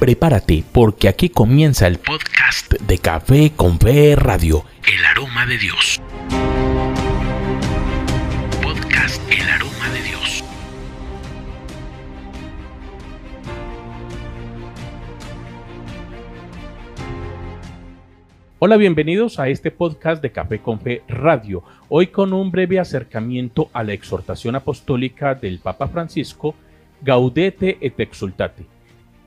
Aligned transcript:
Prepárate 0.00 0.64
porque 0.72 1.08
aquí 1.08 1.28
comienza 1.28 1.86
el 1.86 1.98
podcast 1.98 2.72
de 2.72 2.96
Café 2.96 3.52
con 3.54 3.78
Fe 3.78 4.16
Radio, 4.16 4.64
El 4.90 5.04
Aroma 5.04 5.44
de 5.44 5.58
Dios. 5.58 6.00
Podcast 8.62 9.20
El 9.30 9.46
Aroma 9.46 9.90
de 9.92 10.02
Dios. 10.02 10.44
Hola, 18.58 18.78
bienvenidos 18.78 19.38
a 19.38 19.50
este 19.50 19.70
podcast 19.70 20.22
de 20.22 20.32
Café 20.32 20.60
con 20.60 20.80
Fe 20.80 21.02
Radio. 21.08 21.62
Hoy 21.90 22.06
con 22.06 22.32
un 22.32 22.50
breve 22.50 22.80
acercamiento 22.80 23.68
a 23.74 23.84
la 23.84 23.92
exhortación 23.92 24.56
apostólica 24.56 25.34
del 25.34 25.58
Papa 25.58 25.88
Francisco, 25.88 26.54
Gaudete 27.02 27.76
et 27.82 28.00
Exultate. 28.00 28.79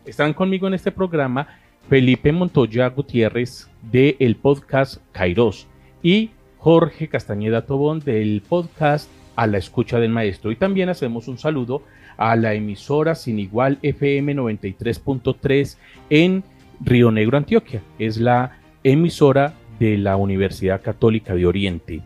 Están 0.05 0.34
conmigo 0.34 0.67
en 0.67 0.73
este 0.73 0.91
programa 0.91 1.48
Felipe 1.88 2.34
Montoya 2.34 2.89
Gutiérrez 2.89 3.70
del 3.89 4.35
podcast 4.35 4.98
Kairos 5.13 5.66
y 6.02 6.31
Jorge 6.57 7.07
Castañeda 7.07 7.66
Tobón 7.66 8.02
del 8.02 8.44
podcast 8.47 9.09
A 9.38 9.47
la 9.47 9.59
Escucha 9.59 10.02
del 10.02 10.11
Maestro. 10.11 10.52
Y 10.52 10.58
también 10.58 10.89
hacemos 10.89 11.30
un 11.30 11.38
saludo 11.38 11.84
a 12.17 12.35
la 12.35 12.53
emisora 12.53 13.16
Sin 13.16 13.39
Igual 13.39 13.80
FM 13.81 14.35
93.3 14.35 15.77
en 16.09 16.44
Río 16.81 17.09
Negro, 17.09 17.38
Antioquia. 17.38 17.81
Es 17.97 18.17
la 18.17 18.59
emisora 18.83 19.53
de 19.80 19.97
la 19.97 20.17
Universidad 20.17 20.81
Católica 20.81 21.33
de 21.33 21.45
Oriente. 21.45 22.02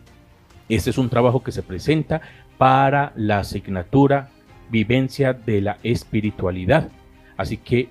Este 0.70 0.92
es 0.92 1.00
un 1.00 1.10
trabajo 1.10 1.42
que 1.42 1.52
se 1.52 1.64
presenta 1.64 2.22
para 2.60 3.12
la 3.16 3.40
asignatura 3.40 4.30
Vivencia 4.70 5.34
de 5.34 5.62
la 5.62 5.78
Espiritualidad. 5.82 6.92
Así 7.38 7.58
que 7.58 7.90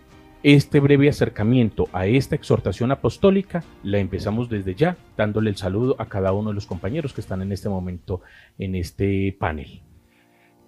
este 0.55 0.78
breve 0.78 1.08
acercamiento 1.08 1.89
a 1.92 2.06
esta 2.06 2.36
exhortación 2.36 2.92
apostólica 2.92 3.64
la 3.83 3.98
empezamos 3.98 4.48
desde 4.48 4.77
ya, 4.77 4.97
dándole 5.16 5.50
el 5.50 5.56
saludo 5.56 5.97
a 5.98 6.06
cada 6.06 6.33
uno 6.33 6.50
de 6.50 6.55
los 6.55 6.66
compañeros 6.66 7.12
que 7.12 7.20
están 7.20 7.42
en 7.42 7.50
este 7.50 7.69
momento 7.69 8.20
en 8.56 8.77
este 8.77 9.36
panel. 9.41 9.83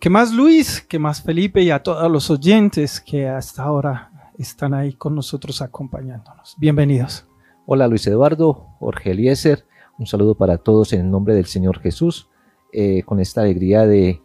¿Qué 0.00 0.10
más 0.10 0.32
Luis? 0.32 0.80
¿Qué 0.80 0.98
más 0.98 1.22
Felipe? 1.22 1.62
Y 1.62 1.70
a 1.70 1.80
todos 1.80 2.10
los 2.10 2.28
oyentes 2.28 3.00
que 3.00 3.28
hasta 3.28 3.62
ahora 3.62 4.32
están 4.36 4.74
ahí 4.74 4.94
con 4.94 5.14
nosotros 5.14 5.62
acompañándonos. 5.62 6.56
Bienvenidos. 6.58 7.28
Hola 7.64 7.86
Luis 7.86 8.04
Eduardo, 8.08 8.54
Jorge 8.80 9.12
Eliezer, 9.12 9.64
un 9.96 10.08
saludo 10.08 10.34
para 10.34 10.58
todos 10.58 10.92
en 10.92 11.02
el 11.02 11.10
nombre 11.12 11.34
del 11.34 11.46
Señor 11.46 11.78
Jesús, 11.78 12.28
eh, 12.72 13.04
con 13.04 13.20
esta 13.20 13.42
alegría 13.42 13.86
de 13.86 14.20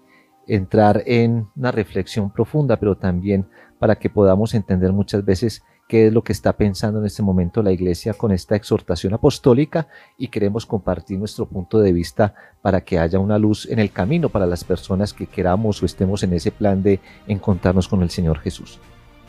entrar 0.48 1.04
en 1.06 1.48
una 1.56 1.72
reflexión 1.72 2.32
profunda, 2.32 2.80
pero 2.80 2.98
también 2.98 3.48
para 3.84 3.96
que 3.96 4.10
podamos 4.10 4.54
entender 4.54 4.94
muchas 4.94 5.26
veces 5.26 5.62
qué 5.90 6.08
es 6.08 6.14
lo 6.14 6.24
que 6.24 6.32
está 6.32 6.54
pensando 6.54 7.02
en 7.02 7.06
este 7.06 7.22
momento 7.22 7.62
la 7.62 7.74
Iglesia 7.74 8.14
con 8.14 8.32
esta 8.32 8.56
exhortación 8.56 9.14
apostólica 9.14 9.90
y 10.18 10.30
queremos 10.30 10.66
compartir 10.66 11.20
nuestro 11.20 11.48
punto 11.48 11.82
de 11.82 11.92
vista 11.92 12.34
para 12.62 12.80
que 12.80 12.98
haya 12.98 13.20
una 13.20 13.38
luz 13.38 13.68
en 13.70 13.80
el 13.80 13.92
camino 13.92 14.30
para 14.30 14.46
las 14.46 14.64
personas 14.64 15.12
que 15.12 15.28
queramos 15.28 15.84
o 15.84 15.86
estemos 15.86 16.24
en 16.24 16.32
ese 16.32 16.50
plan 16.50 16.82
de 16.82 17.02
encontrarnos 17.28 17.90
con 17.90 18.02
el 18.04 18.10
Señor 18.10 18.40
Jesús. 18.40 18.80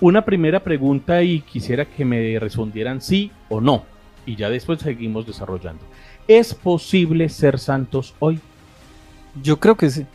Una 0.01 0.25
primera 0.25 0.63
pregunta 0.63 1.21
y 1.25 1.41
quisiera 1.41 1.85
que 1.85 2.05
me 2.05 2.39
respondieran 2.39 3.01
sí 3.01 3.33
o 3.49 3.61
no 3.61 3.83
y 4.25 4.37
ya 4.37 4.51
después 4.51 4.79
seguimos 4.79 5.27
desarrollando. 5.27 5.83
¿Es 6.29 6.55
posible 6.55 7.29
ser 7.29 7.59
santos 7.59 8.15
hoy? 8.21 8.39
Yo 9.43 9.59
creo 9.59 9.75
que 9.75 9.91
sí. 9.91 10.07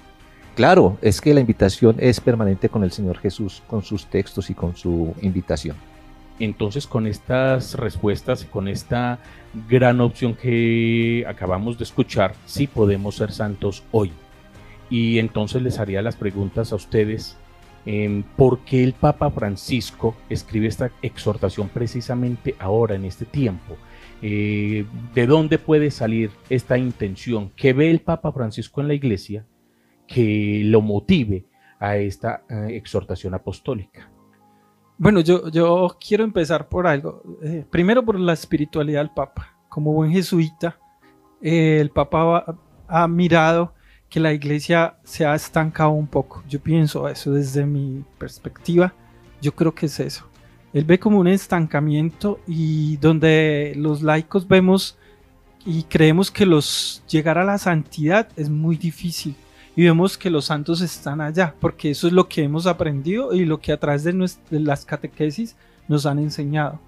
Claro, 0.59 0.97
es 1.01 1.21
que 1.21 1.33
la 1.33 1.39
invitación 1.39 1.95
es 1.99 2.19
permanente 2.19 2.67
con 2.67 2.83
el 2.83 2.91
Señor 2.91 3.17
Jesús, 3.19 3.63
con 3.65 3.81
sus 3.81 4.07
textos 4.07 4.49
y 4.49 4.53
con 4.53 4.75
su 4.75 5.15
invitación. 5.21 5.77
Entonces, 6.37 6.85
con 6.85 7.07
estas 7.07 7.75
respuestas, 7.75 8.43
con 8.43 8.67
esta 8.67 9.19
gran 9.69 10.01
opción 10.01 10.35
que 10.35 11.23
acabamos 11.25 11.77
de 11.77 11.85
escuchar, 11.85 12.35
sí 12.45 12.67
podemos 12.67 13.15
ser 13.15 13.31
santos 13.31 13.83
hoy. 13.93 14.11
Y 14.89 15.19
entonces 15.19 15.61
les 15.61 15.79
haría 15.79 16.01
las 16.01 16.17
preguntas 16.17 16.73
a 16.73 16.75
ustedes, 16.75 17.37
eh, 17.85 18.21
¿por 18.35 18.59
qué 18.65 18.83
el 18.83 18.91
Papa 18.91 19.31
Francisco 19.31 20.17
escribe 20.29 20.67
esta 20.67 20.91
exhortación 21.01 21.69
precisamente 21.69 22.55
ahora, 22.59 22.95
en 22.95 23.05
este 23.05 23.23
tiempo? 23.23 23.77
Eh, 24.21 24.85
¿De 25.15 25.25
dónde 25.25 25.57
puede 25.57 25.89
salir 25.89 26.31
esta 26.49 26.77
intención 26.77 27.49
que 27.55 27.71
ve 27.71 27.89
el 27.89 28.01
Papa 28.01 28.33
Francisco 28.33 28.81
en 28.81 28.89
la 28.89 28.93
Iglesia 28.93 29.45
que 30.09 30.63
lo 30.65 30.81
motive 30.81 31.45
a 31.79 31.95
esta 31.95 32.43
eh, 32.49 32.75
exhortación 32.75 33.35
apostólica? 33.35 34.09
Bueno, 34.97 35.21
yo, 35.21 35.49
yo 35.49 35.95
quiero 36.05 36.23
empezar 36.23 36.67
por 36.67 36.87
algo. 36.87 37.23
Eh, 37.41 37.63
primero 37.69 38.03
por 38.03 38.19
la 38.19 38.33
espiritualidad 38.33 39.01
del 39.01 39.11
Papa. 39.11 39.55
Como 39.69 39.93
buen 39.93 40.11
jesuita, 40.11 40.77
eh, 41.41 41.77
el 41.79 41.91
Papa 41.91 42.57
ha 42.87 43.07
mirado 43.07 43.73
que 44.09 44.19
la 44.19 44.33
iglesia 44.33 44.97
se 45.03 45.25
ha 45.25 45.35
estancado 45.35 45.91
un 45.91 46.07
poco. 46.07 46.43
Yo 46.49 46.59
pienso 46.59 47.07
eso 47.07 47.31
desde 47.31 47.65
mi 47.65 48.03
perspectiva. 48.17 48.93
Yo 49.41 49.53
creo 49.53 49.73
que 49.73 49.85
es 49.85 49.99
eso. 49.99 50.27
Él 50.73 50.85
ve 50.85 50.99
como 50.99 51.19
un 51.19 51.27
estancamiento 51.27 52.39
y 52.47 52.97
donde 52.97 53.73
los 53.77 54.01
laicos 54.01 54.47
vemos 54.47 54.97
y 55.65 55.83
creemos 55.83 56.31
que 56.31 56.45
los 56.45 57.03
llegar 57.07 57.37
a 57.37 57.43
la 57.43 57.57
santidad 57.57 58.27
es 58.35 58.49
muy 58.49 58.75
difícil 58.75 59.35
y 59.79 59.85
vemos 59.85 60.17
que 60.17 60.29
los 60.29 60.43
santos 60.43 60.81
están 60.81 61.21
allá, 61.21 61.55
porque 61.57 61.91
eso 61.91 62.07
es 62.07 62.11
lo 62.11 62.27
que 62.27 62.43
hemos 62.43 62.67
aprendido 62.67 63.33
y 63.33 63.45
lo 63.45 63.61
que 63.61 63.71
a 63.71 63.79
través 63.79 64.03
de, 64.03 64.13
las 64.49 64.83
catequesis 64.83 65.55
nos 65.87 66.05
han 66.05 66.19
enseñado. 66.19 66.81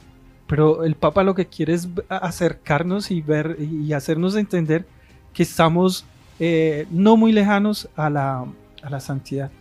Pero 0.46 0.84
el 0.84 0.96
Papa 0.96 1.24
lo 1.24 1.34
que 1.34 1.46
quiere 1.46 1.74
es 1.74 1.88
acercarnos 2.10 3.10
y 3.10 3.22
ver 3.22 3.56
y 3.62 3.94
hacernos 3.94 4.36
entender 4.36 4.86
que 5.34 5.44
estamos 5.44 6.04
eh, 6.38 6.86
no 6.92 7.16
muy 7.16 7.32
lejanos 7.32 7.88
a 7.96 8.10
la, 8.10 8.46
a 8.84 8.90
la 8.90 9.00
santidad. 9.00 9.52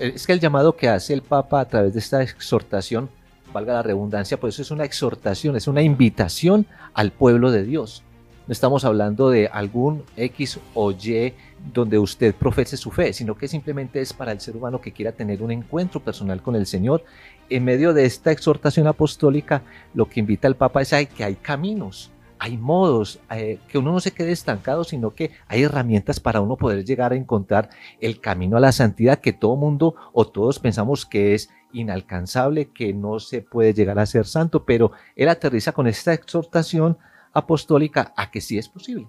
Es 0.00 0.26
que 0.26 0.32
el 0.32 0.40
llamado 0.40 0.74
que 0.74 0.88
hace 0.88 1.14
el 1.14 1.22
Papa 1.22 1.60
a 1.60 1.68
través 1.68 1.92
de 1.92 2.00
esta 2.00 2.20
exhortación, 2.24 3.08
valga 3.52 3.74
la 3.74 3.84
redundancia, 3.84 4.40
pues 4.40 4.54
eso 4.54 4.62
es 4.62 4.70
una 4.72 4.82
exhortación, 4.82 5.54
es 5.54 5.68
una 5.68 5.82
invitación 5.82 6.66
al 6.92 7.12
pueblo 7.12 7.52
de 7.52 7.62
Dios. 7.62 8.02
No 8.48 8.52
estamos 8.52 8.84
hablando 8.84 9.30
de 9.30 9.46
algún 9.46 10.02
X 10.16 10.58
o 10.74 10.90
Y 10.90 11.34
donde 11.72 11.98
usted 11.98 12.34
profese 12.34 12.76
su 12.76 12.90
fe, 12.90 13.12
sino 13.12 13.36
que 13.36 13.48
simplemente 13.48 14.00
es 14.00 14.12
para 14.12 14.32
el 14.32 14.40
ser 14.40 14.56
humano 14.56 14.80
que 14.80 14.92
quiera 14.92 15.12
tener 15.12 15.42
un 15.42 15.50
encuentro 15.50 16.00
personal 16.00 16.42
con 16.42 16.56
el 16.56 16.66
Señor. 16.66 17.04
En 17.48 17.64
medio 17.64 17.92
de 17.92 18.04
esta 18.04 18.32
exhortación 18.32 18.86
apostólica, 18.86 19.62
lo 19.94 20.08
que 20.08 20.20
invita 20.20 20.48
el 20.48 20.56
Papa 20.56 20.82
es 20.82 20.92
a 20.92 21.04
que 21.04 21.24
hay 21.24 21.36
caminos, 21.36 22.10
hay 22.38 22.56
modos, 22.56 23.20
eh, 23.30 23.58
que 23.68 23.78
uno 23.78 23.92
no 23.92 24.00
se 24.00 24.12
quede 24.12 24.32
estancado, 24.32 24.82
sino 24.84 25.14
que 25.14 25.30
hay 25.46 25.62
herramientas 25.62 26.20
para 26.20 26.40
uno 26.40 26.56
poder 26.56 26.84
llegar 26.84 27.12
a 27.12 27.16
encontrar 27.16 27.68
el 28.00 28.20
camino 28.20 28.56
a 28.56 28.60
la 28.60 28.72
santidad 28.72 29.18
que 29.18 29.34
todo 29.34 29.56
mundo 29.56 29.94
o 30.12 30.26
todos 30.26 30.58
pensamos 30.58 31.04
que 31.04 31.34
es 31.34 31.50
inalcanzable, 31.72 32.70
que 32.70 32.94
no 32.94 33.20
se 33.20 33.42
puede 33.42 33.74
llegar 33.74 33.98
a 33.98 34.06
ser 34.06 34.26
santo, 34.26 34.64
pero 34.64 34.92
él 35.16 35.28
aterriza 35.28 35.72
con 35.72 35.86
esta 35.86 36.14
exhortación 36.14 36.96
apostólica 37.32 38.12
a 38.16 38.30
que 38.30 38.40
sí 38.40 38.58
es 38.58 38.68
posible. 38.68 39.06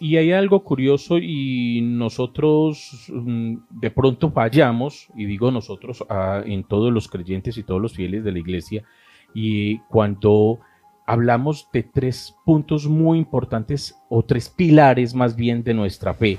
Y 0.00 0.16
hay 0.16 0.32
algo 0.32 0.64
curioso 0.64 1.18
y 1.18 1.80
nosotros 1.82 3.10
mm, 3.12 3.56
de 3.70 3.90
pronto 3.90 4.30
fallamos, 4.30 5.08
y 5.14 5.24
digo 5.26 5.50
nosotros 5.50 6.04
ah, 6.08 6.42
en 6.44 6.64
todos 6.64 6.92
los 6.92 7.08
creyentes 7.08 7.56
y 7.58 7.62
todos 7.62 7.80
los 7.80 7.94
fieles 7.94 8.24
de 8.24 8.32
la 8.32 8.38
iglesia, 8.38 8.84
y 9.34 9.78
cuando 9.88 10.60
hablamos 11.06 11.68
de 11.72 11.82
tres 11.82 12.36
puntos 12.44 12.86
muy 12.86 13.18
importantes 13.18 13.96
o 14.08 14.24
tres 14.24 14.48
pilares 14.48 15.14
más 15.14 15.36
bien 15.36 15.62
de 15.62 15.74
nuestra 15.74 16.14
fe. 16.14 16.38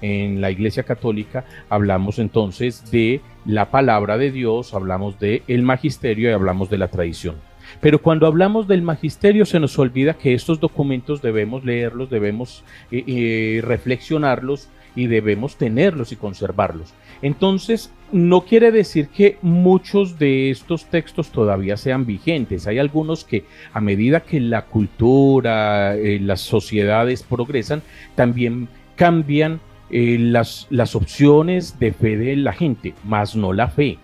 En 0.00 0.40
la 0.40 0.50
Iglesia 0.50 0.82
Católica 0.82 1.44
hablamos 1.70 2.18
entonces 2.18 2.90
de 2.90 3.20
la 3.46 3.70
palabra 3.70 4.18
de 4.18 4.30
Dios, 4.30 4.74
hablamos 4.74 5.18
de 5.18 5.42
el 5.48 5.62
magisterio 5.62 6.28
y 6.28 6.32
hablamos 6.32 6.68
de 6.68 6.78
la 6.78 6.88
tradición. 6.88 7.36
Pero 7.80 8.00
cuando 8.00 8.26
hablamos 8.26 8.68
del 8.68 8.82
magisterio 8.82 9.46
se 9.46 9.60
nos 9.60 9.78
olvida 9.78 10.14
que 10.14 10.34
estos 10.34 10.60
documentos 10.60 11.22
debemos 11.22 11.64
leerlos, 11.64 12.10
debemos 12.10 12.64
eh, 12.90 13.04
eh, 13.06 13.60
reflexionarlos 13.62 14.68
y 14.96 15.08
debemos 15.08 15.56
tenerlos 15.56 16.12
y 16.12 16.16
conservarlos. 16.16 16.94
Entonces, 17.20 17.90
no 18.12 18.42
quiere 18.42 18.70
decir 18.70 19.08
que 19.08 19.38
muchos 19.42 20.18
de 20.18 20.50
estos 20.50 20.86
textos 20.86 21.30
todavía 21.30 21.76
sean 21.76 22.06
vigentes. 22.06 22.66
Hay 22.66 22.78
algunos 22.78 23.24
que 23.24 23.44
a 23.72 23.80
medida 23.80 24.20
que 24.20 24.38
la 24.40 24.66
cultura, 24.66 25.96
eh, 25.96 26.20
las 26.20 26.42
sociedades 26.42 27.24
progresan, 27.24 27.82
también 28.14 28.68
cambian 28.94 29.60
las, 29.90 30.66
las 30.70 30.96
opciones 30.96 31.78
de 31.78 31.92
fe 31.92 32.16
de 32.16 32.36
la 32.36 32.52
gente, 32.52 32.94
más 33.04 33.36
no 33.36 33.52
la 33.52 33.68
fe. 33.68 33.98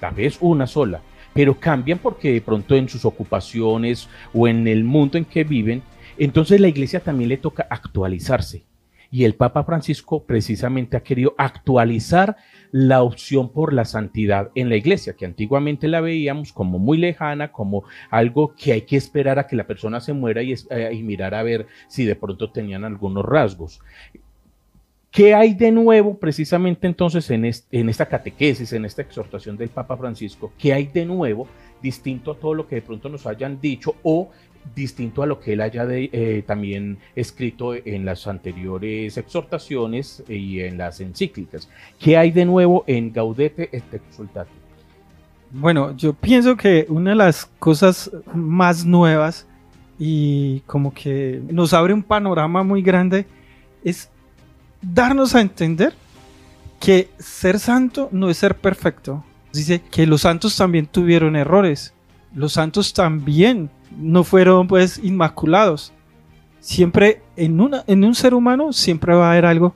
La 0.00 0.10
fe 0.12 0.26
es 0.26 0.38
una 0.40 0.66
sola 0.66 1.00
pero 1.38 1.54
cambian 1.54 2.00
porque 2.00 2.32
de 2.32 2.40
pronto 2.40 2.74
en 2.74 2.88
sus 2.88 3.04
ocupaciones 3.04 4.08
o 4.34 4.48
en 4.48 4.66
el 4.66 4.82
mundo 4.82 5.18
en 5.18 5.24
que 5.24 5.44
viven, 5.44 5.84
entonces 6.16 6.60
la 6.60 6.66
iglesia 6.66 6.98
también 6.98 7.28
le 7.28 7.36
toca 7.36 7.64
actualizarse. 7.70 8.64
Y 9.12 9.22
el 9.22 9.36
Papa 9.36 9.62
Francisco 9.62 10.24
precisamente 10.24 10.96
ha 10.96 11.04
querido 11.04 11.36
actualizar 11.38 12.38
la 12.72 13.04
opción 13.04 13.52
por 13.52 13.72
la 13.72 13.84
santidad 13.84 14.50
en 14.56 14.68
la 14.68 14.74
iglesia, 14.74 15.14
que 15.14 15.26
antiguamente 15.26 15.86
la 15.86 16.00
veíamos 16.00 16.52
como 16.52 16.80
muy 16.80 16.98
lejana, 16.98 17.52
como 17.52 17.84
algo 18.10 18.56
que 18.56 18.72
hay 18.72 18.82
que 18.82 18.96
esperar 18.96 19.38
a 19.38 19.46
que 19.46 19.54
la 19.54 19.68
persona 19.68 20.00
se 20.00 20.14
muera 20.14 20.42
y, 20.42 20.54
eh, 20.70 20.90
y 20.92 21.04
mirar 21.04 21.36
a 21.36 21.44
ver 21.44 21.68
si 21.86 22.04
de 22.04 22.16
pronto 22.16 22.50
tenían 22.50 22.84
algunos 22.84 23.24
rasgos. 23.24 23.80
¿Qué 25.10 25.34
hay 25.34 25.54
de 25.54 25.72
nuevo 25.72 26.18
precisamente 26.18 26.86
entonces 26.86 27.30
en, 27.30 27.44
en, 27.44 27.88
esta 27.88 28.06
catequesis, 28.06 28.72
en 28.72 28.84
esta 28.84 29.02
exhortación 29.02 29.56
del 29.56 29.70
Papa 29.70 29.96
Francisco? 29.96 30.52
¿Qué 30.58 30.72
hay 30.72 30.86
de 30.86 31.06
nuevo 31.06 31.48
distinto 31.82 32.32
a 32.32 32.34
todo 32.36 32.54
lo 32.54 32.66
que 32.66 32.76
de 32.76 32.82
pronto 32.82 33.08
nos 33.08 33.26
hayan 33.26 33.60
dicho 33.60 33.94
o 34.02 34.30
distinto 34.74 35.22
a 35.22 35.26
lo 35.26 35.40
que 35.40 35.54
él 35.54 35.60
haya 35.60 35.86
eh, 35.88 36.42
también 36.46 36.98
escrito 37.14 37.74
en 37.74 38.04
las 38.04 38.26
anteriores 38.26 39.16
exhortaciones 39.16 40.22
y 40.28 40.60
en 40.60 40.78
las 40.78 41.00
encíclicas. 41.00 41.68
¿Qué 41.98 42.16
hay 42.16 42.30
de 42.30 42.44
nuevo 42.44 42.84
en 42.86 43.12
Gaudete 43.12 43.70
et 43.72 43.94
Exultate? 43.94 44.50
Bueno, 45.50 45.96
yo 45.96 46.12
pienso 46.12 46.56
que 46.56 46.86
una 46.88 47.10
de 47.10 47.16
las 47.16 47.46
cosas 47.58 48.10
más 48.34 48.84
nuevas 48.84 49.46
y 49.98 50.60
como 50.60 50.92
que 50.92 51.40
nos 51.50 51.72
abre 51.72 51.94
un 51.94 52.02
panorama 52.02 52.62
muy 52.62 52.82
grande 52.82 53.26
es 53.82 54.10
darnos 54.82 55.34
a 55.34 55.40
entender 55.40 55.94
que 56.80 57.10
ser 57.18 57.58
santo 57.58 58.08
no 58.12 58.30
es 58.30 58.38
ser 58.38 58.56
perfecto. 58.56 59.24
Dice 59.52 59.80
que 59.90 60.06
los 60.06 60.22
santos 60.22 60.56
también 60.56 60.86
tuvieron 60.86 61.36
errores. 61.36 61.94
Los 62.34 62.52
santos 62.52 62.92
también 62.92 63.70
no 63.96 64.24
fueron 64.24 64.68
pues 64.68 64.98
inmaculados. 65.02 65.92
Siempre 66.60 67.22
en, 67.36 67.60
una, 67.60 67.84
en 67.86 68.04
un 68.04 68.14
ser 68.14 68.34
humano 68.34 68.72
siempre 68.72 69.14
va 69.14 69.28
a 69.28 69.32
haber 69.32 69.46
algo 69.46 69.74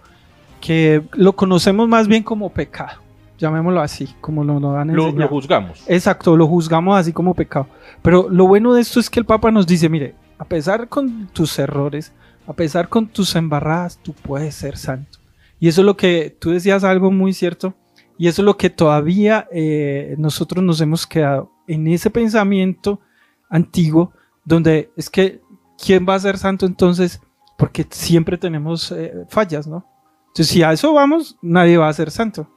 que 0.61 1.03
lo 1.13 1.35
conocemos 1.35 1.89
más 1.89 2.07
bien 2.07 2.23
como 2.23 2.51
pecado, 2.51 3.01
llamémoslo 3.39 3.81
así, 3.81 4.09
como 4.21 4.45
lo 4.45 4.61
nos 4.61 4.87
lo, 4.87 5.11
lo 5.11 5.29
juzgamos. 5.29 5.83
Exacto, 5.89 6.37
lo 6.37 6.47
juzgamos 6.47 6.97
así 6.97 7.13
como 7.13 7.35
pecado. 7.35 7.67
Pero 8.01 8.29
lo 8.31 8.47
bueno 8.47 8.73
de 8.75 8.83
esto 8.83 9.01
es 9.01 9.11
que 9.11 9.21
el 9.21 9.27
Papa 9.27 9.51
nos 9.51 9.67
dice, 9.67 9.89
mire, 9.89 10.15
a 10.39 10.45
pesar 10.45 10.89
con 10.89 11.29
tus 11.33 11.59
errores, 11.59 12.13
a 12.53 12.57
pesar 12.57 12.89
con 12.89 13.09
tus 13.09 13.35
embarradas, 13.35 13.99
tú 14.03 14.13
puedes 14.13 14.55
ser 14.55 14.77
santo. 14.77 15.19
Y 15.59 15.69
eso 15.69 15.81
es 15.81 15.87
lo 15.87 15.97
que 15.97 16.37
tú 16.39 16.51
decías 16.51 16.85
algo 16.85 17.11
muy 17.11 17.33
cierto, 17.33 17.75
y 18.19 18.29
eso 18.29 18.43
es 18.43 18.47
lo 18.47 18.57
que 18.57 18.71
todavía 18.71 19.49
eh, 19.51 20.15
nosotros 20.19 20.63
nos 20.63 20.81
hemos 20.81 21.07
quedado 21.07 21.51
en 21.67 21.87
ese 21.89 22.11
pensamiento 22.11 23.01
antiguo, 23.49 24.13
donde 24.45 24.93
es 24.97 25.09
que, 25.09 25.41
¿quién 25.83 26.07
va 26.09 26.15
a 26.15 26.21
ser 26.21 26.39
santo 26.39 26.67
entonces? 26.67 27.21
Porque 27.57 27.87
siempre 27.91 28.37
tenemos 28.37 28.93
eh, 28.93 29.13
fallas, 29.29 29.67
¿no? 29.67 29.87
Entonces, 30.29 30.49
si 30.49 30.63
a 30.63 30.73
eso 30.73 30.93
vamos, 30.95 31.39
nadie 31.43 31.77
va 31.77 31.89
a 31.89 31.93
ser 31.93 32.11
santo. 32.11 32.49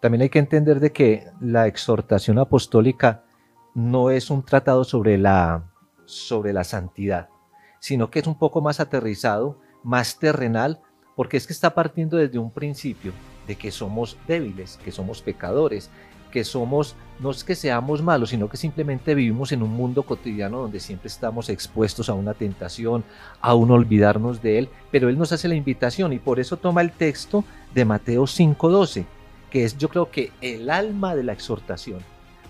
También 0.00 0.22
hay 0.22 0.28
que 0.28 0.38
entender 0.38 0.80
de 0.80 0.92
que 0.92 1.26
la 1.40 1.66
exhortación 1.66 2.38
apostólica 2.38 3.24
no 3.74 4.10
es 4.10 4.30
un 4.30 4.44
tratado 4.44 4.84
sobre 4.84 5.18
la, 5.18 5.64
sobre 6.04 6.52
la 6.52 6.64
santidad, 6.64 7.28
sino 7.80 8.10
que 8.10 8.20
es 8.20 8.26
un 8.26 8.38
poco 8.38 8.60
más 8.60 8.80
aterrizado, 8.80 9.58
más 9.82 10.18
terrenal, 10.18 10.80
porque 11.16 11.36
es 11.36 11.46
que 11.46 11.52
está 11.52 11.74
partiendo 11.74 12.16
desde 12.16 12.38
un 12.38 12.50
principio 12.50 13.12
de 13.46 13.56
que 13.56 13.70
somos 13.70 14.16
débiles, 14.26 14.78
que 14.84 14.92
somos 14.92 15.22
pecadores, 15.22 15.90
que 16.30 16.44
somos, 16.44 16.94
no 17.20 17.30
es 17.30 17.42
que 17.42 17.54
seamos 17.54 18.02
malos, 18.02 18.30
sino 18.30 18.48
que 18.48 18.56
simplemente 18.56 19.14
vivimos 19.14 19.52
en 19.52 19.62
un 19.62 19.70
mundo 19.70 20.02
cotidiano 20.02 20.60
donde 20.60 20.80
siempre 20.80 21.08
estamos 21.08 21.48
expuestos 21.48 22.08
a 22.08 22.14
una 22.14 22.34
tentación, 22.34 23.04
a 23.40 23.54
un 23.54 23.70
olvidarnos 23.70 24.42
de 24.42 24.58
Él, 24.58 24.68
pero 24.90 25.08
Él 25.08 25.18
nos 25.18 25.32
hace 25.32 25.48
la 25.48 25.54
invitación 25.54 26.12
y 26.12 26.18
por 26.18 26.38
eso 26.38 26.56
toma 26.56 26.82
el 26.82 26.92
texto 26.92 27.44
de 27.74 27.84
Mateo 27.84 28.26
5:12, 28.26 29.06
que 29.50 29.64
es 29.64 29.78
yo 29.78 29.88
creo 29.88 30.10
que 30.10 30.30
el 30.40 30.70
alma 30.70 31.14
de 31.14 31.24
la 31.24 31.32
exhortación, 31.32 32.00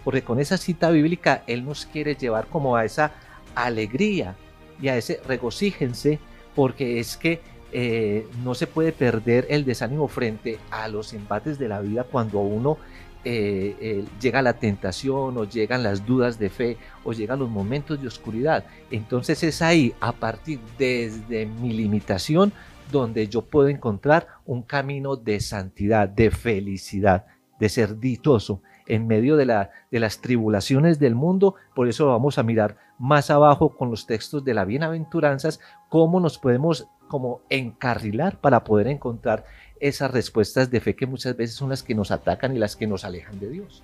porque 0.05 0.23
con 0.23 0.41
esa 0.41 0.57
cita 0.57 0.91
bíblica 0.91 1.43
Él 1.47 1.65
nos 1.65 1.87
quiere 1.87 2.17
llevar 2.17 2.49
como 2.49 2.77
a 2.77 2.85
esa 2.85 3.13
alegría 3.55 4.35
y 4.81 4.89
a 4.89 4.97
ese 4.97 5.21
regocíjense, 5.27 6.19
porque 6.55 7.01
es 7.01 7.17
que 7.17 7.41
eh, 7.71 8.27
no 8.43 8.55
se 8.55 8.67
puede 8.67 8.93
perder 8.93 9.47
el 9.51 9.65
desánimo 9.65 10.09
frente 10.09 10.59
a 10.71 10.89
los 10.89 11.13
embates 11.13 11.59
de 11.59 11.69
la 11.69 11.81
vida 11.81 12.05
cuando 12.05 12.41
uno 12.41 12.79
eh, 13.25 13.77
eh, 13.81 14.05
llega 14.21 14.41
la 14.41 14.55
tentación 14.55 15.37
o 15.37 15.45
llegan 15.45 15.83
las 15.83 16.07
dudas 16.07 16.39
de 16.39 16.49
fe 16.49 16.79
o 17.05 17.13
llegan 17.13 17.41
los 17.41 17.51
momentos 17.51 18.01
de 18.01 18.09
oscuridad. 18.09 18.65
Entonces 18.91 19.43
es 19.43 19.61
ahí, 19.61 19.93
a 20.01 20.13
partir 20.13 20.61
desde 20.79 21.45
mi 21.45 21.73
limitación, 21.73 22.53
donde 22.91 23.29
yo 23.29 23.43
puedo 23.43 23.69
encontrar 23.69 24.29
un 24.47 24.63
camino 24.63 25.17
de 25.17 25.41
santidad, 25.41 26.09
de 26.09 26.31
felicidad, 26.31 27.27
de 27.61 27.69
ser 27.69 27.99
dichoso 27.99 28.63
en 28.87 29.07
medio 29.07 29.37
de, 29.37 29.45
la, 29.45 29.71
de 29.91 30.01
las 30.01 30.21
tribulaciones 30.21 30.99
del 30.99 31.15
mundo. 31.15 31.57
Por 31.75 31.89
eso 31.89 32.07
vamos 32.07 32.39
a 32.39 32.43
mirar 32.43 32.79
más 32.99 33.31
abajo 33.31 33.77
con 33.77 33.91
los 33.91 34.07
textos 34.07 34.45
de 34.45 34.55
la 34.55 34.65
bienaventuranzas, 34.65 35.61
cómo 35.89 36.21
nos 36.21 36.39
podemos 36.39 36.89
como 37.09 37.41
encarrilar 37.49 38.39
para 38.41 38.65
poder 38.65 38.89
encontrar 38.89 39.45
esas 39.81 40.11
respuestas 40.11 40.71
de 40.71 40.81
fe 40.81 40.95
que 40.95 41.07
muchas 41.07 41.37
veces 41.37 41.57
son 41.57 41.71
las 41.71 41.83
que 41.83 41.95
nos 41.95 42.11
atacan 42.11 42.55
y 42.55 42.59
las 42.59 42.77
que 42.77 42.87
nos 42.87 43.05
alejan 43.05 43.39
de 43.41 43.51
Dios. 43.51 43.83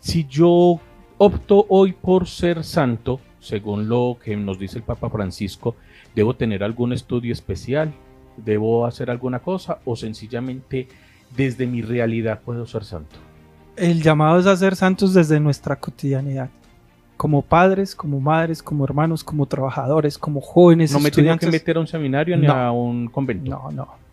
Si 0.00 0.26
yo 0.26 0.80
opto 1.18 1.66
hoy 1.68 1.92
por 1.92 2.26
ser 2.26 2.64
santo, 2.64 3.20
según 3.40 3.88
lo 3.88 4.18
que 4.22 4.36
nos 4.36 4.58
dice 4.58 4.78
el 4.78 4.84
Papa 4.84 5.10
Francisco, 5.10 5.76
¿debo 6.14 6.34
tener 6.34 6.64
algún 6.64 6.92
estudio 6.92 7.32
especial? 7.32 7.94
¿Debo 8.36 8.86
hacer 8.86 9.10
alguna 9.10 9.38
cosa? 9.38 9.78
¿O 9.84 9.96
sencillamente 9.96 10.88
desde 11.36 11.66
mi 11.66 11.82
realidad 11.82 12.40
puedo 12.44 12.66
ser 12.66 12.84
santo? 12.84 13.16
El 13.76 14.02
llamado 14.02 14.38
es 14.38 14.46
a 14.46 14.56
ser 14.56 14.76
santos 14.76 15.14
desde 15.14 15.40
nuestra 15.40 15.76
cotidianidad. 15.76 16.50
Como 17.16 17.42
padres, 17.42 17.94
como 17.94 18.20
madres, 18.20 18.62
como 18.62 18.84
hermanos, 18.84 19.22
como 19.22 19.46
trabajadores, 19.46 20.18
como 20.18 20.40
jóvenes. 20.40 20.92
No 20.92 21.00
me 21.00 21.10
tengo 21.10 21.36
que 21.38 21.46
meter 21.46 21.76
a 21.76 21.80
un 21.80 21.86
seminario 21.86 22.36
ni 22.36 22.46
a 22.46 22.70
un 22.72 23.08
convento. 23.08 23.50
No, 23.50 23.70
no 23.70 24.04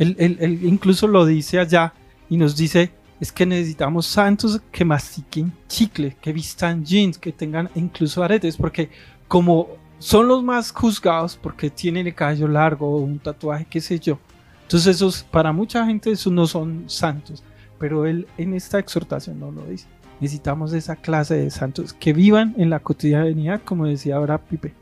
él, 0.00 0.60
incluso 0.62 1.06
lo 1.06 1.26
dice 1.26 1.58
allá 1.58 1.92
y 2.28 2.36
nos 2.36 2.56
dice, 2.56 2.90
es 3.20 3.30
que 3.30 3.44
necesitamos 3.44 4.06
santos 4.06 4.60
que 4.72 4.84
mastiquen 4.84 5.52
chicle, 5.68 6.16
que 6.20 6.32
vistan 6.32 6.84
jeans, 6.84 7.18
que 7.18 7.32
tengan 7.32 7.68
incluso 7.74 8.22
aretes, 8.22 8.56
porque 8.56 8.90
como 9.28 9.68
son 9.98 10.28
los 10.28 10.42
más 10.42 10.72
juzgados 10.72 11.36
porque 11.36 11.68
tienen 11.68 12.06
el 12.06 12.14
cabello 12.14 12.48
largo 12.48 12.96
un 12.96 13.18
tatuaje, 13.18 13.66
qué 13.68 13.80
sé 13.80 13.98
yo. 13.98 14.18
Entonces 14.62 14.96
esos, 14.96 15.22
para 15.22 15.52
mucha 15.52 15.84
gente 15.84 16.10
esos 16.10 16.32
no 16.32 16.46
son 16.46 16.84
santos, 16.86 17.42
pero 17.78 18.06
él 18.06 18.26
en 18.38 18.54
esta 18.54 18.78
exhortación 18.78 19.38
no 19.38 19.50
lo 19.50 19.64
dice. 19.64 19.86
Necesitamos 20.20 20.72
esa 20.74 20.96
clase 20.96 21.36
de 21.36 21.50
santos 21.50 21.94
que 21.94 22.12
vivan 22.12 22.54
en 22.58 22.68
la 22.68 22.80
cotidianidad, 22.80 23.62
como 23.64 23.86
decía 23.86 24.16
ahora 24.16 24.38
Pipe. 24.38 24.74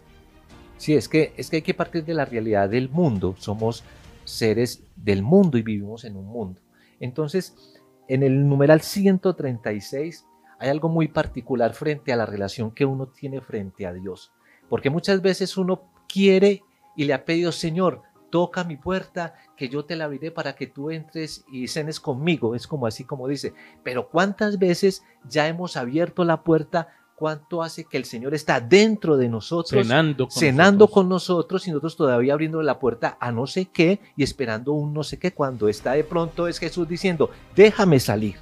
Sí, 0.78 0.94
es 0.94 1.08
que, 1.08 1.32
es 1.36 1.48
que 1.50 1.56
hay 1.56 1.62
que 1.62 1.74
partir 1.74 2.04
de 2.04 2.14
la 2.14 2.24
realidad 2.24 2.68
del 2.68 2.88
mundo. 2.88 3.34
Somos 3.38 3.84
seres 4.24 4.82
del 4.96 5.22
mundo 5.22 5.56
y 5.58 5.62
vivimos 5.62 6.04
en 6.04 6.16
un 6.16 6.26
mundo. 6.26 6.60
Entonces, 7.00 7.54
en 8.08 8.22
el 8.22 8.48
numeral 8.48 8.80
136 8.80 10.26
hay 10.58 10.68
algo 10.70 10.88
muy 10.88 11.08
particular 11.08 11.72
frente 11.74 12.12
a 12.12 12.16
la 12.16 12.26
relación 12.26 12.72
que 12.72 12.84
uno 12.84 13.06
tiene 13.06 13.40
frente 13.40 13.86
a 13.86 13.92
Dios. 13.92 14.32
Porque 14.68 14.90
muchas 14.90 15.22
veces 15.22 15.56
uno 15.56 15.92
quiere 16.08 16.62
y 16.96 17.04
le 17.04 17.14
ha 17.14 17.24
pedido, 17.24 17.52
Señor, 17.52 18.02
toca 18.30 18.64
mi 18.64 18.76
puerta, 18.76 19.34
que 19.56 19.68
yo 19.68 19.84
te 19.84 19.96
la 19.96 20.04
abriré 20.04 20.30
para 20.30 20.54
que 20.54 20.66
tú 20.66 20.90
entres 20.90 21.44
y 21.50 21.68
cenes 21.68 22.00
conmigo. 22.00 22.54
Es 22.54 22.66
como 22.66 22.86
así 22.86 23.04
como 23.04 23.28
dice. 23.28 23.54
Pero 23.82 24.08
¿cuántas 24.08 24.58
veces 24.58 25.02
ya 25.28 25.48
hemos 25.48 25.76
abierto 25.76 26.24
la 26.24 26.42
puerta 26.42 26.88
cuánto 27.18 27.64
hace 27.64 27.84
que 27.84 27.96
el 27.96 28.04
Señor 28.04 28.32
está 28.32 28.60
dentro 28.60 29.16
de 29.16 29.28
nosotros, 29.28 29.84
cenando, 29.84 30.28
con, 30.86 31.08
nosotros. 31.08 31.66
y 31.66 31.70
nosotros 31.70 31.96
todavía 31.96 32.32
abriendo 32.32 32.62
la 32.62 32.78
puerta 32.78 33.18
a 33.20 33.32
no 33.32 33.48
sé 33.48 33.66
qué 33.66 33.98
y 34.16 34.22
esperando 34.22 34.72
un 34.72 34.94
no 34.94 35.02
sé 35.02 35.18
qué 35.18 35.32
cuando 35.32 35.68
está 35.68 35.94
de 35.94 36.04
pronto 36.04 36.46
es 36.46 36.60
Jesús 36.60 36.86
diciendo, 36.88 37.28
déjame 37.56 37.98
salir, 37.98 38.36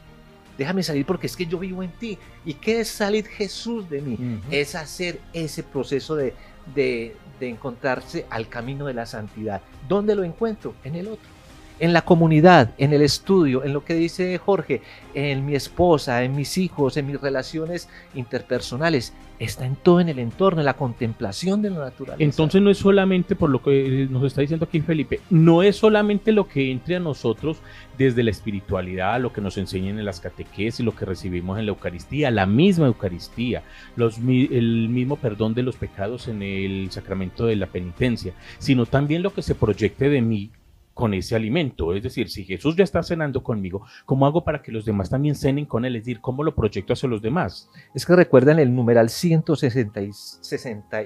déjame 0.59 0.83
salir 0.83 1.07
porque 1.07 1.27
es 1.27 1.37
que 1.37 1.47
yo 1.47 1.59
vivo 1.59 1.83
en 1.83 1.91
ti. 1.93 2.19
¿Y 2.45 2.53
qué 2.53 2.81
es 2.81 2.89
salir 2.89 3.25
Jesús 3.25 3.89
de 3.89 4.03
mí? 4.03 4.41
Es 4.51 4.75
hacer 4.75 5.21
ese 5.33 5.63
proceso 5.63 6.15
de, 6.15 6.35
de, 6.75 7.17
de 7.39 7.49
encontrarse 7.49 8.27
al 8.31 8.49
camino 8.49 8.87
de 8.87 8.95
la 8.95 9.07
santidad. 9.07 9.61
¿Dónde 9.89 10.15
lo 10.15 10.25
encuentro? 10.25 10.75
En 10.85 10.95
el 10.95 11.09
otro 11.09 11.36
en 11.79 11.93
la 11.93 12.03
comunidad, 12.03 12.71
en 12.79 12.93
el 12.93 13.03
estudio, 13.03 13.65
en 13.65 13.73
lo 13.73 13.85
que 13.85 13.95
dice 13.95 14.39
Jorge, 14.39 14.83
en 15.15 15.45
mi 15.45 15.55
esposa, 15.55 16.25
en 16.25 16.35
mis 16.35 16.57
hijos, 16.59 16.97
en 16.97 17.07
mis 17.07 17.21
relaciones 17.21 17.89
interpersonales, 18.15 19.13
está 19.39 19.67
en 19.67 19.77
todo 19.77 20.01
en 20.01 20.09
el 20.09 20.19
entorno, 20.19 20.61
en 20.61 20.67
la 20.67 20.75
contemplación 20.75 21.61
de 21.61 21.71
la 21.71 21.81
naturaleza. 21.81 22.25
Entonces 22.25 22.63
no 22.63 22.71
es 22.71 22.79
solamente 22.79 23.37
por 23.37 23.51
lo 23.51 23.63
que 23.63 24.07
nos 24.11 24.25
está 24.25 24.41
diciendo 24.41 24.67
aquí 24.67 24.81
Felipe, 24.81 25.21
no 25.29 25.63
es 25.63 25.77
solamente 25.77 26.33
lo 26.33 26.49
que 26.49 26.71
entre 26.71 26.97
a 26.97 27.01
nosotros 27.01 27.59
desde 27.99 28.23
la 28.23 28.31
espiritualidad, 28.31 29.21
lo 29.21 29.33
que 29.33 29.41
nos 29.41 29.59
enseñan 29.59 29.99
en 29.99 30.05
las 30.05 30.21
catequesis, 30.21 30.85
lo 30.85 30.95
que 30.95 31.05
recibimos 31.05 31.59
en 31.59 31.67
la 31.67 31.73
Eucaristía, 31.73 32.31
la 32.31 32.47
misma 32.47 32.87
Eucaristía, 32.87 33.63
el 33.97 34.89
mismo 34.89 35.17
perdón 35.17 35.55
de 35.55 35.63
los 35.63 35.77
pecados 35.77 36.29
en 36.29 36.43
el 36.43 36.91
sacramento 36.91 37.47
de 37.47 37.57
la 37.57 37.67
penitencia, 37.67 38.33
sino 38.59 38.87
también 38.87 39.23
lo 39.23 39.35
que 39.35 39.43
se 39.43 39.55
proyecte 39.55 40.09
de 40.09 40.23
mí 40.23 40.51
con 40.97 41.13
ese 41.13 41.37
alimento. 41.37 41.95
Es 41.95 42.03
decir, 42.03 42.31
si 42.31 42.43
Jesús 42.43 42.75
ya 42.75 42.83
está 42.83 43.03
cenando 43.03 43.43
conmigo, 43.43 43.83
¿cómo 44.07 44.25
hago 44.25 44.45
para 44.45 44.63
que 44.63 44.73
los 44.73 44.87
demás 44.87 45.11
también 45.11 45.35
cenen 45.35 45.67
con 45.67 45.85
él? 45.85 45.95
Es 45.95 46.07
decir, 46.07 46.23
¿cómo 46.23 46.43
lo 46.43 46.55
proyecto 46.55 46.95
hacia 46.95 47.07
los 47.07 47.21
demás? 47.21 47.69
Es 47.95 48.07
que 48.07 48.17
recuerdan 48.17 48.59
el 48.59 48.75
numeral 48.75 49.11
160, 49.11 50.01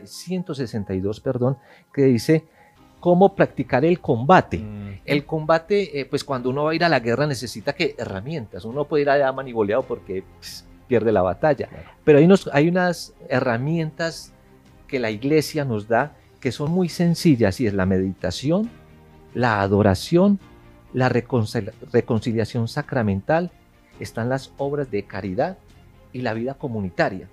162, 0.04 1.18
perdón, 1.18 1.58
que 1.92 2.04
dice 2.04 2.44
cómo 3.00 3.34
practicar 3.34 3.84
el 3.84 3.98
combate. 3.98 4.58
Mm. 4.58 5.00
El 5.04 5.26
combate, 5.26 5.98
eh, 5.98 6.04
pues 6.04 6.22
cuando 6.22 6.50
uno 6.50 6.62
va 6.62 6.70
a 6.70 6.74
ir 6.76 6.84
a 6.84 6.88
la 6.88 7.00
guerra 7.00 7.26
necesita 7.26 7.72
que 7.72 7.96
herramientas. 7.98 8.64
Uno 8.64 8.84
puede 8.84 9.02
ir 9.02 9.10
allá 9.10 9.32
maniboleado 9.32 9.82
porque 9.82 10.22
pues, 10.38 10.68
pierde 10.86 11.10
la 11.10 11.22
batalla. 11.22 11.68
Pero 12.04 12.18
hay, 12.18 12.26
unos, 12.26 12.48
hay 12.52 12.68
unas 12.68 13.12
herramientas 13.28 14.32
que 14.86 15.00
la 15.00 15.10
iglesia 15.10 15.64
nos 15.64 15.88
da 15.88 16.16
que 16.38 16.52
son 16.52 16.70
muy 16.70 16.88
sencillas 16.88 17.60
y 17.60 17.66
es 17.66 17.74
la 17.74 17.86
meditación, 17.86 18.70
la 19.34 19.60
adoración, 19.60 20.38
la 20.92 21.08
reconciliación 21.08 22.68
sacramental, 22.68 23.50
están 23.98 24.28
las 24.28 24.52
obras 24.56 24.90
de 24.90 25.04
caridad 25.04 25.58
y 26.12 26.22
la 26.22 26.34
vida 26.34 26.54
comunitaria. 26.54 27.28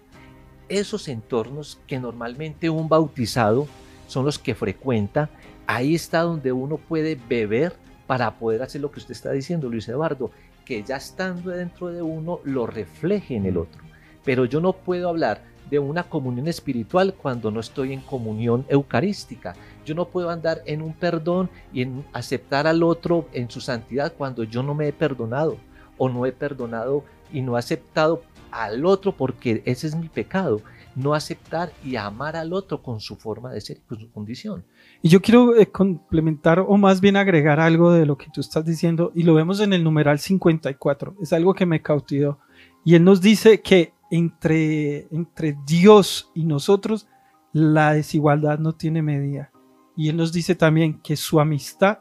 Esos 0.69 1.07
entornos 1.07 1.79
que 1.87 1.99
normalmente 1.99 2.69
un 2.69 2.89
bautizado 2.89 3.67
son 4.07 4.25
los 4.25 4.37
que 4.37 4.53
frecuenta, 4.53 5.29
ahí 5.65 5.95
está 5.95 6.21
donde 6.21 6.51
uno 6.51 6.77
puede 6.77 7.17
beber 7.29 7.73
para 8.05 8.35
poder 8.35 8.61
hacer 8.61 8.81
lo 8.81 8.91
que 8.91 8.99
usted 8.99 9.11
está 9.11 9.31
diciendo, 9.31 9.69
Luis 9.69 9.87
Eduardo, 9.87 10.31
que 10.65 10.83
ya 10.83 10.97
estando 10.97 11.51
dentro 11.51 11.87
de 11.87 12.01
uno 12.01 12.39
lo 12.43 12.67
refleje 12.67 13.35
en 13.35 13.45
el 13.45 13.55
mm. 13.55 13.59
otro. 13.59 13.81
Pero 14.23 14.45
yo 14.45 14.59
no 14.59 14.73
puedo 14.73 15.09
hablar 15.09 15.41
de 15.69 15.79
una 15.79 16.03
comunión 16.03 16.47
espiritual 16.47 17.13
cuando 17.13 17.51
no 17.51 17.59
estoy 17.59 17.93
en 17.93 18.01
comunión 18.01 18.65
eucarística. 18.69 19.55
Yo 19.85 19.95
no 19.95 20.05
puedo 20.05 20.29
andar 20.29 20.61
en 20.65 20.81
un 20.81 20.93
perdón 20.93 21.49
y 21.73 21.81
en 21.81 22.05
aceptar 22.13 22.67
al 22.67 22.83
otro 22.83 23.27
en 23.33 23.49
su 23.49 23.61
santidad 23.61 24.13
cuando 24.17 24.43
yo 24.43 24.63
no 24.63 24.73
me 24.73 24.87
he 24.87 24.93
perdonado 24.93 25.57
o 25.97 26.09
no 26.09 26.25
he 26.25 26.31
perdonado 26.31 27.03
y 27.31 27.41
no 27.41 27.55
he 27.55 27.59
aceptado 27.59 28.21
al 28.51 28.85
otro 28.85 29.11
porque 29.11 29.61
ese 29.65 29.87
es 29.87 29.95
mi 29.95 30.09
pecado. 30.09 30.61
No 30.95 31.13
aceptar 31.13 31.71
y 31.83 31.95
amar 31.95 32.35
al 32.35 32.53
otro 32.53 32.81
con 32.81 32.99
su 32.99 33.17
forma 33.17 33.51
de 33.51 33.61
ser, 33.61 33.81
con 33.87 33.99
su 33.99 34.11
condición. 34.11 34.63
Y 35.03 35.09
yo 35.09 35.21
quiero 35.21 35.55
eh, 35.55 35.67
complementar 35.67 36.59
o 36.59 36.75
más 36.77 37.01
bien 37.01 37.17
agregar 37.17 37.59
algo 37.59 37.91
de 37.91 38.07
lo 38.07 38.17
que 38.17 38.31
tú 38.33 38.41
estás 38.41 38.65
diciendo 38.65 39.11
y 39.13 39.21
lo 39.21 39.35
vemos 39.35 39.59
en 39.59 39.73
el 39.73 39.83
numeral 39.83 40.17
54. 40.17 41.15
Es 41.21 41.33
algo 41.33 41.53
que 41.53 41.67
me 41.67 41.83
cautivó. 41.83 42.39
Y 42.83 42.95
él 42.95 43.03
nos 43.03 43.21
dice 43.21 43.61
que 43.61 43.93
entre, 44.09 45.07
entre 45.13 45.57
Dios 45.65 46.31
y 46.33 46.45
nosotros, 46.45 47.07
la 47.53 47.93
desigualdad 47.93 48.59
no 48.59 48.73
tiene 48.73 49.01
medida. 49.01 49.51
Y 49.95 50.09
Él 50.09 50.17
nos 50.17 50.31
dice 50.31 50.55
también 50.55 51.01
que 51.01 51.15
su 51.15 51.39
amistad 51.39 51.99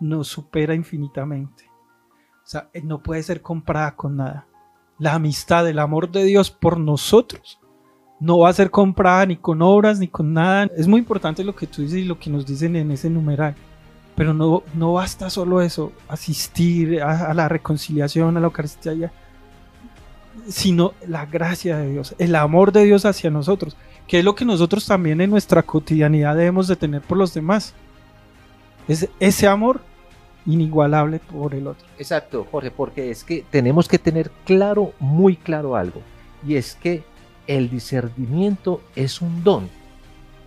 nos 0.00 0.28
supera 0.28 0.74
infinitamente. 0.74 1.64
O 2.44 2.48
sea, 2.48 2.70
no 2.82 3.02
puede 3.02 3.22
ser 3.22 3.42
comprada 3.42 3.94
con 3.94 4.16
nada. 4.16 4.46
La 4.98 5.14
amistad, 5.14 5.68
el 5.68 5.78
amor 5.78 6.10
de 6.10 6.24
Dios 6.24 6.50
por 6.50 6.78
nosotros 6.78 7.60
no 8.18 8.38
va 8.38 8.48
a 8.48 8.54
ser 8.54 8.70
comprada 8.70 9.26
ni 9.26 9.36
con 9.36 9.60
obras 9.62 9.98
ni 9.98 10.08
con 10.08 10.32
nada. 10.32 10.68
Es 10.76 10.88
muy 10.88 11.00
importante 11.00 11.44
lo 11.44 11.54
que 11.54 11.66
tú 11.66 11.82
dices 11.82 11.98
y 11.98 12.04
lo 12.04 12.18
que 12.18 12.30
nos 12.30 12.46
dicen 12.46 12.76
en 12.76 12.90
ese 12.90 13.10
numeral. 13.10 13.54
Pero 14.14 14.32
no, 14.32 14.62
no 14.74 14.94
basta 14.94 15.28
solo 15.28 15.60
eso, 15.60 15.92
asistir 16.08 17.02
a, 17.02 17.30
a 17.30 17.34
la 17.34 17.48
reconciliación, 17.48 18.36
a 18.36 18.40
la 18.40 18.46
Eucaristía 18.46 19.12
sino 20.48 20.94
la 21.06 21.26
gracia 21.26 21.78
de 21.78 21.90
Dios, 21.90 22.14
el 22.18 22.34
amor 22.34 22.72
de 22.72 22.84
Dios 22.84 23.04
hacia 23.04 23.30
nosotros, 23.30 23.76
que 24.06 24.20
es 24.20 24.24
lo 24.24 24.34
que 24.34 24.44
nosotros 24.44 24.86
también 24.86 25.20
en 25.20 25.30
nuestra 25.30 25.62
cotidianidad 25.62 26.36
debemos 26.36 26.68
de 26.68 26.76
tener 26.76 27.02
por 27.02 27.18
los 27.18 27.34
demás. 27.34 27.74
Es 28.88 29.08
ese 29.18 29.48
amor 29.48 29.80
inigualable 30.46 31.18
por 31.18 31.54
el 31.54 31.66
otro. 31.66 31.86
Exacto, 31.98 32.46
Jorge, 32.50 32.70
porque 32.70 33.10
es 33.10 33.24
que 33.24 33.44
tenemos 33.50 33.88
que 33.88 33.98
tener 33.98 34.30
claro, 34.44 34.92
muy 35.00 35.36
claro 35.36 35.76
algo, 35.76 36.00
y 36.46 36.54
es 36.54 36.76
que 36.76 37.02
el 37.46 37.68
discernimiento 37.68 38.80
es 38.94 39.20
un 39.20 39.42
don. 39.42 39.68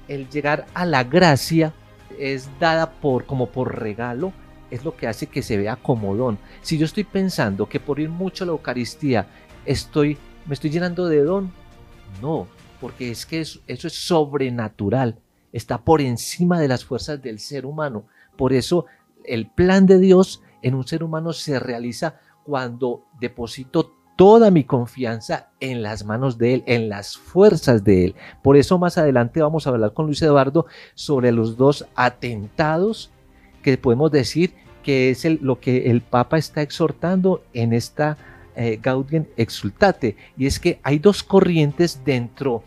El 0.07 0.29
llegar 0.29 0.65
a 0.73 0.85
la 0.85 1.03
gracia 1.03 1.73
es 2.17 2.49
dada 2.59 2.91
por 2.91 3.25
como 3.25 3.47
por 3.47 3.79
regalo, 3.79 4.33
es 4.71 4.83
lo 4.83 4.95
que 4.95 5.07
hace 5.07 5.27
que 5.27 5.41
se 5.41 5.57
vea 5.57 5.75
como 5.75 6.15
don. 6.15 6.37
Si 6.61 6.77
yo 6.77 6.85
estoy 6.85 7.03
pensando 7.03 7.67
que 7.67 7.79
por 7.79 7.99
ir 7.99 8.09
mucho 8.09 8.43
a 8.43 8.47
la 8.47 8.53
Eucaristía 8.53 9.27
estoy, 9.69 10.17
me 10.47 10.55
estoy 10.55 10.71
llenando 10.71 11.07
de 11.07 11.23
don. 11.23 11.51
No, 12.21 12.47
porque 12.81 13.11
es 13.11 13.25
que 13.25 13.41
eso, 13.41 13.59
eso 13.67 13.87
es 13.87 13.93
sobrenatural, 13.93 15.19
está 15.53 15.77
por 15.77 16.01
encima 16.01 16.59
de 16.59 16.67
las 16.67 16.83
fuerzas 16.83 17.21
del 17.21 17.39
ser 17.39 17.65
humano. 17.65 18.05
Por 18.35 18.51
eso 18.51 18.85
el 19.23 19.47
plan 19.47 19.85
de 19.85 19.99
Dios 19.99 20.41
en 20.63 20.73
un 20.73 20.87
ser 20.87 21.03
humano 21.03 21.33
se 21.33 21.59
realiza 21.59 22.19
cuando 22.43 23.05
deposito 23.19 23.93
toda 24.15 24.49
mi 24.49 24.63
confianza 24.63 25.51
en 25.59 25.83
las 25.83 26.03
manos 26.03 26.37
de 26.37 26.55
Él, 26.55 26.63
en 26.65 26.89
las 26.89 27.15
fuerzas 27.15 27.83
de 27.83 28.05
Él. 28.05 28.15
Por 28.41 28.57
eso 28.57 28.79
más 28.79 28.97
adelante 28.97 29.41
vamos 29.41 29.65
a 29.65 29.69
hablar 29.69 29.93
con 29.93 30.07
Luis 30.07 30.21
Eduardo 30.21 30.65
sobre 30.95 31.31
los 31.31 31.57
dos 31.57 31.85
atentados 31.95 33.11
que 33.61 33.77
podemos 33.77 34.11
decir 34.11 34.55
que 34.83 35.11
es 35.11 35.23
lo 35.41 35.59
que 35.59 35.91
el 35.91 36.01
Papa 36.01 36.37
está 36.37 36.61
exhortando 36.61 37.43
en 37.53 37.71
esta 37.71 38.17
eh, 38.59 38.77
Gaudium 38.81 39.23
Exultate, 39.37 40.17
y 40.37 40.45
es 40.45 40.59
que 40.59 40.79
hay 40.83 40.99
dos 40.99 41.23
corrientes 41.23 42.01
dentro 42.03 42.61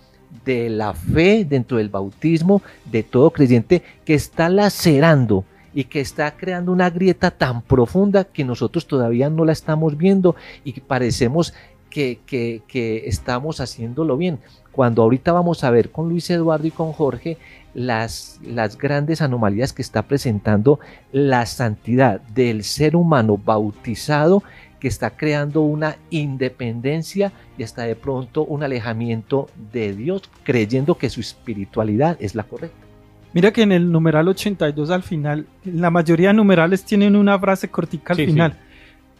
de 0.46 0.70
la 0.70 0.94
fe, 0.94 1.44
dentro 1.44 1.76
del 1.76 1.90
bautismo 1.90 2.62
de 2.90 3.02
todo 3.02 3.30
creyente, 3.30 3.82
que 4.06 4.14
está 4.14 4.48
lacerando 4.48 5.44
y 5.74 5.84
que 5.84 6.00
está 6.00 6.34
creando 6.34 6.72
una 6.72 6.88
grieta 6.88 7.30
tan 7.30 7.60
profunda 7.60 8.24
que 8.24 8.42
nosotros 8.42 8.86
todavía 8.86 9.28
no 9.28 9.44
la 9.44 9.52
estamos 9.52 9.98
viendo 9.98 10.34
y 10.64 10.80
parecemos 10.80 11.52
que, 11.90 12.20
que, 12.24 12.62
que, 12.66 13.06
estamos 13.06 13.60
haciéndolo 13.60 14.16
bien. 14.16 14.38
Cuando 14.72 15.02
ahorita 15.02 15.32
vamos 15.32 15.62
a 15.62 15.70
ver 15.70 15.90
con 15.90 16.08
Luis 16.08 16.30
Eduardo 16.30 16.66
y 16.66 16.70
con 16.70 16.92
Jorge 16.92 17.36
las, 17.74 18.40
las 18.42 18.78
grandes 18.78 19.20
anomalías 19.20 19.74
que 19.74 19.82
está 19.82 20.00
presentando 20.02 20.80
la 21.12 21.44
santidad 21.44 22.22
del 22.22 22.64
ser 22.64 22.96
humano 22.96 23.36
bautizado 23.36 24.42
que 24.82 24.88
está 24.88 25.10
creando 25.10 25.60
una 25.60 25.96
independencia 26.10 27.30
y 27.56 27.62
hasta 27.62 27.82
de 27.82 27.94
pronto 27.94 28.42
un 28.42 28.64
alejamiento 28.64 29.48
de 29.72 29.94
Dios, 29.94 30.28
creyendo 30.42 30.98
que 30.98 31.08
su 31.08 31.20
espiritualidad 31.20 32.16
es 32.18 32.34
la 32.34 32.42
correcta. 32.42 32.84
Mira 33.32 33.52
que 33.52 33.62
en 33.62 33.70
el 33.70 33.92
numeral 33.92 34.26
82 34.26 34.90
al 34.90 35.04
final, 35.04 35.46
la 35.62 35.88
mayoría 35.90 36.30
de 36.30 36.34
numerales 36.34 36.84
tienen 36.84 37.14
una 37.14 37.38
frase 37.38 37.68
cortica 37.68 38.12
al 38.12 38.16
final. 38.16 38.58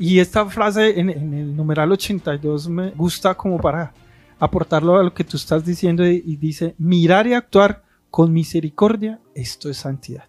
Y 0.01 0.19
esta 0.19 0.47
frase 0.47 0.99
en, 0.99 1.11
el 1.11 1.55
numeral 1.55 1.93
82 1.93 2.69
me 2.69 2.91
gusta 2.91 3.37
como 3.37 3.57
para 3.59 3.93
aportarlo 4.41 4.99
a 4.99 5.05
lo 5.05 5.15
que 5.15 5.23
tú 5.23 5.37
estás 5.37 5.65
diciendo 5.65 6.05
y, 6.05 6.25
y 6.27 6.35
dice, 6.39 6.75
mirar 6.77 7.29
y 7.29 7.35
actuar 7.35 7.85
con 8.11 8.33
misericordia, 8.33 9.21
esto 9.33 9.71
es 9.71 9.77
santidad. 9.77 10.29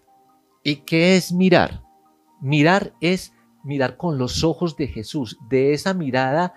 ¿Y 0.62 0.76
qué 0.76 1.16
es 1.16 1.32
mirar? 1.32 1.82
Mirar 2.40 2.92
es 3.00 3.32
mirar 3.64 3.96
con 3.96 4.18
los 4.18 4.44
ojos 4.44 4.76
de 4.76 4.86
Jesús, 4.86 5.38
de 5.48 5.72
esa 5.72 5.94
mirada 5.94 6.54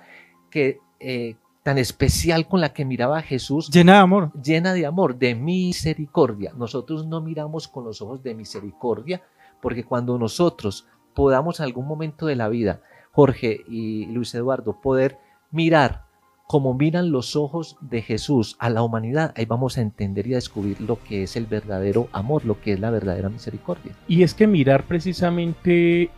que 0.50 0.80
eh, 1.00 1.36
tan 1.64 1.78
especial 1.78 2.48
con 2.48 2.62
la 2.62 2.72
que 2.72 2.86
miraba 2.86 3.22
Jesús. 3.22 3.70
Llena 3.70 3.94
de 3.94 4.00
amor. 4.00 4.32
Llena 4.42 4.74
de 4.74 4.86
amor, 4.86 5.18
de 5.18 5.36
misericordia. 5.36 6.54
Nosotros 6.56 7.06
no 7.06 7.20
miramos 7.22 7.68
con 7.68 7.84
los 7.84 8.02
ojos 8.02 8.24
de 8.24 8.36
misericordia, 8.36 9.22
porque 9.62 9.84
cuando 9.84 10.18
nosotros 10.18 10.88
podamos 11.14 11.60
en 11.60 11.66
algún 11.66 11.86
momento 11.86 12.26
de 12.26 12.36
la 12.36 12.48
vida, 12.48 12.82
Jorge 13.12 13.62
y 13.68 14.06
Luis 14.06 14.34
Eduardo, 14.36 14.80
poder 14.80 15.18
mirar 15.52 16.06
como 16.48 16.74
miran 16.74 17.12
los 17.12 17.36
ojos 17.36 17.76
de 17.82 18.02
Jesús 18.02 18.56
a 18.60 18.70
la 18.70 18.82
humanidad, 18.82 19.34
ahí 19.36 19.44
vamos 19.46 19.78
a 19.78 19.82
entender 19.82 20.28
y 20.28 20.34
a 20.34 20.38
descubrir 20.38 20.80
lo 20.80 21.04
que 21.04 21.24
es 21.24 21.36
el 21.36 21.46
verdadero 21.46 22.08
amor, 22.14 22.46
lo 22.46 22.62
que 22.62 22.72
es 22.72 22.80
la 22.80 22.92
verdadera 22.92 23.28
misericordia. 23.28 23.94
Y 24.08 24.24
es 24.24 24.34
que 24.34 24.48
mirar 24.48 24.86
precisamente 24.86 26.10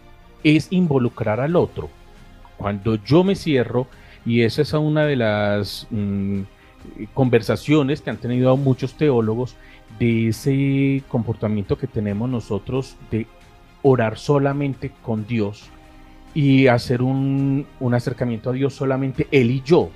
es 0.44 0.68
involucrar 0.72 1.40
al 1.40 1.56
otro. 1.56 1.90
Cuando 2.58 2.96
yo 2.96 3.24
me 3.24 3.36
cierro, 3.36 3.88
y 4.26 4.42
esa 4.42 4.62
es 4.62 4.74
una 4.74 5.06
de 5.06 5.16
las 5.16 5.88
mm, 5.90 6.42
conversaciones 7.14 8.02
que 8.02 8.10
han 8.10 8.18
tenido 8.18 8.56
muchos 8.58 8.96
teólogos, 8.96 9.56
de 9.98 10.30
ese 10.30 11.04
comportamiento 11.08 11.78
que 11.78 11.88
tenemos 11.88 12.30
nosotros 12.30 12.96
de 13.10 13.26
orar 13.82 14.18
solamente 14.18 14.92
con 15.02 15.26
Dios 15.26 15.70
y 16.34 16.68
hacer 16.68 17.02
un, 17.02 17.66
un 17.80 17.94
acercamiento 17.94 18.52
a 18.52 18.54
Dios 18.54 18.74
solamente 18.76 19.28
él 19.32 19.50
y 19.50 19.62
yo, 19.62 19.90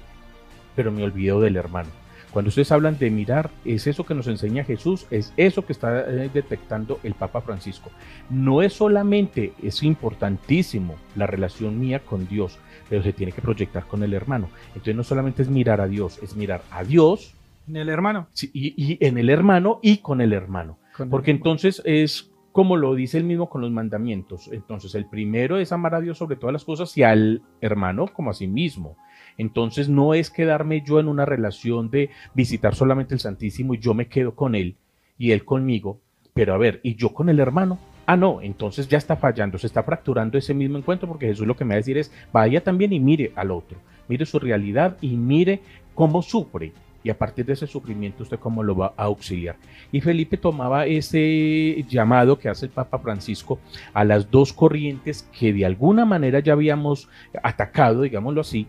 pero 0.75 0.91
me 0.91 1.03
olvido 1.03 1.39
del 1.39 1.57
hermano. 1.57 1.89
Cuando 2.33 2.49
ustedes 2.49 2.71
hablan 2.71 2.97
de 2.97 3.11
mirar, 3.11 3.51
es 3.63 3.85
eso 3.85 4.07
que 4.07 4.15
nos 4.15 4.25
enseña 4.25 4.63
Jesús, 4.63 5.05
es 5.11 5.31
eso 5.37 5.63
que 5.67 5.71
está 5.71 5.99
eh, 5.99 6.31
detectando 6.33 6.99
el 7.03 7.13
Papa 7.13 7.41
Francisco. 7.41 7.91
No 8.31 8.63
es 8.63 8.73
solamente, 8.73 9.53
es 9.61 9.83
importantísimo 9.83 10.95
la 11.15 11.27
relación 11.27 11.79
mía 11.79 11.99
con 11.99 12.27
Dios, 12.27 12.57
pero 12.89 13.03
se 13.03 13.13
tiene 13.13 13.33
que 13.33 13.43
proyectar 13.43 13.85
con 13.85 14.01
el 14.01 14.15
hermano. 14.15 14.49
Entonces 14.69 14.95
no 14.95 15.03
solamente 15.03 15.43
es 15.43 15.49
mirar 15.49 15.79
a 15.79 15.87
Dios, 15.87 16.19
es 16.23 16.35
mirar 16.35 16.63
a 16.71 16.83
Dios. 16.83 17.35
En 17.67 17.77
el 17.77 17.87
hermano. 17.87 18.27
y, 18.41 18.97
en 19.05 19.19
el 19.19 19.29
hermano 19.29 19.79
y 19.83 19.97
con 19.97 20.19
el 20.19 20.33
hermano. 20.33 20.79
Porque 21.11 21.29
entonces 21.29 21.83
es 21.85 22.31
como 22.53 22.77
lo 22.77 22.93
dice 22.93 23.17
el 23.17 23.23
mismo 23.23 23.49
con 23.49 23.61
los 23.61 23.71
mandamientos. 23.71 24.47
Entonces, 24.51 24.93
el 24.95 25.07
primero 25.07 25.57
es 25.57 25.71
amar 25.71 25.95
a 25.95 26.01
Dios 26.01 26.19
sobre 26.19 26.35
todas 26.35 26.53
las 26.53 26.63
cosas 26.63 26.95
y 26.95 27.03
al 27.03 27.41
hermano 27.61 28.07
como 28.07 28.29
a 28.29 28.33
sí 28.33 28.47
mismo. 28.47 28.95
Entonces, 29.37 29.89
no 29.89 30.13
es 30.13 30.29
quedarme 30.29 30.83
yo 30.85 30.99
en 30.99 31.07
una 31.07 31.25
relación 31.25 31.89
de 31.89 32.09
visitar 32.33 32.75
solamente 32.75 33.13
el 33.13 33.19
Santísimo 33.19 33.73
y 33.73 33.79
yo 33.79 33.93
me 33.93 34.07
quedo 34.07 34.35
con 34.35 34.55
él 34.55 34.75
y 35.17 35.31
él 35.31 35.45
conmigo, 35.45 35.99
pero 36.33 36.53
a 36.53 36.57
ver, 36.57 36.79
¿y 36.83 36.95
yo 36.95 37.13
con 37.13 37.29
el 37.29 37.39
hermano? 37.39 37.79
Ah, 38.05 38.17
no, 38.17 38.41
entonces 38.41 38.87
ya 38.87 38.97
está 38.97 39.15
fallando, 39.15 39.57
se 39.57 39.67
está 39.67 39.83
fracturando 39.83 40.37
ese 40.37 40.53
mismo 40.53 40.77
encuentro 40.77 41.07
porque 41.07 41.27
Jesús 41.27 41.47
lo 41.47 41.55
que 41.55 41.63
me 41.63 41.69
va 41.69 41.75
a 41.75 41.77
decir 41.77 41.97
es, 41.97 42.11
vaya 42.33 42.61
también 42.61 42.91
y 42.91 42.99
mire 42.99 43.31
al 43.35 43.51
otro, 43.51 43.77
mire 44.09 44.25
su 44.25 44.39
realidad 44.39 44.97
y 44.99 45.15
mire 45.15 45.61
cómo 45.95 46.21
sufre 46.21 46.73
y 47.03 47.09
a 47.09 47.17
partir 47.17 47.45
de 47.45 47.53
ese 47.53 47.67
sufrimiento 47.67 48.23
usted 48.23 48.39
cómo 48.39 48.63
lo 48.63 48.75
va 48.75 48.93
a 48.97 49.03
auxiliar. 49.03 49.57
Y 49.91 50.01
Felipe 50.01 50.37
tomaba 50.37 50.85
ese 50.85 51.85
llamado 51.87 52.39
que 52.39 52.49
hace 52.49 52.67
el 52.67 52.71
Papa 52.71 52.99
Francisco 52.99 53.59
a 53.93 54.03
las 54.03 54.31
dos 54.31 54.53
corrientes 54.53 55.29
que 55.37 55.53
de 55.53 55.65
alguna 55.65 56.05
manera 56.05 56.39
ya 56.39 56.53
habíamos 56.53 57.09
atacado, 57.43 58.01
digámoslo 58.01 58.41
así, 58.41 58.67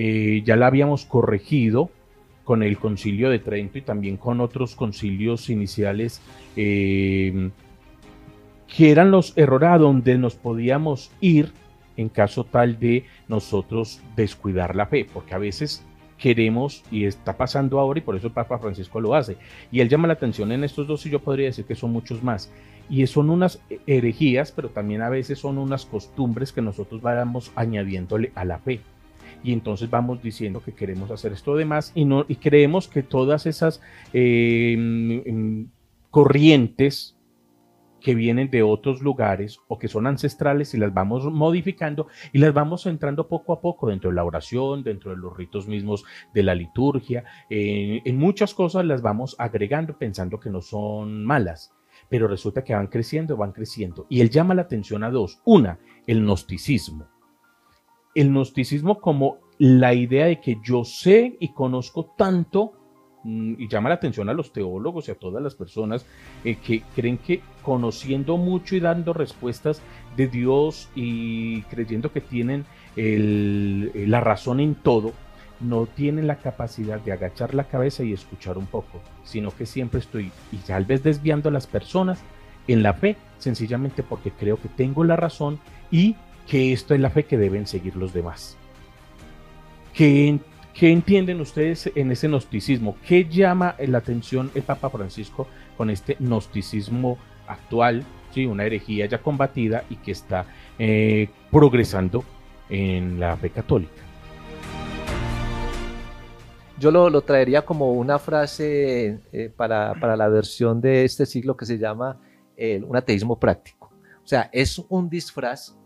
eh, 0.00 0.42
ya 0.44 0.54
la 0.54 0.68
habíamos 0.68 1.04
corregido 1.04 1.90
con 2.44 2.62
el 2.62 2.78
concilio 2.78 3.30
de 3.30 3.40
Trento 3.40 3.78
y 3.78 3.82
también 3.82 4.16
con 4.16 4.40
otros 4.40 4.76
concilios 4.76 5.50
iniciales 5.50 6.22
eh, 6.54 7.50
que 8.68 8.92
eran 8.92 9.10
los 9.10 9.36
errores 9.36 9.70
a 9.70 9.78
donde 9.78 10.16
nos 10.16 10.36
podíamos 10.36 11.10
ir 11.20 11.50
en 11.96 12.10
caso 12.10 12.44
tal 12.44 12.78
de 12.78 13.06
nosotros 13.26 14.00
descuidar 14.14 14.76
la 14.76 14.86
fe, 14.86 15.04
porque 15.12 15.34
a 15.34 15.38
veces 15.38 15.84
queremos 16.16 16.84
y 16.92 17.04
está 17.04 17.36
pasando 17.36 17.80
ahora 17.80 17.98
y 17.98 18.02
por 18.02 18.14
eso 18.14 18.28
el 18.28 18.32
Papa 18.32 18.60
Francisco 18.60 19.00
lo 19.00 19.16
hace. 19.16 19.36
Y 19.72 19.80
él 19.80 19.88
llama 19.88 20.06
la 20.06 20.12
atención 20.12 20.52
en 20.52 20.62
estos 20.62 20.86
dos 20.86 21.04
y 21.06 21.10
yo 21.10 21.18
podría 21.18 21.46
decir 21.46 21.64
que 21.64 21.74
son 21.74 21.90
muchos 21.90 22.22
más. 22.22 22.52
Y 22.88 23.04
son 23.08 23.30
unas 23.30 23.60
herejías, 23.88 24.52
pero 24.52 24.68
también 24.68 25.02
a 25.02 25.08
veces 25.08 25.40
son 25.40 25.58
unas 25.58 25.86
costumbres 25.86 26.52
que 26.52 26.62
nosotros 26.62 27.02
vamos 27.02 27.50
añadiéndole 27.56 28.30
a 28.36 28.44
la 28.44 28.60
fe. 28.60 28.80
Y 29.42 29.52
entonces 29.52 29.88
vamos 29.88 30.22
diciendo 30.22 30.62
que 30.62 30.72
queremos 30.72 31.10
hacer 31.10 31.32
esto 31.32 31.56
demás 31.56 31.92
y, 31.94 32.04
no, 32.04 32.24
y 32.28 32.36
creemos 32.36 32.88
que 32.88 33.02
todas 33.02 33.46
esas 33.46 33.80
eh, 34.12 34.76
mm, 34.76 35.30
mm, 35.30 35.70
corrientes 36.10 37.16
que 38.00 38.14
vienen 38.14 38.50
de 38.50 38.62
otros 38.62 39.02
lugares 39.02 39.58
o 39.68 39.78
que 39.78 39.88
son 39.88 40.06
ancestrales 40.06 40.72
y 40.74 40.78
las 40.78 40.94
vamos 40.94 41.24
modificando 41.24 42.06
y 42.32 42.38
las 42.38 42.54
vamos 42.54 42.86
entrando 42.86 43.28
poco 43.28 43.52
a 43.52 43.60
poco 43.60 43.88
dentro 43.88 44.10
de 44.10 44.16
la 44.16 44.24
oración, 44.24 44.84
dentro 44.84 45.10
de 45.10 45.16
los 45.16 45.36
ritos 45.36 45.66
mismos 45.66 46.04
de 46.32 46.42
la 46.42 46.54
liturgia. 46.54 47.24
en 47.50 48.16
muchas 48.16 48.54
cosas 48.54 48.84
las 48.84 49.02
vamos 49.02 49.34
agregando 49.38 49.98
pensando 49.98 50.38
que 50.38 50.50
no 50.50 50.62
son 50.62 51.24
malas, 51.24 51.72
pero 52.08 52.28
resulta 52.28 52.62
que 52.62 52.74
van 52.74 52.86
creciendo, 52.86 53.36
van 53.36 53.52
creciendo. 53.52 54.06
Y 54.08 54.20
él 54.20 54.30
llama 54.30 54.54
la 54.54 54.62
atención 54.62 55.02
a 55.02 55.10
dos. 55.10 55.40
Una, 55.44 55.78
el 56.06 56.22
gnosticismo. 56.22 57.17
El 58.14 58.30
gnosticismo 58.30 59.00
como 59.00 59.38
la 59.58 59.94
idea 59.94 60.26
de 60.26 60.40
que 60.40 60.58
yo 60.64 60.84
sé 60.84 61.36
y 61.40 61.52
conozco 61.52 62.14
tanto 62.16 62.72
Mm, 63.24 63.54
y 63.58 63.68
llama 63.68 63.88
la 63.88 63.96
atención 63.96 64.28
a 64.28 64.32
los 64.32 64.52
teólogos 64.52 65.08
y 65.08 65.10
a 65.10 65.14
todas 65.16 65.42
las 65.42 65.54
personas 65.54 66.06
eh, 66.44 66.56
que 66.56 66.82
creen 66.94 67.18
que 67.18 67.42
conociendo 67.62 68.36
mucho 68.36 68.76
y 68.76 68.80
dando 68.80 69.12
respuestas 69.12 69.82
de 70.16 70.28
Dios 70.28 70.88
y 70.94 71.62
creyendo 71.62 72.12
que 72.12 72.20
tienen 72.20 72.64
la 72.96 74.20
razón 74.20 74.60
en 74.60 74.74
todo, 74.74 75.12
no 75.60 75.86
tienen 75.86 76.26
la 76.26 76.36
capacidad 76.36 77.00
de 77.00 77.12
agachar 77.12 77.54
la 77.54 77.64
cabeza 77.64 78.02
y 78.02 78.12
escuchar 78.12 78.58
un 78.58 78.66
poco, 78.66 79.00
sino 79.24 79.50
que 79.50 79.66
siempre 79.66 80.00
estoy 80.00 80.32
y 80.50 80.56
tal 80.56 80.84
vez 80.84 81.02
desviando 81.02 81.48
a 81.48 81.52
las 81.52 81.66
personas 81.66 82.20
en 82.66 82.82
la 82.82 82.94
fe, 82.94 83.16
sencillamente 83.38 84.02
porque 84.02 84.30
creo 84.30 84.56
que 84.56 84.68
tengo 84.68 85.04
la 85.04 85.16
razón 85.16 85.60
y 85.90 86.16
que 86.48 86.72
esto 86.72 86.94
es 86.94 87.00
la 87.00 87.10
fe 87.10 87.24
que 87.24 87.36
deben 87.36 87.66
seguir 87.66 87.94
los 87.96 88.12
demás. 88.12 88.56
Que 89.92 90.38
¿Qué 90.78 90.92
entienden 90.92 91.40
ustedes 91.40 91.90
en 91.96 92.12
ese 92.12 92.28
gnosticismo? 92.28 92.96
¿Qué 93.04 93.24
llama 93.24 93.74
la 93.80 93.98
atención 93.98 94.48
el 94.54 94.62
Papa 94.62 94.88
Francisco 94.88 95.48
con 95.76 95.90
este 95.90 96.16
gnosticismo 96.20 97.18
actual? 97.48 98.04
¿sí? 98.32 98.46
Una 98.46 98.64
herejía 98.64 99.06
ya 99.06 99.20
combatida 99.20 99.82
y 99.90 99.96
que 99.96 100.12
está 100.12 100.46
eh, 100.78 101.30
progresando 101.50 102.22
en 102.70 103.18
la 103.18 103.36
fe 103.36 103.50
católica. 103.50 104.02
Yo 106.78 106.92
lo, 106.92 107.20
traería 107.22 107.62
como 107.62 107.94
una 107.94 108.20
frase 108.20 109.18
eh, 109.32 109.50
para, 109.56 110.16
la 110.16 110.28
versión 110.28 110.80
de 110.80 111.04
este 111.04 111.26
siglo 111.26 111.56
que 111.56 111.66
se 111.66 111.76
llama 111.76 112.20
un 112.86 112.96
ateísmo 112.96 113.36
práctico. 113.40 113.92
O 114.22 114.26
sea, 114.26 114.48
es 114.52 114.78
un 114.88 115.08
disfraz 115.10 115.77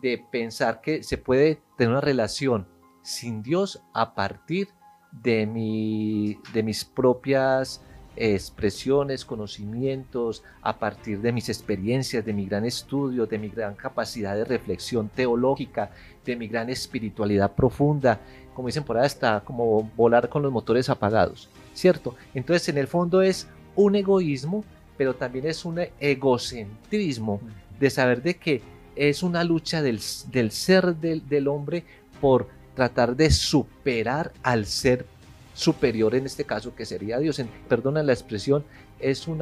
de 0.00 0.24
pensar 0.30 0.80
que 0.80 1.02
se 1.02 1.18
puede 1.18 1.60
tener 1.76 1.92
una 1.92 2.00
relación 2.00 2.66
sin 3.02 3.42
Dios 3.42 3.82
a 3.94 4.14
partir 4.14 4.68
de, 5.12 5.46
mi, 5.46 6.38
de 6.52 6.62
mis 6.62 6.84
propias 6.84 7.82
expresiones, 8.16 9.24
conocimientos, 9.24 10.42
a 10.62 10.78
partir 10.78 11.20
de 11.20 11.32
mis 11.32 11.48
experiencias, 11.48 12.24
de 12.24 12.32
mi 12.32 12.46
gran 12.46 12.64
estudio, 12.64 13.26
de 13.26 13.38
mi 13.38 13.48
gran 13.48 13.74
capacidad 13.74 14.34
de 14.34 14.44
reflexión 14.44 15.08
teológica, 15.08 15.92
de 16.24 16.36
mi 16.36 16.48
gran 16.48 16.68
espiritualidad 16.68 17.54
profunda, 17.54 18.20
como 18.54 18.68
dicen 18.68 18.82
por 18.82 18.98
ahí, 18.98 19.06
hasta 19.06 19.40
como 19.40 19.84
volar 19.96 20.28
con 20.28 20.42
los 20.42 20.52
motores 20.52 20.88
apagados, 20.90 21.48
¿cierto? 21.74 22.16
Entonces, 22.34 22.68
en 22.68 22.78
el 22.78 22.88
fondo 22.88 23.22
es 23.22 23.46
un 23.76 23.94
egoísmo, 23.94 24.64
pero 24.96 25.14
también 25.14 25.46
es 25.46 25.64
un 25.64 25.80
egocentrismo 26.00 27.40
de 27.78 27.88
saber 27.88 28.20
de 28.20 28.36
que 28.36 28.62
es 28.98 29.22
una 29.22 29.44
lucha 29.44 29.80
del, 29.80 30.00
ser 30.00 30.96
del, 30.96 31.26
del 31.28 31.48
hombre 31.48 31.84
por 32.20 32.48
tratar 32.74 33.14
de 33.14 33.30
superar 33.30 34.32
al 34.42 34.66
ser 34.66 35.06
superior 35.54 36.14
en 36.14 36.26
este 36.26 36.44
caso 36.44 36.74
que 36.74 36.84
sería 36.84 37.18
Dios. 37.18 37.40
Perdona 37.68 38.02
la 38.02 38.12
expresión, 38.12 38.64
es 38.98 39.28
un 39.28 39.40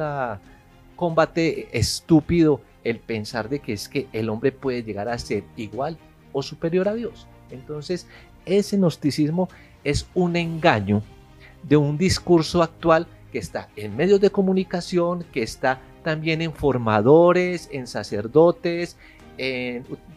combate 0.95 1.69
estúpido 1.77 2.61
el 2.83 2.99
pensar 2.99 3.49
de 3.49 3.59
que 3.59 3.73
es 3.73 3.89
que 3.89 4.07
el 4.13 4.29
hombre 4.29 4.51
puede 4.51 4.83
llegar 4.83 5.09
a 5.09 5.17
ser 5.17 5.43
igual 5.57 5.97
o 6.33 6.43
superior 6.43 6.87
a 6.87 6.93
Dios. 6.93 7.27
Entonces, 7.49 8.07
ese 8.45 8.77
gnosticismo 8.77 9.49
es 9.83 10.07
un 10.13 10.35
engaño 10.35 11.01
de 11.63 11.77
un 11.77 11.97
discurso 11.97 12.61
actual 12.61 13.07
que 13.31 13.39
está 13.39 13.69
en 13.75 13.95
medios 13.95 14.21
de 14.21 14.29
comunicación, 14.29 15.25
que 15.33 15.43
está 15.43 15.81
también 16.03 16.41
en 16.41 16.53
formadores, 16.53 17.69
en 17.71 17.87
sacerdotes, 17.87 18.97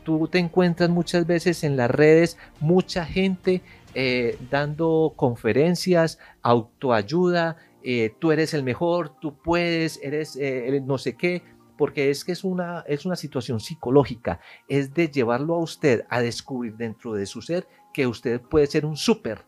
tú 0.04 0.28
te 0.28 0.38
encuentras 0.38 0.88
muchas 0.88 1.26
veces 1.26 1.62
en 1.62 1.76
las 1.76 1.90
redes 1.90 2.38
mucha 2.60 3.04
gente 3.04 3.62
eh, 3.94 4.38
dando 4.50 5.14
conferencias, 5.16 6.20
autoayuda, 6.42 7.56
eh, 7.82 8.14
tú 8.20 8.30
eres 8.30 8.54
el 8.54 8.62
mejor, 8.62 9.18
tú 9.20 9.34
puedes, 9.42 9.98
eres 10.02 10.36
eh, 10.40 10.80
no 10.84 10.96
sé 10.96 11.16
qué, 11.16 11.42
porque 11.76 12.10
es 12.10 12.24
que 12.24 12.32
es 12.32 12.44
una, 12.44 12.84
es 12.86 13.04
una 13.04 13.16
situación 13.16 13.58
psicológica, 13.58 14.38
es 14.68 14.94
de 14.94 15.08
llevarlo 15.08 15.56
a 15.56 15.58
usted 15.58 16.04
a 16.08 16.20
descubrir 16.20 16.76
dentro 16.76 17.14
de 17.14 17.26
su 17.26 17.42
ser 17.42 17.66
que 17.92 18.06
usted 18.06 18.40
puede 18.40 18.66
ser 18.68 18.86
un 18.86 18.96
súper 18.96 19.44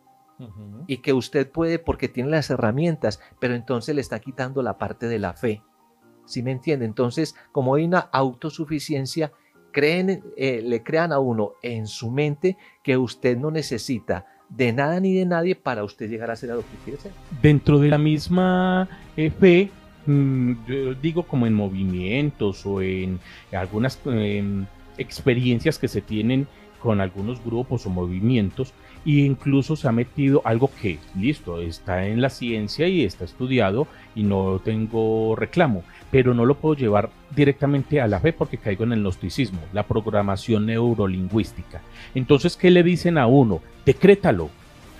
y 0.88 0.96
que 0.96 1.12
usted 1.12 1.48
puede 1.48 1.78
porque 1.78 2.08
tiene 2.08 2.30
las 2.30 2.50
herramientas, 2.50 3.20
pero 3.38 3.54
entonces 3.54 3.94
le 3.94 4.00
está 4.00 4.18
quitando 4.18 4.60
la 4.60 4.76
parte 4.76 5.06
de 5.06 5.20
la 5.20 5.34
fe. 5.34 5.62
¿Sí 6.24 6.42
me 6.42 6.50
entiende? 6.50 6.84
Entonces, 6.84 7.36
como 7.52 7.76
hay 7.76 7.84
una 7.84 8.00
autosuficiencia, 8.00 9.32
creen, 9.72 10.22
eh, 10.36 10.62
le 10.62 10.82
crean 10.82 11.12
a 11.12 11.18
uno 11.18 11.54
en 11.62 11.86
su 11.86 12.10
mente 12.10 12.56
que 12.82 12.96
usted 12.96 13.36
no 13.36 13.50
necesita 13.50 14.26
de 14.48 14.72
nada 14.72 15.00
ni 15.00 15.14
de 15.14 15.24
nadie 15.24 15.54
para 15.56 15.82
usted 15.82 16.08
llegar 16.08 16.30
a 16.30 16.36
ser 16.36 16.50
lo 16.50 16.60
que 16.60 16.76
quiere 16.84 17.00
ser. 17.00 17.12
Dentro 17.40 17.78
de 17.78 17.88
la 17.88 17.98
misma 17.98 18.88
eh, 19.16 19.30
fe, 19.30 19.70
mm, 20.06 20.52
digo 21.00 21.24
como 21.24 21.46
en 21.46 21.54
movimientos 21.54 22.64
o 22.66 22.82
en 22.82 23.18
algunas 23.52 23.98
em, 24.04 24.66
experiencias 24.98 25.78
que 25.78 25.88
se 25.88 26.02
tienen 26.02 26.46
con 26.80 27.00
algunos 27.00 27.42
grupos 27.42 27.86
o 27.86 27.90
movimientos, 27.90 28.74
e 29.06 29.24
incluso 29.24 29.76
se 29.76 29.88
ha 29.88 29.92
metido 29.92 30.42
algo 30.44 30.70
que, 30.80 30.98
listo, 31.16 31.60
está 31.60 32.06
en 32.06 32.20
la 32.20 32.28
ciencia 32.28 32.88
y 32.88 33.04
está 33.04 33.24
estudiado 33.24 33.86
y 34.14 34.24
no 34.24 34.60
tengo 34.64 35.36
reclamo, 35.36 35.84
pero 36.12 36.34
no 36.34 36.44
lo 36.44 36.54
puedo 36.56 36.76
llevar 36.76 37.10
directamente 37.34 38.00
a 38.00 38.06
la 38.06 38.20
fe 38.20 38.32
porque 38.34 38.58
caigo 38.58 38.84
en 38.84 38.92
el 38.92 39.00
gnosticismo, 39.00 39.60
la 39.72 39.84
programación 39.84 40.66
neurolingüística. 40.66 41.80
Entonces, 42.14 42.56
¿qué 42.56 42.70
le 42.70 42.82
dicen 42.82 43.16
a 43.16 43.26
uno? 43.26 43.62
Decrétalo, 43.86 44.50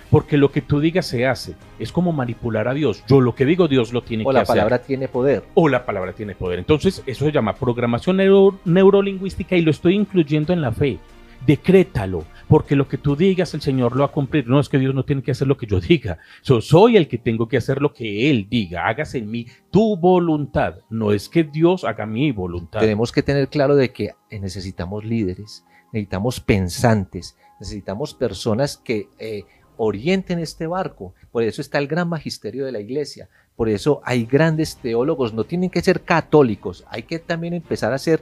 porque 0.09 0.37
lo 0.37 0.51
que 0.51 0.61
tú 0.61 0.79
digas 0.79 1.05
se 1.05 1.27
hace. 1.27 1.53
Es 1.77 1.91
como 1.91 2.11
manipular 2.11 2.67
a 2.67 2.73
Dios. 2.73 3.03
Yo 3.07 3.21
lo 3.21 3.35
que 3.35 3.45
digo, 3.45 3.67
Dios 3.67 3.93
lo 3.93 4.01
tiene 4.01 4.23
que 4.23 4.29
hacer. 4.29 4.37
O 4.37 4.41
la 4.41 4.45
palabra 4.45 4.79
tiene 4.79 5.07
poder. 5.07 5.43
O 5.53 5.69
la 5.69 5.85
palabra 5.85 6.13
tiene 6.13 6.33
poder. 6.33 6.59
Entonces, 6.59 7.03
eso 7.05 7.25
se 7.25 7.31
llama 7.31 7.53
programación 7.53 8.17
neurolingüística 8.65 9.55
y 9.55 9.61
lo 9.61 9.69
estoy 9.69 9.95
incluyendo 9.95 10.51
en 10.51 10.61
la 10.61 10.71
fe. 10.71 10.97
Decrétalo, 11.45 12.25
porque 12.47 12.75
lo 12.75 12.87
que 12.87 12.97
tú 12.97 13.15
digas 13.15 13.53
el 13.53 13.61
Señor 13.61 13.93
lo 13.93 13.99
va 13.99 14.05
a 14.05 14.11
cumplir. 14.11 14.47
No 14.47 14.59
es 14.59 14.69
que 14.69 14.79
Dios 14.79 14.93
no 14.95 15.05
tiene 15.05 15.23
que 15.23 15.31
hacer 15.31 15.47
lo 15.47 15.57
que 15.57 15.65
yo 15.65 15.79
diga, 15.79 16.17
yo 16.43 16.61
soy 16.61 16.97
el 16.97 17.07
que 17.07 17.17
tengo 17.17 17.47
que 17.47 17.57
hacer 17.57 17.81
lo 17.81 17.93
que 17.93 18.29
Él 18.29 18.47
diga. 18.49 18.87
Hágase 18.87 19.19
en 19.19 19.29
mí 19.29 19.47
tu 19.71 19.97
voluntad, 19.97 20.75
no 20.89 21.11
es 21.11 21.29
que 21.29 21.43
Dios 21.43 21.83
haga 21.83 22.05
mi 22.05 22.31
voluntad. 22.31 22.79
Tenemos 22.79 23.11
que 23.11 23.23
tener 23.23 23.47
claro 23.47 23.75
de 23.75 23.91
que 23.91 24.11
necesitamos 24.31 25.03
líderes, 25.03 25.65
necesitamos 25.91 26.39
pensantes, 26.39 27.37
necesitamos 27.59 28.13
personas 28.13 28.77
que 28.77 29.09
eh, 29.19 29.43
orienten 29.77 30.39
este 30.39 30.67
barco. 30.67 31.13
Por 31.31 31.43
eso 31.43 31.61
está 31.61 31.77
el 31.77 31.87
gran 31.87 32.09
magisterio 32.09 32.65
de 32.65 32.71
la 32.71 32.79
iglesia. 32.79 33.29
Por 33.55 33.69
eso 33.69 34.01
hay 34.03 34.25
grandes 34.25 34.77
teólogos, 34.77 35.33
no 35.33 35.43
tienen 35.43 35.69
que 35.69 35.81
ser 35.81 36.01
católicos, 36.01 36.85
hay 36.89 37.03
que 37.03 37.19
también 37.19 37.53
empezar 37.53 37.93
a 37.93 37.99
ser, 37.99 38.21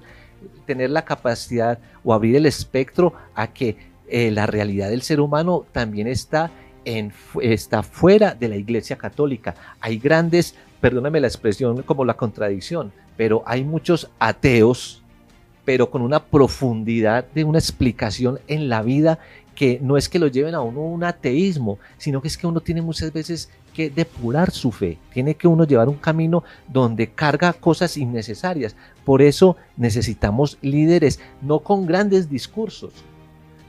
tener 0.65 0.89
la 0.89 1.05
capacidad 1.05 1.79
o 2.03 2.13
abrir 2.13 2.35
el 2.35 2.45
espectro 2.45 3.13
a 3.35 3.47
que 3.47 3.77
eh, 4.07 4.31
la 4.31 4.45
realidad 4.45 4.89
del 4.89 5.01
ser 5.01 5.19
humano 5.21 5.65
también 5.71 6.07
está, 6.07 6.51
en, 6.85 7.13
está 7.41 7.83
fuera 7.83 8.33
de 8.33 8.49
la 8.49 8.57
iglesia 8.57 8.97
católica. 8.97 9.55
Hay 9.79 9.99
grandes, 9.99 10.55
perdóname 10.81 11.19
la 11.19 11.27
expresión 11.27 11.81
como 11.83 12.03
la 12.03 12.15
contradicción, 12.15 12.91
pero 13.15 13.43
hay 13.45 13.63
muchos 13.63 14.09
ateos, 14.19 15.01
pero 15.63 15.89
con 15.89 16.01
una 16.01 16.25
profundidad 16.25 17.25
de 17.33 17.43
una 17.43 17.59
explicación 17.59 18.39
en 18.47 18.67
la 18.67 18.81
vida 18.81 19.19
que 19.55 19.79
no 19.81 19.95
es 19.95 20.09
que 20.09 20.19
lo 20.19 20.27
lleven 20.27 20.55
a 20.55 20.61
uno 20.61 20.81
un 20.81 21.03
ateísmo, 21.03 21.77
sino 21.97 22.21
que 22.21 22.27
es 22.27 22.37
que 22.37 22.47
uno 22.47 22.61
tiene 22.61 22.81
muchas 22.81 23.13
veces 23.13 23.49
que 23.73 23.89
depurar 23.89 24.51
su 24.51 24.71
fe, 24.71 24.97
tiene 25.13 25.35
que 25.35 25.47
uno 25.47 25.65
llevar 25.65 25.89
un 25.89 25.95
camino 25.95 26.43
donde 26.67 27.11
carga 27.11 27.53
cosas 27.53 27.97
innecesarias. 27.97 28.75
Por 29.05 29.21
eso 29.21 29.57
necesitamos 29.77 30.57
líderes, 30.61 31.19
no 31.41 31.59
con 31.59 31.85
grandes 31.85 32.29
discursos, 32.29 32.91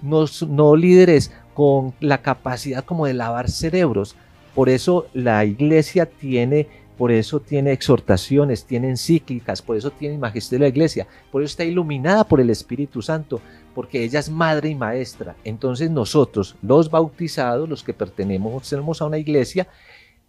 no, 0.02 0.24
no 0.48 0.76
líderes 0.76 1.32
con 1.54 1.94
la 2.00 2.18
capacidad 2.18 2.84
como 2.84 3.06
de 3.06 3.14
lavar 3.14 3.50
cerebros. 3.50 4.16
Por 4.54 4.68
eso 4.68 5.06
la 5.14 5.44
iglesia 5.44 6.06
tiene 6.06 6.68
por 7.02 7.10
eso 7.10 7.40
tiene 7.40 7.72
exhortaciones, 7.72 8.64
tiene 8.64 8.88
encíclicas, 8.88 9.62
por 9.62 9.76
eso 9.76 9.90
tiene 9.90 10.18
magisterio 10.18 10.64
de 10.64 10.68
la 10.68 10.74
iglesia, 10.74 11.06
por 11.32 11.42
eso 11.42 11.50
está 11.50 11.64
iluminada 11.64 12.22
por 12.22 12.40
el 12.40 12.50
Espíritu 12.50 13.02
Santo, 13.02 13.40
porque 13.74 14.04
ella 14.04 14.20
es 14.20 14.30
madre 14.30 14.68
y 14.68 14.74
maestra. 14.74 15.34
Entonces 15.42 15.90
nosotros, 15.90 16.54
los 16.62 16.90
bautizados, 16.90 17.68
los 17.68 17.82
que 17.82 17.94
pertenecemos 17.94 19.02
a 19.02 19.06
una 19.06 19.18
iglesia, 19.18 19.66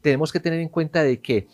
tenemos 0.03 0.31
que 0.31 0.39
tener 0.39 0.59
en 0.59 0.69
cuenta 0.69 1.01
de 1.01 1.19
que 1.21 1.47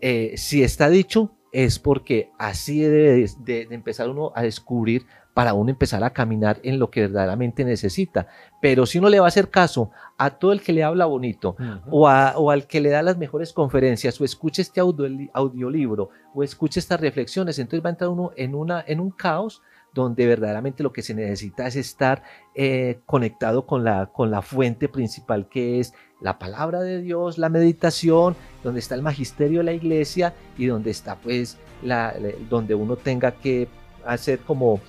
eh, 0.00 0.34
si 0.36 0.62
está 0.62 0.88
dicho 0.88 1.32
es 1.50 1.78
porque 1.78 2.30
así 2.38 2.80
debe 2.80 3.26
de, 3.38 3.68
empezar 3.70 4.08
uno 4.08 4.32
a 4.34 4.42
descubrir 4.42 5.06
para 5.32 5.54
uno 5.54 5.70
empezar 5.70 6.04
a 6.04 6.10
caminar 6.10 6.60
en 6.62 6.78
lo 6.78 6.90
que 6.90 7.00
verdaderamente 7.00 7.64
necesita. 7.64 8.28
Pero 8.60 8.86
si 8.86 8.98
uno 8.98 9.08
le 9.08 9.18
va 9.18 9.26
a 9.26 9.28
hacer 9.28 9.50
caso 9.50 9.90
a 10.16 10.30
todo 10.30 10.52
el 10.52 10.60
que 10.60 10.72
le 10.72 10.84
habla 10.84 11.06
bonito 11.06 11.56
o, 11.90 12.08
al 12.08 12.66
que 12.66 12.80
le 12.80 12.90
da 12.90 13.02
las 13.02 13.18
mejores 13.18 13.52
conferencias 13.52 14.20
o 14.20 14.24
escuche 14.24 14.62
este 14.62 14.80
audiolibro 14.80 16.10
o 16.34 16.42
escuche 16.44 16.78
estas 16.78 17.00
reflexiones, 17.00 17.58
entonces 17.58 17.84
va 17.84 17.88
a 17.88 17.92
entrar 17.92 18.10
uno 18.10 18.30
en, 18.36 18.54
una, 18.54 18.84
en 18.86 19.00
un 19.00 19.10
caos 19.10 19.62
donde 19.94 20.26
verdaderamente 20.26 20.82
lo 20.82 20.92
que 20.92 21.02
se 21.02 21.14
necesita 21.14 21.66
es 21.66 21.76
estar 21.76 22.22
eh, 22.54 23.00
conectado 23.06 23.64
con 23.64 23.84
la, 23.84 24.06
con 24.06 24.30
la 24.30 24.42
fuente 24.42 24.88
principal 24.88 25.48
que 25.48 25.78
es 25.78 25.94
la 26.24 26.38
palabra 26.38 26.80
de 26.80 27.02
Dios, 27.02 27.36
la 27.36 27.50
meditación, 27.50 28.34
donde 28.62 28.80
está 28.80 28.94
el 28.94 29.02
magisterio 29.02 29.58
de 29.58 29.64
la 29.64 29.72
iglesia 29.74 30.32
y 30.56 30.64
donde 30.64 30.90
está 30.90 31.16
pues 31.16 31.58
la, 31.82 32.14
donde 32.48 32.74
uno 32.74 32.96
tenga 32.96 33.32
que 33.32 33.68
hacer 34.06 34.38
como 34.38 34.80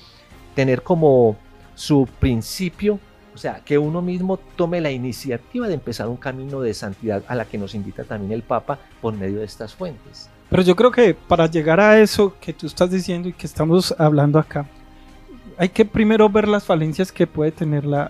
tener 0.56 0.82
como 0.82 1.36
su 1.76 2.08
principio, 2.20 3.00
o 3.34 3.38
sea, 3.38 3.62
que 3.66 3.78
uno 3.78 4.02
mismo 4.02 4.38
tome 4.56 4.80
la 4.80 4.92
iniciativa 4.92 5.68
de 5.68 5.74
empezar 5.74 6.08
un 6.08 6.16
camino 6.16 6.62
de 6.62 6.74
santidad 6.74 7.22
a 7.28 7.36
la 7.36 7.44
que 7.44 7.58
nos 7.58 7.76
invita 7.76 8.06
también 8.06 8.32
el 8.32 8.42
Papa 8.42 8.80
por 9.02 9.14
medio 9.14 9.40
de 9.40 9.46
estas 9.46 9.76
fuentes. 9.76 10.30
Pero 10.50 10.62
yo 10.62 10.74
creo 10.74 10.90
que 10.90 11.14
para 11.14 11.48
llegar 11.48 11.82
a 11.82 12.00
eso 12.00 12.34
que 12.40 12.54
tú 12.54 12.66
estás 12.66 12.90
diciendo 12.92 13.28
y 13.28 13.34
que 13.34 13.46
estamos 13.46 13.94
hablando 13.98 14.40
acá, 14.40 14.66
hay 15.58 15.68
que 15.68 15.84
primero 15.84 16.30
ver 16.30 16.48
las 16.48 16.64
falencias 16.64 17.12
que 17.12 17.28
puede 17.28 17.52
tener 17.52 17.84
la, 17.84 18.10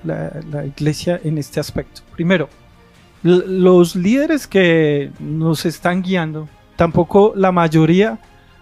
iglesia 0.63 1.19
en 1.23 1.39
este 1.39 1.59
aspecto. 1.59 2.01
Primero, 2.13 2.49
los 3.25 3.95
líderes 3.95 4.45
que 4.45 5.11
nos 5.19 5.65
están 5.65 6.03
guiando, 6.03 6.47
tampoco 6.75 7.33
la 7.35 7.51
mayoría 7.51 8.19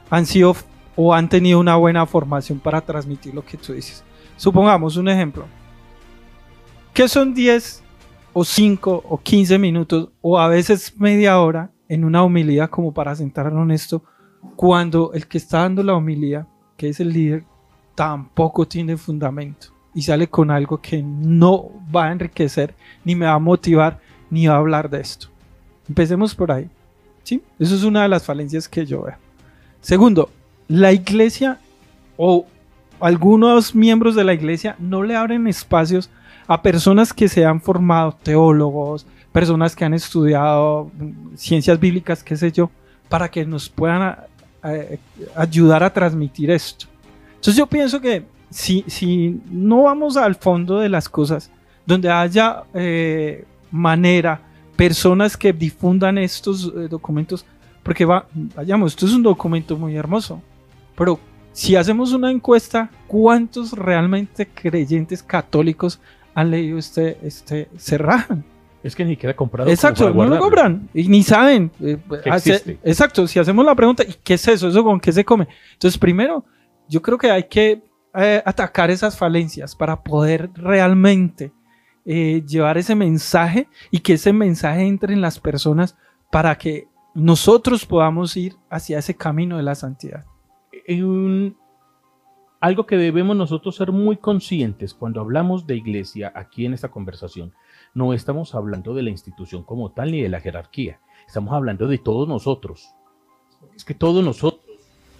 han 0.09 0.25
sido 0.25 0.55
o 0.95 1.13
han 1.13 1.27
tenido 1.27 1.59
una 1.59 1.75
buena 1.75 2.05
formación 2.05 2.59
para 2.59 2.79
transmitir 2.79 3.33
lo 3.33 3.43
que 3.43 3.57
tú 3.57 3.73
dices. 3.73 4.05
Supongamos 4.37 4.95
un 4.95 5.09
ejemplo. 5.09 5.47
¿Qué 6.93 7.09
son 7.09 7.33
10 7.33 7.83
o 8.31 8.45
5 8.45 9.03
o 9.09 9.17
15 9.17 9.59
minutos 9.59 10.09
o 10.21 10.39
a 10.39 10.47
veces 10.47 10.93
media 10.97 11.41
hora 11.41 11.71
en 11.89 12.05
una 12.05 12.23
homilía 12.23 12.69
como 12.69 12.93
para 12.93 13.15
sentarnos 13.17 13.63
en 13.63 13.71
esto 13.71 14.05
cuando 14.55 15.11
el 15.13 15.27
que 15.27 15.39
está 15.39 15.59
dando 15.59 15.83
la 15.83 15.93
homilía, 15.93 16.47
que 16.77 16.87
es 16.87 17.01
el 17.01 17.11
líder, 17.11 17.43
tampoco 17.95 18.65
tiene 18.65 18.95
fundamento 18.95 19.73
y 19.93 20.01
sale 20.01 20.27
con 20.27 20.51
algo 20.51 20.81
que 20.81 21.03
no 21.03 21.69
va 21.93 22.05
a 22.05 22.11
enriquecer, 22.11 22.75
ni 23.03 23.15
me 23.15 23.25
va 23.25 23.33
a 23.33 23.39
motivar, 23.39 23.99
ni 24.33 24.47
va 24.47 24.55
a 24.55 24.57
hablar 24.57 24.89
de 24.89 24.99
esto. 24.99 25.27
Empecemos 25.87 26.33
por 26.33 26.51
ahí. 26.51 26.67
¿sí? 27.23 27.43
Eso 27.59 27.75
es 27.75 27.83
una 27.83 28.01
de 28.01 28.09
las 28.09 28.25
falencias 28.25 28.67
que 28.67 28.83
yo 28.83 29.03
veo. 29.03 29.15
Segundo, 29.79 30.31
la 30.67 30.91
iglesia 30.91 31.59
o 32.17 32.47
algunos 32.99 33.75
miembros 33.75 34.15
de 34.15 34.23
la 34.23 34.33
iglesia 34.33 34.75
no 34.79 35.03
le 35.03 35.15
abren 35.15 35.45
espacios 35.47 36.09
a 36.47 36.61
personas 36.63 37.13
que 37.13 37.29
se 37.29 37.45
han 37.45 37.61
formado, 37.61 38.17
teólogos, 38.23 39.05
personas 39.31 39.75
que 39.75 39.85
han 39.85 39.93
estudiado 39.93 40.89
ciencias 41.35 41.79
bíblicas, 41.79 42.23
qué 42.23 42.35
sé 42.35 42.51
yo, 42.51 42.71
para 43.09 43.29
que 43.29 43.45
nos 43.45 43.69
puedan 43.69 44.17
eh, 44.63 44.97
ayudar 45.35 45.83
a 45.83 45.93
transmitir 45.93 46.49
esto. 46.49 46.87
Entonces 47.35 47.55
yo 47.55 47.67
pienso 47.67 48.01
que 48.01 48.25
si, 48.49 48.83
si 48.87 49.39
no 49.51 49.83
vamos 49.83 50.17
al 50.17 50.35
fondo 50.35 50.79
de 50.79 50.89
las 50.89 51.07
cosas, 51.07 51.51
donde 51.85 52.09
haya 52.09 52.63
eh, 52.73 53.45
manera, 53.73 54.39
personas 54.75 55.35
que 55.35 55.51
difundan 55.51 56.19
estos 56.19 56.71
eh, 56.75 56.87
documentos, 56.87 57.43
porque 57.81 58.05
va, 58.05 58.27
vayamos, 58.33 58.93
esto 58.93 59.07
es 59.07 59.13
un 59.13 59.23
documento 59.23 59.75
muy 59.75 59.95
hermoso, 59.95 60.41
pero 60.95 61.19
si 61.51 61.75
hacemos 61.75 62.13
una 62.13 62.31
encuesta, 62.31 62.91
¿cuántos 63.07 63.73
realmente 63.73 64.47
creyentes 64.47 65.23
católicos 65.23 65.99
han 66.35 66.51
leído 66.51 66.77
este, 66.77 67.17
este, 67.23 67.67
se 67.75 67.99
Es 68.83 68.95
que 68.95 69.05
ni 69.05 69.11
siquiera 69.11 69.35
comprado. 69.35 69.69
Exacto, 69.69 70.11
no 70.13 70.25
lo 70.25 70.39
compran 70.39 70.89
y 70.93 71.07
ni 71.07 71.23
saben. 71.23 71.71
Eh, 71.79 71.97
exacto, 72.83 73.27
si 73.27 73.39
hacemos 73.39 73.65
la 73.65 73.75
pregunta, 73.75 74.03
¿y 74.03 74.15
qué 74.23 74.35
es 74.35 74.47
eso? 74.47 74.67
¿Eso 74.67 74.83
con 74.83 74.99
qué 74.99 75.11
se 75.11 75.25
come? 75.25 75.47
Entonces, 75.73 75.97
primero, 75.97 76.45
yo 76.87 77.01
creo 77.01 77.17
que 77.17 77.31
hay 77.31 77.43
que 77.43 77.83
eh, 78.15 78.41
atacar 78.45 78.91
esas 78.91 79.17
falencias 79.17 79.75
para 79.75 80.03
poder 80.03 80.51
realmente 80.53 81.51
eh, 82.05 82.43
llevar 82.45 82.77
ese 82.77 82.95
mensaje 82.95 83.67
y 83.89 83.99
que 83.99 84.13
ese 84.13 84.33
mensaje 84.33 84.85
entre 84.85 85.13
en 85.13 85.21
las 85.21 85.39
personas 85.39 85.97
para 86.31 86.57
que 86.57 86.87
nosotros 87.13 87.85
podamos 87.85 88.35
ir 88.35 88.55
hacia 88.69 88.99
ese 88.99 89.15
camino 89.15 89.57
de 89.57 89.63
la 89.63 89.75
santidad. 89.75 90.25
algo 92.59 92.85
que 92.85 92.97
debemos 92.97 93.35
nosotros 93.35 93.75
ser 93.75 93.91
muy 93.91 94.17
conscientes 94.17 94.93
cuando 94.93 95.21
hablamos 95.21 95.67
de 95.67 95.75
iglesia 95.75 96.31
aquí 96.35 96.65
en 96.65 96.73
esta 96.73 96.89
conversación, 96.89 97.53
no 97.93 98.13
estamos 98.13 98.55
hablando 98.55 98.93
de 98.93 99.03
la 99.03 99.09
institución 99.09 99.63
como 99.63 99.91
tal 99.91 100.11
ni 100.11 100.21
de 100.21 100.29
la 100.29 100.39
jerarquía, 100.39 100.99
estamos 101.27 101.53
hablando 101.53 101.87
de 101.87 101.97
todos 101.99 102.27
nosotros. 102.27 102.95
Es 103.75 103.85
que 103.85 103.93
todos 103.93 104.23
nosotros, 104.23 104.65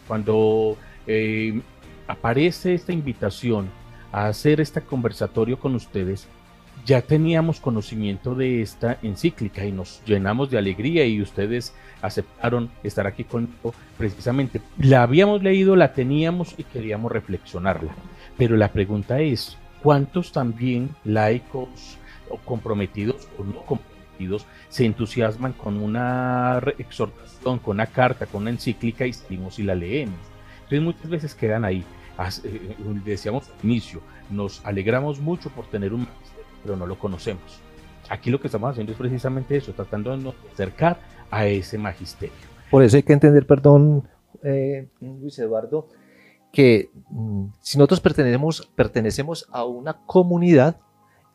cuando 0.08 0.78
eh, 1.08 1.62
aparece 2.08 2.74
esta 2.74 2.91
invitación 2.91 3.69
a 4.12 4.28
hacer 4.28 4.62
este 4.62 4.82
conversatorio 4.82 5.60
con 5.60 5.76
ustedes, 5.76 6.28
ya 6.86 7.02
teníamos 7.02 7.60
conocimiento 7.60 8.36
de 8.36 8.62
esta 8.62 8.98
encíclica 9.02 9.65
y 9.65 9.72
nos 9.72 10.02
llenamos 10.06 10.50
de 10.50 10.58
alegría 10.58 11.06
y 11.06 11.22
ustedes 11.22 11.74
aceptaron 12.02 12.69
estar 12.84 13.08
aquí 13.08 13.24
conmigo 13.24 13.74
precisamente. 13.98 14.62
La 14.78 15.04
habíamos 15.04 15.41
leído, 15.43 15.76
la 15.76 15.93
teníamos 15.93 16.56
y 16.58 16.63
queríamos 16.63 17.12
reflexionarla. 17.12 17.93
Pero 18.38 18.58
la 18.58 18.72
pregunta 18.72 19.22
es, 19.22 19.58
¿cuántos 19.82 20.32
también 20.32 20.89
laicos 21.06 21.98
o 22.30 22.38
comprometidos 22.38 23.28
o 23.38 23.43
no 23.43 23.62
comprometidos 23.62 24.46
se 24.67 24.86
entusiasman 24.86 25.54
con 25.54 25.78
una 25.78 26.62
exhortación, 26.78 27.60
con 27.60 27.76
una 27.76 27.88
carta, 27.88 28.26
con 28.26 28.41
una 28.41 28.50
encíclica 28.50 29.06
y 29.06 29.13
salimos 29.13 29.58
y 29.60 29.63
la 29.63 29.76
leemos? 29.76 30.19
Entonces 30.63 30.82
muchas 30.82 31.10
veces 31.10 31.36
quedan 31.36 31.63
ahí. 31.63 31.84
Eh, 32.43 32.76
decíamos 33.06 33.50
al 33.50 33.69
inicio, 33.69 34.02
nos 34.30 34.63
alegramos 34.65 35.19
mucho 35.19 35.50
por 35.50 35.65
tener 35.67 35.93
un 35.93 36.08
pero 36.63 36.76
no 36.76 36.88
lo 36.88 36.97
conocemos. 36.97 37.62
Aquí 38.10 38.32
lo 38.32 38.39
que 38.39 38.47
estamos 38.47 38.71
haciendo 38.71 38.91
es 38.91 38.97
precisamente 38.97 39.56
eso, 39.56 39.73
tratando 39.73 40.15
de 40.15 40.34
acercar 40.52 40.99
a 41.30 41.45
ese 41.45 41.78
magisterio. 41.78 42.36
Por 42.69 42.84
eso 42.84 42.97
hay 42.97 43.04
que 43.04 43.13
entender, 43.13 43.45
perdón, 43.45 44.08
eh, 44.43 44.88
Luis 44.99 45.38
Eduardo, 45.39 45.88
que 46.52 46.89
mm, 47.10 47.45
si 47.62 47.78
nosotros 47.78 48.02
pertenecemos, 48.02 48.71
pertenecemos 48.76 49.47
a 49.52 49.65
una 49.65 50.06
comunidad, 50.06 50.78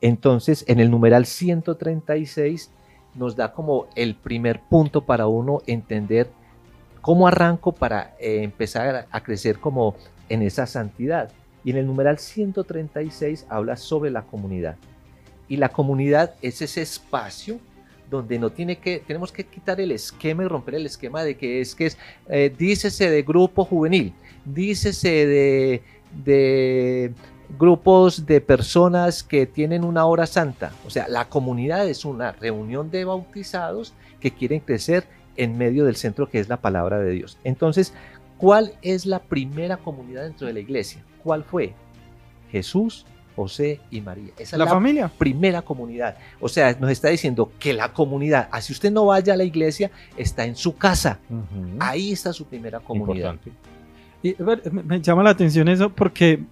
entonces 0.00 0.64
en 0.68 0.80
el 0.80 0.90
numeral 0.90 1.26
136 1.26 2.70
nos 3.14 3.34
da 3.34 3.52
como 3.52 3.86
el 3.96 4.14
primer 4.14 4.60
punto 4.60 5.04
para 5.04 5.26
uno 5.26 5.62
entender 5.66 6.30
cómo 7.00 7.26
arranco 7.26 7.72
para 7.72 8.14
eh, 8.20 8.42
empezar 8.42 9.06
a 9.10 9.20
crecer 9.22 9.58
como 9.58 9.96
en 10.28 10.42
esa 10.42 10.66
santidad. 10.66 11.30
Y 11.64 11.70
en 11.70 11.78
el 11.78 11.86
numeral 11.86 12.18
136 12.18 13.46
habla 13.48 13.76
sobre 13.76 14.10
la 14.10 14.22
comunidad. 14.22 14.76
Y 15.48 15.56
la 15.56 15.70
comunidad 15.70 16.34
es 16.42 16.62
ese 16.62 16.82
espacio 16.82 17.58
donde 18.10 18.38
no 18.38 18.50
tiene 18.50 18.76
que, 18.76 19.02
tenemos 19.06 19.32
que 19.32 19.44
quitar 19.44 19.80
el 19.80 19.92
esquema 19.92 20.44
y 20.44 20.48
romper 20.48 20.76
el 20.76 20.86
esquema 20.86 21.22
de 21.22 21.36
que 21.36 21.60
es 21.60 21.74
que 21.74 21.86
es, 21.86 21.98
eh, 22.28 22.52
dícese 22.56 23.10
de 23.10 23.22
grupo 23.22 23.64
juvenil, 23.64 24.14
dícese 24.44 25.26
de, 25.26 25.82
de 26.24 27.12
grupos 27.58 28.26
de 28.26 28.40
personas 28.40 29.22
que 29.22 29.46
tienen 29.46 29.84
una 29.84 30.04
hora 30.06 30.26
santa. 30.26 30.72
O 30.86 30.90
sea, 30.90 31.08
la 31.08 31.28
comunidad 31.28 31.88
es 31.88 32.04
una 32.04 32.32
reunión 32.32 32.90
de 32.90 33.04
bautizados 33.04 33.94
que 34.20 34.30
quieren 34.30 34.60
crecer 34.60 35.04
en 35.36 35.56
medio 35.56 35.84
del 35.84 35.96
centro 35.96 36.28
que 36.28 36.40
es 36.40 36.48
la 36.48 36.58
palabra 36.58 36.98
de 36.98 37.10
Dios. 37.10 37.38
Entonces, 37.44 37.94
¿cuál 38.36 38.72
es 38.82 39.06
la 39.06 39.20
primera 39.20 39.76
comunidad 39.76 40.24
dentro 40.24 40.46
de 40.46 40.52
la 40.52 40.60
iglesia? 40.60 41.02
¿Cuál 41.22 41.44
fue? 41.44 41.74
Jesús, 42.50 43.06
José 43.38 43.78
y 43.88 44.00
María. 44.00 44.32
Esa 44.36 44.56
la 44.58 44.64
es 44.64 44.68
la 44.68 44.74
familia. 44.74 45.08
primera 45.16 45.62
comunidad. 45.62 46.16
O 46.40 46.48
sea, 46.48 46.76
nos 46.80 46.90
está 46.90 47.08
diciendo 47.08 47.52
que 47.60 47.72
la 47.72 47.92
comunidad, 47.92 48.48
así 48.50 48.72
usted 48.72 48.90
no 48.90 49.06
vaya 49.06 49.34
a 49.34 49.36
la 49.36 49.44
iglesia, 49.44 49.92
está 50.16 50.44
en 50.44 50.56
su 50.56 50.76
casa. 50.76 51.20
Ahí 51.78 52.10
está 52.10 52.32
su 52.32 52.46
primera 52.46 52.80
comunidad. 52.80 53.36
Y, 54.24 54.34
me 54.72 55.00
llama 55.00 55.22
la 55.22 55.30
atención 55.30 55.68
eso 55.68 55.88
porque 55.88 56.42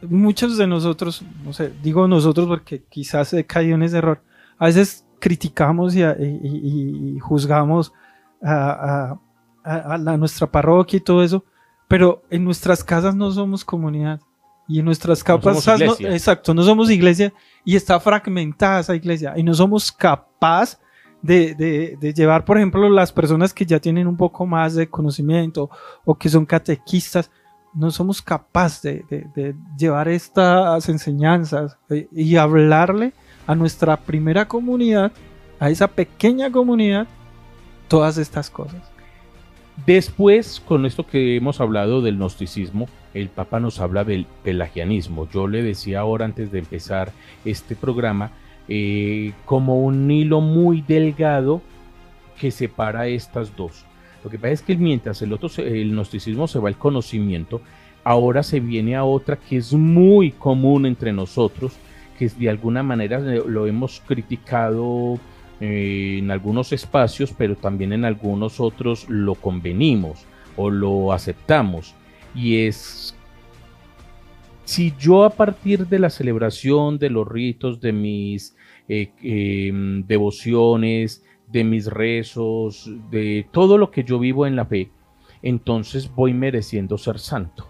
muchos 0.00 0.56
de 0.56 0.66
nosotros, 0.66 1.22
no 1.44 1.52
sé, 1.52 1.74
digo 1.82 2.08
nosotros 2.08 2.46
porque 2.46 2.82
quizás 2.88 3.34
he 3.34 3.44
caído 3.44 3.74
en 3.74 3.82
ese 3.82 3.98
error, 3.98 4.22
a 4.56 4.64
veces 4.64 5.04
criticamos 5.20 5.94
y, 5.94 7.18
juzgamos 7.20 7.92
a, 8.42 9.18
nuestra 10.16 10.46
parroquia 10.50 10.96
y 10.96 11.00
todo 11.00 11.22
eso, 11.22 11.44
pero 11.86 12.22
en 12.30 12.44
nuestras 12.44 12.82
casas 12.82 13.14
no 13.14 13.30
somos 13.30 13.62
comunidad. 13.62 14.22
Y 14.68 14.82
nuestras 14.82 15.24
capas, 15.24 15.66
no 15.66 16.08
exacto, 16.10 16.52
no 16.52 16.62
somos 16.62 16.90
iglesia 16.90 17.32
y 17.64 17.74
está 17.74 17.98
fragmentada 17.98 18.80
esa 18.80 18.94
iglesia 18.94 19.32
y 19.34 19.42
no 19.42 19.54
somos 19.54 19.90
capaz 19.90 20.78
de, 21.22 21.96
de, 21.98 22.12
llevar, 22.12 22.44
por 22.44 22.58
ejemplo, 22.58 22.88
las 22.88 23.10
personas 23.12 23.52
que 23.52 23.66
ya 23.66 23.80
tienen 23.80 24.06
un 24.06 24.16
poco 24.16 24.46
más 24.46 24.74
de 24.74 24.88
conocimiento 24.88 25.70
o 26.04 26.14
que 26.14 26.28
son 26.28 26.46
catequistas, 26.46 27.30
no 27.74 27.90
somos 27.90 28.22
capaces 28.22 28.82
de, 29.08 29.26
de 29.34 29.54
llevar 29.76 30.08
estas 30.08 30.88
enseñanzas 30.88 31.76
y 32.12 32.36
hablarle 32.36 33.14
a 33.46 33.54
nuestra 33.54 33.96
primera 33.96 34.46
comunidad, 34.46 35.10
a 35.58 35.70
esa 35.70 35.88
pequeña 35.88 36.52
comunidad, 36.52 37.06
todas 37.88 38.18
estas 38.18 38.50
cosas. 38.50 38.97
Después, 39.86 40.60
con 40.60 40.86
esto 40.86 41.06
que 41.06 41.36
hemos 41.36 41.60
hablado 41.60 42.02
del 42.02 42.16
gnosticismo, 42.16 42.88
el 43.14 43.28
Papa 43.28 43.60
nos 43.60 43.80
habla 43.80 44.04
del 44.04 44.26
pelagianismo. 44.42 45.28
Yo 45.30 45.46
le 45.46 45.62
decía 45.62 46.00
ahora 46.00 46.24
antes 46.24 46.50
de 46.52 46.58
empezar 46.58 47.12
este 47.44 47.74
programa, 47.76 48.32
eh, 48.68 49.32
como 49.44 49.80
un 49.80 50.10
hilo 50.10 50.40
muy 50.40 50.82
delgado 50.82 51.62
que 52.38 52.50
separa 52.50 53.06
estas 53.06 53.56
dos. 53.56 53.84
Lo 54.22 54.30
que 54.30 54.38
pasa 54.38 54.52
es 54.52 54.62
que 54.62 54.76
mientras 54.76 55.22
el 55.22 55.32
otro, 55.32 55.48
el 55.56 55.92
gnosticismo 55.92 56.48
se 56.48 56.58
va 56.58 56.68
al 56.68 56.76
conocimiento, 56.76 57.62
ahora 58.04 58.42
se 58.42 58.60
viene 58.60 58.96
a 58.96 59.04
otra 59.04 59.36
que 59.36 59.56
es 59.56 59.72
muy 59.72 60.32
común 60.32 60.86
entre 60.86 61.12
nosotros, 61.12 61.76
que 62.18 62.28
de 62.28 62.50
alguna 62.50 62.82
manera 62.82 63.20
lo 63.20 63.66
hemos 63.66 64.00
criticado 64.06 65.18
en 65.60 66.30
algunos 66.30 66.72
espacios, 66.72 67.34
pero 67.36 67.56
también 67.56 67.92
en 67.92 68.04
algunos 68.04 68.60
otros 68.60 69.08
lo 69.08 69.34
convenimos 69.34 70.24
o 70.56 70.70
lo 70.70 71.12
aceptamos. 71.12 71.94
Y 72.34 72.66
es 72.66 73.14
si 74.68 74.92
yo 74.98 75.24
a 75.24 75.30
partir 75.30 75.86
de 75.86 75.98
la 75.98 76.10
celebración 76.10 76.98
de 76.98 77.08
los 77.08 77.26
ritos, 77.26 77.80
de 77.80 77.92
mis 77.94 78.54
eh, 78.86 79.12
em, 79.22 80.06
devociones, 80.06 81.24
de 81.46 81.64
mis 81.64 81.86
rezos, 81.86 82.90
de 83.10 83.46
todo 83.50 83.78
lo 83.78 83.90
que 83.90 84.04
yo 84.04 84.18
vivo 84.18 84.46
en 84.46 84.56
la 84.56 84.66
fe, 84.66 84.90
entonces 85.40 86.14
voy 86.14 86.34
mereciendo 86.34 86.98
ser 86.98 87.18
santo. 87.18 87.66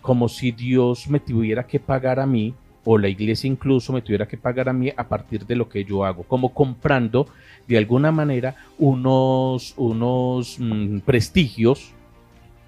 Como 0.00 0.28
si 0.28 0.50
Dios 0.50 1.08
me 1.08 1.20
tuviera 1.20 1.64
que 1.68 1.78
pagar 1.78 2.18
a 2.18 2.26
mí 2.26 2.54
o 2.84 2.98
la 2.98 3.08
iglesia 3.08 3.48
incluso 3.48 3.92
me 3.92 4.02
tuviera 4.02 4.26
que 4.26 4.36
pagar 4.36 4.68
a 4.68 4.72
mí 4.72 4.92
a 4.96 5.08
partir 5.08 5.46
de 5.46 5.56
lo 5.56 5.68
que 5.68 5.84
yo 5.84 6.04
hago, 6.04 6.24
como 6.24 6.52
comprando 6.52 7.26
de 7.66 7.78
alguna 7.78 8.10
manera 8.10 8.56
unos, 8.78 9.74
unos 9.76 10.56
mm, 10.58 10.98
prestigios, 11.00 11.92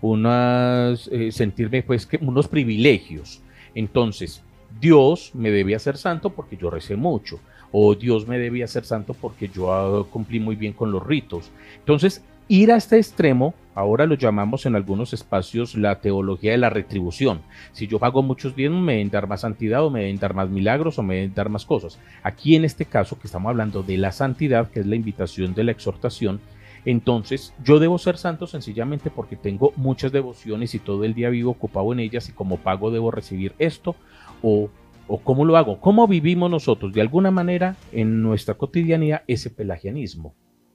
unas, 0.01 1.09
eh, 1.09 1.33
sentirme 1.33 1.83
pues 1.83 2.07
que 2.07 2.19
unos 2.19 2.49
privilegios. 2.49 3.43
Entonces, 3.75 4.43
Dios 4.81 5.33
me 5.35 5.51
debe 5.51 5.75
hacer 5.75 5.97
santo 5.97 6.31
porque 6.31 6.57
yo 6.57 6.71
recé 6.71 6.97
mucho, 6.97 7.41
o 7.73 7.95
Dios 7.95 8.29
me 8.29 8.39
debe 8.39 8.63
hacer 8.63 8.85
santo 8.85 9.15
porque 9.15 9.49
yo 9.49 9.73
ah, 9.73 10.07
cumplí 10.09 10.39
muy 10.39 10.57
bien 10.57 10.73
con 10.73 10.93
los 10.93 11.05
ritos. 11.05 11.51
Entonces, 11.79 12.23
Ir 12.47 12.73
a 12.73 12.77
este 12.77 12.99
extremo, 12.99 13.55
ahora 13.75 14.05
lo 14.05 14.17
llamamos 14.17 14.67
en 14.67 14.77
algunos 14.77 15.15
espacios 15.15 15.77
la 15.77 16.01
teología 16.01 16.53
de 16.53 16.59
la 16.59 16.69
retribución. 16.69 17.41
Si 17.73 17.87
yo 17.87 17.99
pago 17.99 18.23
muchos 18.23 18.55
bienes, 18.55 18.83
me 18.83 18.93
deben 18.95 19.11
dar 19.11 19.27
más 19.27 19.41
santidad 19.41 19.83
o 19.83 19.91
me 19.91 20.01
deben 20.01 20.19
dar 20.19 20.35
más 20.35 20.51
milagros 20.51 20.99
o 20.99 21.03
me 21.03 21.15
deben 21.15 21.35
dar 21.35 21.49
más 21.49 21.65
cosas. 21.65 21.99
Aquí 22.23 22.55
en 22.55 22.67
este 22.67 22.85
caso, 22.85 23.19
que 23.19 23.29
estamos 23.29 23.49
hablando 23.49 23.83
de 23.83 23.97
la 23.97 24.13
santidad, 24.13 24.71
que 24.71 24.81
es 24.81 24.87
la 24.87 24.97
invitación 24.97 25.55
de 25.55 25.65
la 25.65 25.73
exhortación, 25.73 26.41
entonces 26.85 27.55
yo 27.65 27.79
debo 27.79 27.97
ser 27.97 28.19
santo 28.19 28.47
sencillamente 28.47 29.11
porque 29.11 29.37
tengo 29.37 29.73
muchas 29.77 30.13
devociones 30.13 30.75
y 30.75 30.81
todo 30.81 31.05
el 31.05 31.15
día 31.15 31.31
vivo 31.31 31.53
ocupado 31.53 31.95
en 31.95 32.01
ellas 32.01 32.29
y 32.29 32.33
como 32.33 32.59
pago 32.59 32.91
debo 32.91 33.11
recibir 33.11 33.55
esto 33.59 33.97
o 34.43 34.69
o 35.07 35.19
cómo 35.19 35.45
lo 35.45 35.57
hago, 35.57 35.81
cómo 35.81 36.07
vivimos 36.09 36.51
nosotros 36.51 36.93
de 36.93 37.01
alguna 37.01 37.31
manera 37.31 37.77
en 37.93 38.23
nuestra 38.23 38.55
cotidianidad 38.55 39.23
ese 39.27 39.51
pelagianismo. 39.51 40.35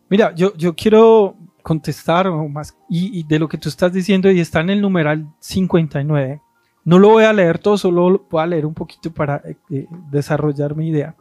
Mira, 0.10 0.34
yo, 0.36 0.56
yo 0.56 0.76
quiero 0.76 1.38
contestar 1.70 2.32
más 2.32 2.76
y, 2.90 3.22
de 3.28 3.38
lo 3.38 3.48
que 3.48 3.60
tú 3.60 3.70
estás 3.70 3.94
diciendo 3.94 4.32
y 4.32 4.40
está 4.40 4.60
en 4.62 4.72
el 4.72 4.82
numeral 4.82 5.28
59. 5.38 6.42
No 6.84 6.98
lo 6.98 7.10
voy 7.10 7.26
a 7.26 7.32
leer 7.32 7.60
todo, 7.60 7.78
solo 7.78 8.26
voy 8.28 8.42
a 8.42 8.48
leer 8.48 8.66
un 8.66 8.74
poquito 8.74 9.14
para 9.14 9.36
eh, 9.46 9.56
eh, 9.70 9.86
desarrollar 10.10 10.76
mi 10.76 10.90
idea. 10.90 11.16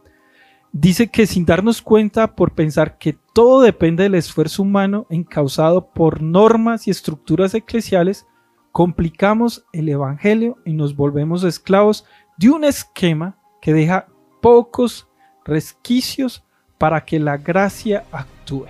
Dice 0.73 1.09
que 1.09 1.27
sin 1.27 1.45
darnos 1.45 1.83
cuenta 1.83 2.35
por 2.35 2.55
pensar 2.55 2.97
que 2.97 3.15
todo 3.35 3.61
depende 3.61 4.05
del 4.05 4.15
esfuerzo 4.15 4.63
humano 4.63 5.07
encausado 5.11 5.91
por 5.91 6.23
normas 6.23 6.89
y 6.89 6.93
estructuras 6.93 7.53
eclesiales, 7.53 8.27
complicamos 8.73 9.67
el 9.75 9.91
Evangelio 9.91 10.57
y 10.65 10.73
nos 10.73 10.97
volvemos 10.97 11.45
esclavos 11.45 12.07
de 12.39 12.49
un 12.49 12.65
esquema 12.65 13.37
que 13.61 13.75
deja 13.75 14.07
pocos 14.41 15.09
resquicios 15.45 16.43
para 16.79 17.05
que 17.05 17.19
la 17.19 17.37
gracia 17.37 18.05
actúe 18.13 18.65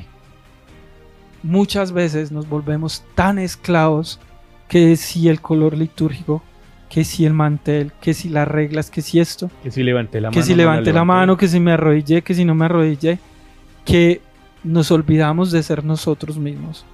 muchas 1.43 1.93
veces 1.93 2.33
nos 2.33 2.49
volvemos 2.49 3.05
tan 3.15 3.39
esclavos 3.39 4.21
que 4.69 4.97
si 4.97 5.29
el 5.29 5.41
color 5.41 5.77
litúrgico, 5.77 6.43
que 6.89 7.05
si 7.05 7.25
el 7.25 7.35
mantel, 7.35 7.93
que 8.01 8.15
si 8.15 8.29
las 8.29 8.49
reglas, 8.49 8.91
que 8.91 9.03
si 9.03 9.21
esto, 9.21 9.51
que 9.63 9.71
si 9.71 9.83
levanté 9.83 10.21
la 10.21 10.31
que 10.31 10.43
si 10.43 10.55
levanté 10.55 10.93
la, 10.93 11.05
mano, 11.05 11.37
que 11.37 11.49
si 11.49 11.61
me 11.61 11.73
arrodillé, 11.73 12.23
que 12.23 12.35
si 12.35 12.45
no 12.45 12.55
me 12.55 12.65
arrodillé, 12.65 13.19
que 13.85 14.21
nos 14.65 14.91
olvidamos 14.91 15.51
de 15.51 15.63
ser 15.63 15.85
nosotros 15.85 16.39
mismos. 16.39 16.85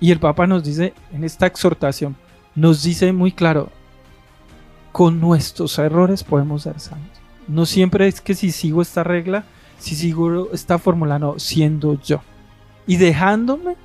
Y 0.00 0.10
el 0.10 0.18
Papa 0.18 0.46
nos 0.46 0.64
dice 0.64 0.94
en 1.12 1.24
esta 1.24 1.46
exhortación, 1.46 2.16
nos 2.54 2.82
dice 2.82 3.12
muy 3.12 3.32
claro, 3.32 3.70
con 4.90 5.20
nuestros 5.20 5.78
errores 5.78 6.24
podemos 6.24 6.62
ser 6.62 6.78
santos. 6.80 7.20
No 7.48 7.66
siempre 7.66 8.06
es 8.08 8.20
que 8.20 8.34
si 8.34 8.52
sigo 8.52 8.82
esta 8.82 9.02
regla, 9.02 9.44
si 9.78 9.94
sigo 9.94 10.50
esta 10.52 10.78
fórmula, 10.78 11.18
no, 11.18 11.38
siendo 11.38 12.00
yo. 12.00 12.20
Y 12.86 12.96
dejándome 12.96 13.76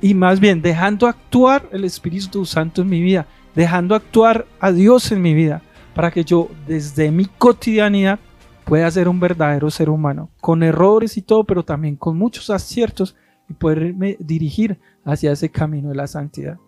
y, 0.00 0.14
más 0.14 0.40
bien 0.40 0.62
dejando 0.62 1.06
actuar 1.06 1.68
el 1.72 1.84
Espíritu 1.84 2.44
Santo 2.44 2.82
en 2.82 2.88
mi 2.88 3.00
vida, 3.00 3.26
dejando 3.54 3.94
actuar 3.94 4.46
a 4.60 4.72
Dios 4.72 5.10
en 5.12 5.22
mi 5.22 5.34
vida, 5.34 5.62
para 5.94 6.10
que 6.10 6.24
yo 6.24 6.48
desde 6.66 7.10
mi 7.10 7.26
cotidianidad 7.26 8.18
pueda 8.64 8.90
ser 8.90 9.08
un 9.08 9.18
verdadero 9.18 9.70
ser 9.70 9.90
humano, 9.90 10.30
con 10.40 10.62
errores 10.62 11.16
y 11.16 11.22
todo, 11.22 11.44
pero 11.44 11.64
también 11.64 11.96
con 11.96 12.16
muchos 12.16 12.50
aciertos 12.50 13.16
y 13.48 13.54
poderme 13.54 14.16
dirigir 14.20 14.78
hacia 15.04 15.32
ese 15.32 15.48
camino 15.48 15.88
de 15.88 15.96
la 15.96 16.06
santidad. 16.06 16.58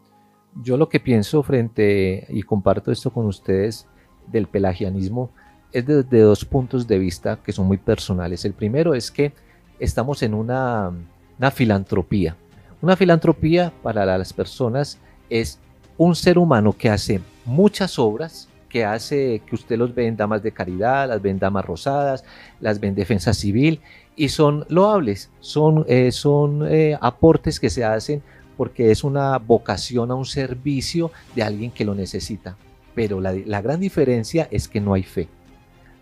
Yo 0.62 0.76
lo 0.76 0.88
que 0.88 1.00
pienso 1.00 1.42
frente, 1.42 2.26
y 2.28 2.42
comparto 2.42 2.90
esto 2.90 3.12
con 3.12 3.26
ustedes, 3.26 3.86
del 4.26 4.46
pelagianismo, 4.46 5.30
es 5.72 5.86
desde 5.86 6.20
dos 6.20 6.44
puntos 6.44 6.86
de 6.86 6.98
vista 6.98 7.38
que 7.42 7.52
son 7.52 7.66
muy 7.66 7.78
personales. 7.78 8.44
El 8.44 8.52
primero 8.52 8.94
es 8.94 9.10
que 9.10 9.32
estamos 9.78 10.22
en 10.22 10.34
una, 10.34 10.92
una 11.38 11.50
filantropía. 11.50 12.36
Una 12.82 12.96
filantropía 12.96 13.72
para 13.80 14.04
las 14.04 14.32
personas 14.32 14.98
es 15.30 15.60
un 15.96 16.16
ser 16.16 16.36
humano 16.36 16.74
que 16.76 16.90
hace 16.90 17.20
muchas 17.44 17.96
obras 17.96 18.48
que 18.68 18.84
hace 18.84 19.40
que 19.46 19.54
usted 19.54 19.76
los 19.76 19.94
ve 19.94 20.06
en 20.06 20.16
damas 20.16 20.42
de 20.42 20.50
caridad, 20.50 21.06
las 21.06 21.22
ve 21.22 21.30
en 21.30 21.38
damas 21.38 21.64
rosadas, 21.64 22.24
las 22.58 22.80
ve 22.80 22.88
en 22.88 22.96
defensa 22.96 23.34
civil 23.34 23.80
y 24.16 24.30
son 24.30 24.64
loables, 24.68 25.30
son, 25.40 25.84
eh, 25.86 26.10
son 26.10 26.66
eh, 26.66 26.98
aportes 27.00 27.60
que 27.60 27.70
se 27.70 27.84
hacen 27.84 28.20
porque 28.56 28.90
es 28.90 29.04
una 29.04 29.38
vocación 29.38 30.10
a 30.10 30.14
un 30.14 30.24
servicio 30.24 31.12
de 31.36 31.44
alguien 31.44 31.70
que 31.70 31.84
lo 31.84 31.94
necesita. 31.94 32.56
Pero 32.96 33.20
la, 33.20 33.32
la 33.32 33.60
gran 33.60 33.78
diferencia 33.78 34.48
es 34.50 34.66
que 34.66 34.80
no 34.80 34.94
hay 34.94 35.04
fe 35.04 35.28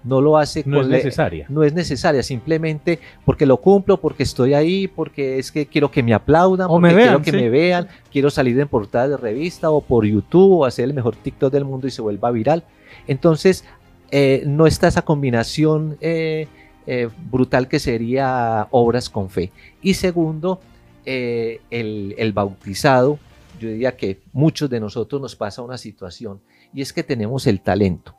no 0.03 0.21
lo 0.21 0.37
hace 0.39 0.63
no 0.67 0.81
es 0.81 0.89
necesaria. 0.89 1.47
No 1.49 1.63
es 1.63 1.75
necesaria, 1.75 2.23
simplemente 2.23 2.99
porque 3.25 3.47
lo 3.47 3.59
cumplo, 3.59 4.01
porque 4.01 4.23
estoy 4.23 4.55
ahí, 4.55 4.89
porque 4.89 5.39
es 5.39 5.53
que 5.53 5.67
quiero 5.67 5.91
que 5.91 6.03
me 6.03 6.15
aplaudan, 6.15 6.67
o 6.67 6.71
porque 6.71 6.89
me 6.89 6.95
vean, 6.95 7.09
quiero 7.09 7.23
que 7.23 7.31
sí. 7.31 7.37
me 7.37 7.51
vean, 7.51 7.89
quiero 8.11 8.31
salir 8.31 8.59
en 8.59 8.69
portada 8.69 9.09
de 9.09 9.17
revista 9.17 9.71
o 9.71 9.81
por 9.81 10.05
YouTube 10.05 10.61
o 10.61 10.65
hacer 10.65 10.87
el 10.87 10.95
mejor 10.95 11.17
TikTok 11.17 11.53
del 11.53 11.65
mundo 11.65 11.87
y 11.87 11.91
se 11.91 12.03
vuelva 12.03 12.31
viral. 12.31 12.65
Entonces, 13.07 13.65
eh, 14.11 14.43
no 14.47 14.67
está 14.67 14.89
esa 14.89 15.03
combinación 15.03 15.97
eh, 16.01 16.49
eh, 16.87 17.09
brutal 17.31 17.69
que 17.69 17.79
sería 17.79 18.67
obras 18.71 19.11
con 19.11 19.31
fe. 19.31 19.53
Y 19.83 19.95
segundo, 19.95 20.61
eh, 21.05 21.61
el, 21.71 22.15
el 22.19 22.33
bautizado, 22.33 23.19
yo 23.61 23.69
diría 23.69 23.97
que 23.97 24.21
muchos 24.33 24.69
de 24.71 24.81
nosotros 24.81 25.21
nos 25.21 25.37
pasa 25.37 25.63
una 25.63 25.79
situación 25.79 26.41
y 26.73 26.83
es 26.83 26.93
que 26.93 27.03
tenemos 27.03 27.47
el 27.47 27.61
talento. 27.61 28.17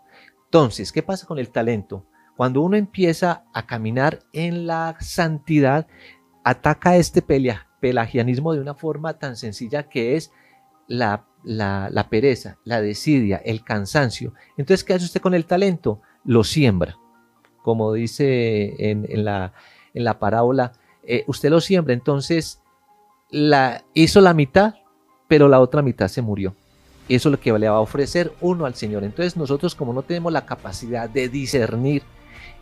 Entonces, 0.51 0.91
¿qué 0.91 1.01
pasa 1.01 1.25
con 1.25 1.39
el 1.39 1.49
talento? 1.49 2.05
Cuando 2.35 2.59
uno 2.59 2.75
empieza 2.75 3.45
a 3.53 3.65
caminar 3.65 4.19
en 4.33 4.67
la 4.67 4.97
santidad, 4.99 5.87
ataca 6.43 6.97
este 6.97 7.21
pelagianismo 7.21 8.53
de 8.53 8.59
una 8.59 8.73
forma 8.73 9.17
tan 9.17 9.37
sencilla 9.37 9.83
que 9.83 10.17
es 10.17 10.33
la, 10.89 11.25
pereza, 12.09 12.57
la 12.65 12.81
desidia, 12.81 13.37
el 13.37 13.63
cansancio. 13.63 14.33
Entonces, 14.57 14.83
¿qué 14.83 14.93
hace 14.93 15.05
usted 15.05 15.21
con 15.21 15.35
el 15.35 15.45
talento? 15.45 16.01
Lo 16.25 16.43
siembra. 16.43 16.97
Como 17.63 17.93
dice 17.93 18.91
en, 18.91 19.05
en 19.07 19.23
la, 19.23 19.53
en 19.93 20.03
la 20.03 20.19
parábola, 20.19 20.73
eh, 21.03 21.23
usted 21.27 21.49
lo 21.49 21.61
siembra. 21.61 21.93
Entonces, 21.93 22.61
la, 23.29 23.85
hizo 23.93 24.19
la 24.19 24.33
mitad, 24.33 24.75
pero 25.29 25.47
la 25.47 25.61
otra 25.61 25.81
mitad 25.81 26.09
se 26.09 26.21
murió. 26.21 26.57
Eso 27.15 27.30
es 27.30 27.32
lo 27.32 27.39
que 27.39 27.52
le 27.58 27.67
va 27.67 27.76
a 27.76 27.82
ofrecer 27.82 28.32
uno 28.39 28.65
al 28.65 28.76
Señor. 28.76 29.04
Entonces 29.04 29.36
nosotros 29.36 29.76
como 29.76 29.93
no 29.93 30.02
tenemos 30.02 30.32
la 30.32 30.45
capacidad 30.45 31.10
de 31.10 31.28
discernir 31.28 32.04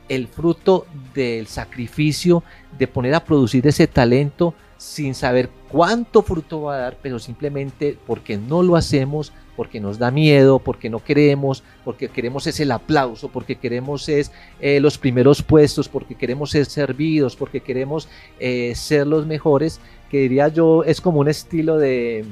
el 0.08 0.28
fruto 0.28 0.88
del 1.14 1.46
sacrificio, 1.46 2.44
de 2.78 2.88
poner 2.88 3.14
a 3.14 3.24
producir 3.24 3.68
ese 3.68 3.86
talento 3.86 4.56
sin 4.78 5.14
saber 5.14 5.50
cuánto 5.70 6.24
fruto 6.24 6.64
va 6.64 6.76
a 6.76 6.80
dar, 6.80 6.98
pero 7.02 7.20
simplemente 7.20 7.98
porque 8.08 8.38
no 8.38 8.64
lo 8.64 8.76
hacemos, 8.76 9.34
porque 9.56 9.80
nos 9.80 10.00
da 10.00 10.10
miedo, 10.10 10.58
porque 10.58 10.90
no 10.90 11.04
queremos, 11.04 11.64
porque 11.84 12.08
queremos 12.08 12.48
es 12.48 12.60
el 12.60 12.72
aplauso, 12.72 13.28
porque 13.28 13.58
queremos 13.58 14.10
es 14.10 14.32
eh, 14.62 14.80
los 14.80 14.98
primeros 14.98 15.44
puestos, 15.44 15.90
porque 15.90 16.16
queremos 16.16 16.52
ser 16.52 16.66
servidos, 16.66 17.36
porque 17.36 17.60
queremos 17.60 18.08
eh, 18.40 18.74
ser 18.74 19.06
los 19.06 19.28
mejores, 19.28 19.80
que 20.10 20.22
diría 20.22 20.48
yo 20.48 20.84
es 20.86 21.02
como 21.02 21.20
un 21.20 21.28
estilo 21.28 21.78
de 21.78 22.26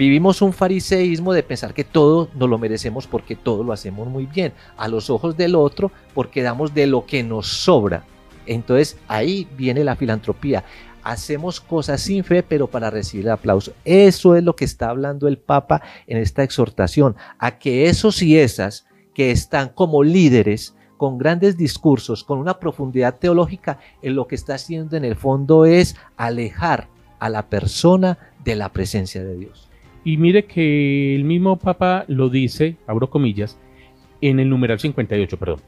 vivimos 0.00 0.40
un 0.40 0.54
fariseísmo 0.54 1.34
de 1.34 1.42
pensar 1.42 1.74
que 1.74 1.84
todo 1.84 2.30
nos 2.34 2.48
lo 2.48 2.56
merecemos 2.56 3.06
porque 3.06 3.36
todo 3.36 3.62
lo 3.62 3.74
hacemos 3.74 4.08
muy 4.08 4.24
bien, 4.24 4.54
a 4.78 4.88
los 4.88 5.10
ojos 5.10 5.36
del 5.36 5.54
otro 5.54 5.92
porque 6.14 6.40
damos 6.40 6.72
de 6.72 6.86
lo 6.86 7.04
que 7.04 7.22
nos 7.22 7.48
sobra. 7.48 8.04
Entonces 8.46 8.96
ahí 9.08 9.46
viene 9.58 9.84
la 9.84 9.96
filantropía. 9.96 10.64
Hacemos 11.02 11.60
cosas 11.60 12.00
sin 12.00 12.24
fe, 12.24 12.42
pero 12.42 12.66
para 12.66 12.88
recibir 12.88 13.26
el 13.26 13.32
aplauso. 13.32 13.74
Eso 13.84 14.36
es 14.36 14.42
lo 14.42 14.56
que 14.56 14.64
está 14.64 14.88
hablando 14.88 15.28
el 15.28 15.36
Papa 15.36 15.82
en 16.06 16.16
esta 16.16 16.44
exhortación, 16.44 17.14
a 17.38 17.58
que 17.58 17.90
esos 17.90 18.22
y 18.22 18.38
esas 18.38 18.86
que 19.12 19.30
están 19.30 19.68
como 19.68 20.02
líderes, 20.02 20.74
con 20.96 21.18
grandes 21.18 21.58
discursos, 21.58 22.24
con 22.24 22.38
una 22.38 22.58
profundidad 22.58 23.18
teológica, 23.18 23.78
en 24.00 24.14
lo 24.14 24.26
que 24.26 24.34
está 24.34 24.54
haciendo 24.54 24.96
en 24.96 25.04
el 25.04 25.16
fondo 25.16 25.66
es 25.66 25.94
alejar 26.16 26.88
a 27.18 27.28
la 27.28 27.50
persona 27.50 28.16
de 28.42 28.56
la 28.56 28.70
presencia 28.70 29.22
de 29.22 29.36
Dios. 29.36 29.69
Y 30.04 30.16
mire 30.16 30.44
que 30.44 31.14
el 31.14 31.24
mismo 31.24 31.56
Papa 31.56 32.04
lo 32.08 32.28
dice, 32.28 32.76
abro 32.86 33.10
comillas, 33.10 33.58
en 34.20 34.40
el 34.40 34.48
numeral 34.48 34.78
58, 34.78 35.38
perdón. 35.38 35.60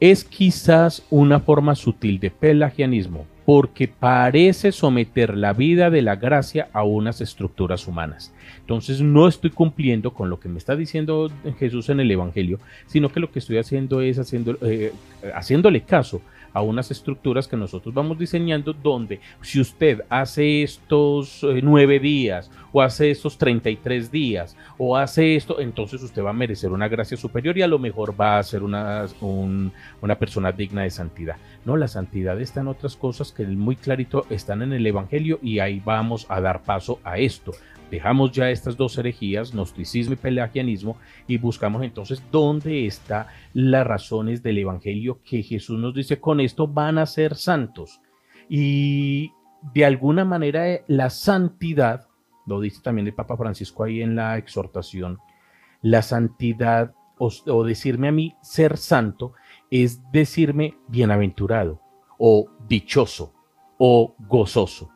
Es 0.00 0.24
quizás 0.24 1.06
una 1.10 1.40
forma 1.40 1.74
sutil 1.74 2.20
de 2.20 2.30
pelagianismo, 2.30 3.26
porque 3.44 3.88
parece 3.88 4.72
someter 4.72 5.36
la 5.36 5.52
vida 5.52 5.90
de 5.90 6.02
la 6.02 6.16
gracia 6.16 6.68
a 6.72 6.84
unas 6.84 7.20
estructuras 7.20 7.86
humanas. 7.86 8.32
Entonces 8.60 9.00
no 9.00 9.28
estoy 9.28 9.50
cumpliendo 9.50 10.14
con 10.14 10.30
lo 10.30 10.40
que 10.40 10.48
me 10.48 10.58
está 10.58 10.76
diciendo 10.76 11.30
Jesús 11.58 11.88
en 11.88 12.00
el 12.00 12.10
Evangelio, 12.10 12.60
sino 12.86 13.10
que 13.10 13.20
lo 13.20 13.30
que 13.30 13.40
estoy 13.40 13.58
haciendo 13.58 14.00
es 14.00 14.18
haciendo, 14.18 14.56
eh, 14.62 14.92
haciéndole 15.34 15.82
caso 15.82 16.22
a 16.52 16.62
unas 16.62 16.90
estructuras 16.90 17.46
que 17.48 17.56
nosotros 17.56 17.94
vamos 17.94 18.18
diseñando 18.18 18.72
donde 18.72 19.20
si 19.42 19.60
usted 19.60 20.02
hace 20.08 20.62
estos 20.62 21.42
eh, 21.44 21.60
nueve 21.62 21.98
días 21.98 22.50
o 22.72 22.82
hace 22.82 23.10
estos 23.10 23.36
33 23.38 24.10
días 24.10 24.56
o 24.78 24.96
hace 24.96 25.36
esto, 25.36 25.60
entonces 25.60 26.02
usted 26.02 26.22
va 26.22 26.30
a 26.30 26.34
merecer 26.34 26.70
una 26.72 26.88
gracia 26.88 27.16
superior 27.16 27.56
y 27.58 27.62
a 27.62 27.66
lo 27.68 27.78
mejor 27.78 28.18
va 28.20 28.38
a 28.38 28.42
ser 28.42 28.62
una, 28.62 29.06
un- 29.20 29.72
una 30.02 30.18
persona 30.18 30.52
digna 30.52 30.82
de 30.82 30.90
santidad. 30.90 31.36
No, 31.64 31.76
la 31.76 31.88
santidad 31.88 32.40
está 32.40 32.60
en 32.60 32.68
otras 32.68 32.96
cosas 32.96 33.32
que 33.32 33.44
muy 33.46 33.76
clarito 33.76 34.24
están 34.30 34.62
en 34.62 34.72
el 34.72 34.86
Evangelio 34.86 35.38
y 35.42 35.58
ahí 35.58 35.80
vamos 35.84 36.26
a 36.28 36.40
dar 36.40 36.62
paso 36.62 37.00
a 37.04 37.18
esto. 37.18 37.52
Dejamos 37.90 38.30
ya 38.30 38.50
estas 38.50 38.76
dos 38.76 38.96
herejías, 38.98 39.52
gnosticismo 39.52 40.14
y 40.14 40.16
pelagianismo, 40.16 40.96
y 41.26 41.38
buscamos 41.38 41.82
entonces 41.82 42.22
dónde 42.30 42.86
están 42.86 43.26
las 43.52 43.86
razones 43.86 44.42
del 44.42 44.58
Evangelio 44.58 45.20
que 45.24 45.42
Jesús 45.42 45.78
nos 45.78 45.94
dice, 45.94 46.20
con 46.20 46.40
esto 46.40 46.68
van 46.68 46.98
a 46.98 47.06
ser 47.06 47.34
santos. 47.34 48.00
Y 48.48 49.32
de 49.74 49.84
alguna 49.84 50.24
manera 50.24 50.68
eh, 50.68 50.84
la 50.86 51.10
santidad, 51.10 52.08
lo 52.46 52.60
dice 52.60 52.80
también 52.82 53.08
el 53.08 53.14
Papa 53.14 53.36
Francisco 53.36 53.84
ahí 53.84 54.02
en 54.02 54.14
la 54.14 54.38
exhortación, 54.38 55.18
la 55.82 56.02
santidad 56.02 56.94
o, 57.18 57.30
o 57.46 57.64
decirme 57.64 58.08
a 58.08 58.12
mí 58.12 58.36
ser 58.40 58.76
santo 58.76 59.34
es 59.70 60.00
decirme 60.12 60.74
bienaventurado 60.88 61.80
o 62.18 62.50
dichoso 62.68 63.34
o 63.78 64.14
gozoso. 64.18 64.90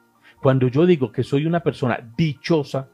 Cuando 0.44 0.68
yo 0.68 0.85
digo 0.85 1.11
que 1.11 1.22
soy 1.22 1.46
una 1.46 1.61
persona 1.61 1.98
dichosa, 2.18 2.90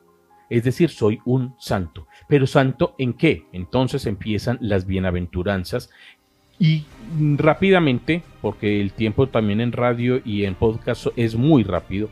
es 0.48 0.62
decir, 0.62 0.88
soy 0.88 1.18
un 1.24 1.56
santo. 1.58 2.06
Pero 2.28 2.46
santo 2.46 2.94
en 2.96 3.12
qué? 3.12 3.46
Entonces 3.52 4.06
empiezan 4.06 4.56
las 4.60 4.86
bienaventuranzas 4.86 5.90
y 6.60 6.84
rápidamente, 7.36 8.22
porque 8.40 8.80
el 8.80 8.92
tiempo 8.92 9.26
también 9.26 9.60
en 9.60 9.72
radio 9.72 10.22
y 10.24 10.44
en 10.44 10.54
podcast 10.54 11.08
es 11.16 11.34
muy 11.34 11.64
rápido, 11.64 12.08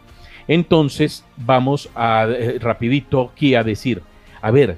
entonces 0.48 1.24
vamos 1.37 1.88
a 1.94 2.27
eh, 2.29 2.59
rapidito 2.59 3.31
aquí 3.33 3.55
a 3.55 3.62
decir, 3.62 4.03
a 4.42 4.51
ver, 4.51 4.77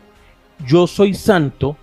yo 0.66 0.86
soy 0.86 1.14
santo 1.14 1.78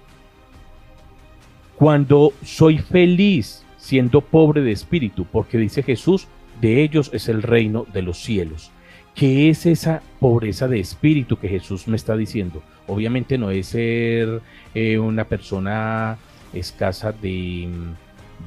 cuando 1.78 2.32
soy 2.44 2.78
feliz 2.78 3.66
siendo 3.78 4.22
pobre 4.22 4.62
de 4.62 4.72
espíritu, 4.72 5.26
porque 5.26 5.58
dice 5.58 5.82
Jesús, 5.82 6.28
de 6.62 6.84
ellos 6.84 7.10
es 7.14 7.30
el 7.30 7.42
reino 7.42 7.86
de 7.94 8.02
los 8.02 8.18
cielos. 8.18 8.72
¿Qué 9.16 9.50
es 9.50 9.66
esa 9.66 10.02
pobreza 10.20 10.68
de 10.68 10.80
espíritu 10.80 11.38
que 11.38 11.50
Jesús 11.50 11.88
me 11.88 11.96
está 11.96 12.16
diciendo? 12.16 12.62
Obviamente 12.86 13.38
no 13.38 13.50
es 13.50 13.68
ser 13.68 14.42
eh, 14.76 15.00
una 15.00 15.24
persona 15.24 16.20
escasa 16.54 17.12
de, 17.12 17.68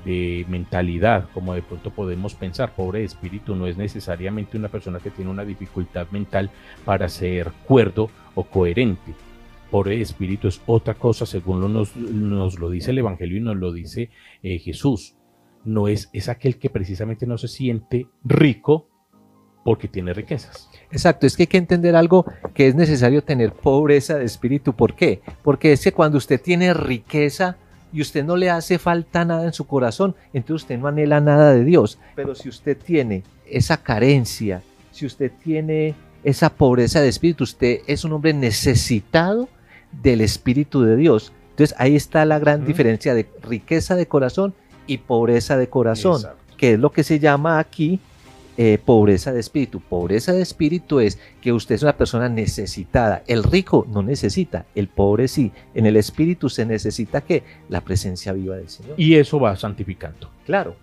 de 0.05 0.47
mentalidad, 0.49 1.29
como 1.35 1.55
de 1.55 1.63
pronto 1.63 1.91
podemos 1.91 2.35
pensar. 2.35 2.75
Pobre 2.75 3.01
de 3.01 3.07
espíritu 3.07 3.57
no 3.57 3.67
es 3.67 3.77
necesariamente 3.77 4.57
una 4.57 4.69
persona 4.69 5.01
que 5.01 5.11
tiene 5.11 5.31
una 5.31 5.45
dificultad 5.45 6.07
mental 6.11 6.51
para 6.85 7.09
ser 7.09 7.51
cuerdo 7.67 8.11
o 8.35 8.45
coherente. 8.45 9.15
Pobre 9.71 9.97
de 9.97 10.03
espíritu 10.03 10.49
es 10.49 10.61
otra 10.67 10.95
cosa, 10.95 11.27
según 11.27 11.73
nos, 11.73 11.97
nos 11.97 12.59
lo 12.59 12.71
dice 12.71 12.91
el 12.91 12.99
Evangelio 12.99 13.39
y 13.39 13.41
nos 13.41 13.57
lo 13.57 13.73
dice 13.73 14.11
eh, 14.43 14.59
Jesús. 14.59 15.15
No 15.65 15.89
es, 15.89 16.09
es 16.13 16.29
aquel 16.29 16.59
que 16.59 16.71
precisamente 16.71 17.27
no 17.27 17.39
se 17.39 17.49
siente 17.49 18.07
rico 18.25 18.89
porque 19.65 19.89
tiene 19.89 20.13
riquezas. 20.15 20.71
Exacto, 20.91 21.27
es 21.27 21.37
que 21.37 21.45
hay 21.45 21.47
que 21.49 21.59
entender 21.59 21.95
algo 21.95 22.25
que 22.55 22.69
es 22.69 22.75
necesario 22.75 23.23
tener 23.23 23.53
pobreza 23.53 24.19
de 24.19 24.25
espíritu. 24.25 24.75
¿Por 24.75 24.95
qué? 24.95 25.21
Porque 25.43 25.73
es 25.73 25.85
que 25.85 25.93
cuando 25.93 26.19
usted 26.19 26.41
tiene 26.41 26.75
riqueza 26.75 27.57
y 27.93 28.01
usted 28.01 28.25
no 28.25 28.37
le 28.37 28.51
hace 28.51 28.79
falta 28.79 29.25
nada 29.25 29.45
en 29.45 29.53
su 29.53 29.67
corazón, 29.67 30.15
entonces 30.33 30.65
usted 30.65 30.79
no 30.79 30.89
anhela 30.89 31.21
nada 31.21 31.53
de 31.53 31.65
Dios. 31.65 31.99
Pero 32.17 32.35
si 32.35 32.49
usted 32.49 32.77
tiene 32.77 33.23
esa 33.47 33.83
carencia, 33.83 34.63
si 34.91 35.07
usted 35.07 35.31
tiene 35.43 35.95
esa 36.25 36.51
pobreza 36.51 37.01
de 37.01 37.09
espíritu, 37.09 37.45
usted 37.45 37.81
es 37.87 38.05
un 38.05 38.13
hombre 38.13 38.33
necesitado 38.33 39.49
del 40.03 40.21
espíritu 40.21 40.83
de 40.83 40.97
Dios. 40.97 41.33
Entonces 41.51 41.77
ahí 41.79 41.97
está 41.97 42.25
la 42.25 42.39
gran 42.39 42.65
diferencia 42.65 43.15
de 43.15 43.29
riqueza 43.43 43.97
de 43.97 44.07
corazón 44.07 44.55
y 44.91 44.99
pobreza 44.99 45.57
de 45.57 45.69
corazón 45.69 46.17
Exacto. 46.17 46.57
que 46.57 46.73
es 46.73 46.79
lo 46.81 46.91
que 46.91 47.05
se 47.05 47.21
llama 47.21 47.61
aquí 47.61 48.01
eh, 48.57 48.79
pobreza 48.85 49.33
de 49.33 49.39
espíritu. 49.39 49.81
Pobreza 49.81 50.33
de 50.33 50.43
espíritu 50.43 50.99
es 50.99 51.19
que 51.41 51.53
usted 51.53 51.77
es 51.77 51.83
una 51.83 51.97
persona 51.97 52.29
necesitada. 52.29 53.23
El 53.29 53.45
rico 53.45 53.87
no 53.89 54.03
necesita, 54.03 54.67
el 54.75 54.89
pobre 54.89 55.29
sí. 55.29 55.53
En 55.75 55.87
el 55.87 55.97
espíritu 55.97 56.49
se 56.49 56.67
necesita 56.67 57.21
que 57.21 57.45
la 57.69 57.81
presencia 57.81 58.33
viva 58.33 58.57
del 58.57 58.69
Señor. 58.69 58.95
Y 58.99 59.15
eso 59.15 59.39
va 59.39 59.57
santificando. 59.57 60.29
Claro. 60.45 60.75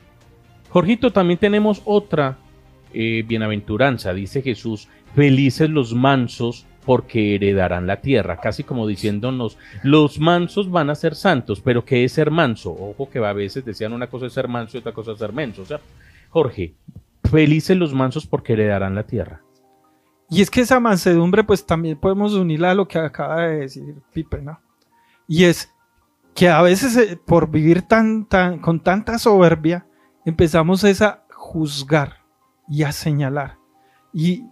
Jorgito, 0.69 1.11
también 1.11 1.37
tenemos 1.37 1.81
otra 1.83 2.37
eh, 2.93 3.23
bienaventuranza. 3.27 4.13
Dice 4.13 4.41
Jesús, 4.41 4.87
felices 5.13 5.69
los 5.69 5.93
mansos 5.93 6.65
porque 6.87 7.35
heredarán 7.35 7.85
la 7.85 7.99
tierra, 7.99 8.37
casi 8.37 8.63
como 8.63 8.87
diciéndonos, 8.87 9.57
los 9.83 10.21
mansos 10.21 10.71
van 10.71 10.89
a 10.89 10.95
ser 10.95 11.15
santos, 11.15 11.59
pero 11.59 11.83
¿qué 11.83 12.05
es 12.05 12.13
ser 12.13 12.31
manso? 12.31 12.71
Ojo 12.71 13.09
que 13.09 13.19
a 13.19 13.33
veces 13.33 13.65
decían 13.65 13.91
una 13.91 14.07
cosa 14.07 14.27
es 14.27 14.33
ser 14.33 14.47
manso 14.47 14.77
y 14.77 14.79
otra 14.79 14.93
cosa 14.93 15.11
es 15.11 15.19
ser 15.19 15.33
menso, 15.33 15.65
sea, 15.65 15.81
Jorge, 16.29 16.75
felices 17.29 17.75
los 17.75 17.93
mansos 17.93 18.25
porque 18.25 18.53
heredarán 18.53 18.95
la 18.95 19.03
tierra. 19.03 19.41
Y 20.29 20.41
es 20.41 20.49
que 20.49 20.61
esa 20.61 20.79
mansedumbre, 20.79 21.43
pues 21.43 21.65
también 21.65 21.97
podemos 21.97 22.33
unirla 22.33 22.71
a 22.71 22.75
lo 22.75 22.87
que 22.87 22.99
acaba 22.99 23.41
de 23.41 23.59
decir 23.59 23.95
Pipe, 24.13 24.41
¿no? 24.41 24.57
Y 25.27 25.43
es 25.43 25.73
que 26.35 26.47
a 26.47 26.61
veces 26.61 26.95
eh, 26.95 27.17
por 27.17 27.51
vivir 27.51 27.83
con 28.61 28.79
tanta 28.79 29.19
soberbia, 29.19 29.85
empezamos 30.23 30.85
a 30.85 31.25
juzgar 31.33 32.23
y 32.69 32.83
a 32.83 32.93
señalar. 32.93 33.57
Y 34.13 34.45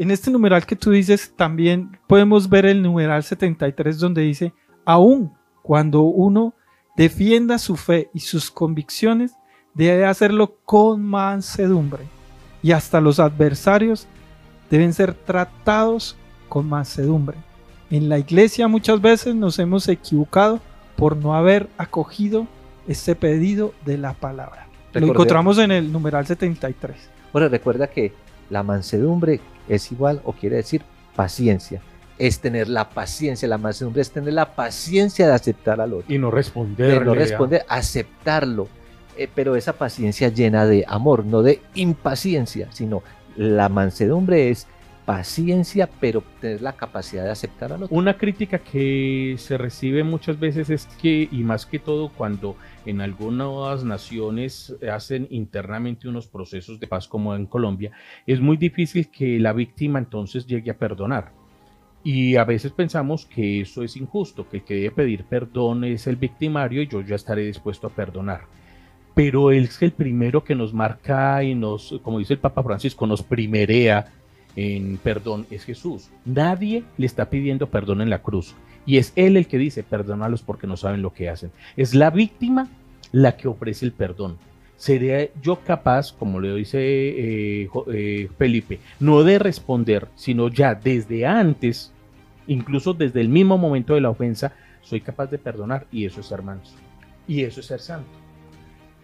en 0.00 0.10
este 0.10 0.30
numeral 0.30 0.64
que 0.64 0.76
tú 0.76 0.92
dices, 0.92 1.34
también 1.36 1.98
podemos 2.06 2.48
ver 2.48 2.64
el 2.64 2.80
numeral 2.80 3.22
73 3.22 3.98
donde 3.98 4.22
dice, 4.22 4.54
aún 4.86 5.34
cuando 5.62 6.00
uno 6.00 6.54
defienda 6.96 7.58
su 7.58 7.76
fe 7.76 8.08
y 8.14 8.20
sus 8.20 8.50
convicciones, 8.50 9.34
debe 9.74 10.06
hacerlo 10.06 10.56
con 10.64 11.02
mansedumbre. 11.02 12.04
Y 12.62 12.72
hasta 12.72 13.02
los 13.02 13.20
adversarios 13.20 14.06
deben 14.70 14.94
ser 14.94 15.12
tratados 15.12 16.16
con 16.48 16.66
mansedumbre. 16.66 17.36
En 17.90 18.08
la 18.08 18.18
iglesia 18.18 18.68
muchas 18.68 19.02
veces 19.02 19.34
nos 19.34 19.58
hemos 19.58 19.86
equivocado 19.86 20.60
por 20.96 21.14
no 21.14 21.34
haber 21.34 21.68
acogido 21.76 22.46
este 22.88 23.14
pedido 23.14 23.74
de 23.84 23.98
la 23.98 24.14
palabra. 24.14 24.66
Lo 24.94 25.08
encontramos 25.08 25.58
en 25.58 25.72
el 25.72 25.92
numeral 25.92 26.26
73. 26.26 26.96
Bueno, 27.34 27.50
recuerda 27.50 27.86
que 27.86 28.14
la 28.50 28.62
mansedumbre 28.62 29.40
es 29.68 29.90
igual 29.92 30.20
o 30.24 30.32
quiere 30.32 30.56
decir 30.56 30.82
paciencia. 31.16 31.80
Es 32.18 32.40
tener 32.40 32.68
la 32.68 32.90
paciencia, 32.90 33.48
la 33.48 33.56
mansedumbre 33.56 34.02
es 34.02 34.10
tener 34.10 34.34
la 34.34 34.54
paciencia 34.54 35.26
de 35.26 35.32
aceptar 35.32 35.80
al 35.80 35.94
otro. 35.94 36.12
Y 36.12 36.18
no 36.18 36.30
responder. 36.30 36.98
De 36.98 37.04
no 37.04 37.14
responder, 37.14 37.64
aceptarlo. 37.68 38.68
Eh, 39.16 39.28
pero 39.34 39.56
esa 39.56 39.72
paciencia 39.72 40.28
llena 40.28 40.66
de 40.66 40.84
amor, 40.86 41.24
no 41.24 41.42
de 41.42 41.62
impaciencia, 41.74 42.68
sino 42.72 43.02
la 43.36 43.68
mansedumbre 43.68 44.50
es 44.50 44.66
paciencia, 45.10 45.90
pero 45.98 46.22
tener 46.40 46.62
la 46.62 46.74
capacidad 46.74 47.24
de 47.24 47.32
aceptar 47.32 47.72
al 47.72 47.82
otro. 47.82 47.96
Una 47.96 48.16
crítica 48.16 48.60
que 48.60 49.34
se 49.38 49.58
recibe 49.58 50.04
muchas 50.04 50.38
veces 50.38 50.70
es 50.70 50.86
que, 51.02 51.28
y 51.32 51.42
más 51.42 51.66
que 51.66 51.80
todo 51.80 52.10
cuando 52.10 52.54
en 52.86 53.00
algunas 53.00 53.82
naciones 53.82 54.72
hacen 54.88 55.26
internamente 55.30 56.06
unos 56.06 56.28
procesos 56.28 56.78
de 56.78 56.86
paz 56.86 57.08
como 57.08 57.34
en 57.34 57.46
Colombia, 57.46 57.90
es 58.24 58.40
muy 58.40 58.56
difícil 58.56 59.10
que 59.10 59.40
la 59.40 59.52
víctima 59.52 59.98
entonces 59.98 60.46
llegue 60.46 60.70
a 60.70 60.78
perdonar. 60.78 61.32
Y 62.04 62.36
a 62.36 62.44
veces 62.44 62.70
pensamos 62.70 63.26
que 63.26 63.62
eso 63.62 63.82
es 63.82 63.96
injusto, 63.96 64.48
que 64.48 64.58
el 64.58 64.62
que 64.62 64.74
debe 64.74 64.90
pedir 64.92 65.24
perdón 65.24 65.82
es 65.82 66.06
el 66.06 66.14
victimario 66.14 66.82
y 66.82 66.86
yo 66.86 67.00
ya 67.00 67.16
estaré 67.16 67.42
dispuesto 67.42 67.88
a 67.88 67.90
perdonar. 67.90 68.42
Pero 69.16 69.50
él 69.50 69.64
es 69.64 69.82
el 69.82 69.90
primero 69.90 70.44
que 70.44 70.54
nos 70.54 70.72
marca 70.72 71.42
y 71.42 71.56
nos, 71.56 71.98
como 72.04 72.20
dice 72.20 72.34
el 72.34 72.38
Papa 72.38 72.62
Francisco, 72.62 73.08
nos 73.08 73.24
primerea 73.24 74.19
en 74.56 74.98
perdón 74.98 75.46
es 75.50 75.64
Jesús. 75.64 76.10
Nadie 76.24 76.84
le 76.96 77.06
está 77.06 77.30
pidiendo 77.30 77.68
perdón 77.68 78.00
en 78.00 78.10
la 78.10 78.22
cruz. 78.22 78.54
Y 78.86 78.96
es 78.96 79.12
Él 79.16 79.36
el 79.36 79.46
que 79.46 79.58
dice, 79.58 79.82
perdónalos 79.82 80.42
porque 80.42 80.66
no 80.66 80.76
saben 80.76 81.02
lo 81.02 81.12
que 81.12 81.28
hacen. 81.28 81.50
Es 81.76 81.94
la 81.94 82.10
víctima 82.10 82.68
la 83.12 83.36
que 83.36 83.48
ofrece 83.48 83.84
el 83.84 83.92
perdón. 83.92 84.38
¿Sería 84.76 85.28
yo 85.42 85.60
capaz, 85.60 86.12
como 86.12 86.40
le 86.40 86.54
dice 86.54 86.78
eh, 86.80 87.68
eh, 87.92 88.28
Felipe, 88.38 88.80
no 88.98 89.22
de 89.22 89.38
responder, 89.38 90.08
sino 90.14 90.48
ya 90.48 90.74
desde 90.74 91.26
antes, 91.26 91.92
incluso 92.46 92.94
desde 92.94 93.20
el 93.20 93.28
mismo 93.28 93.58
momento 93.58 93.94
de 93.94 94.00
la 94.00 94.08
ofensa, 94.08 94.54
soy 94.80 95.02
capaz 95.02 95.26
de 95.26 95.38
perdonar 95.38 95.86
y 95.92 96.06
eso 96.06 96.20
es 96.20 96.26
ser 96.26 96.42
manso. 96.42 96.72
Y 97.28 97.42
eso 97.42 97.60
es 97.60 97.66
ser 97.66 97.80
santo. 97.80 98.08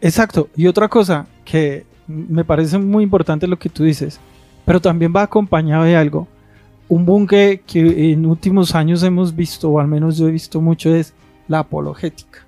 Exacto. 0.01 0.49
Y 0.57 0.67
otra 0.67 0.89
cosa 0.89 1.27
que 1.45 1.85
me 2.07 2.45
parece 2.45 2.79
muy 2.79 3.05
importante 3.05 3.47
lo 3.47 3.59
que 3.59 3.69
tú 3.69 3.85
dices, 3.85 4.19
pero 4.67 4.81
también 4.81 5.15
va 5.17 5.23
acompañado 5.23 5.85
de 5.85 5.97
algo. 5.97 6.29
Un 6.89 7.07
boom 7.07 7.27
que, 7.27 7.63
en 7.73 8.27
últimos 8.27 8.75
años 8.75 9.03
hemos 9.03 9.35
visto, 9.35 9.71
o 9.71 9.81
al 9.81 9.89
menos 9.89 10.19
yo 10.19 10.29
he 10.29 10.33
visto 10.33 10.61
mucho, 10.61 10.95
es 10.95 11.15
la 11.49 11.61
apologética, 11.61 12.47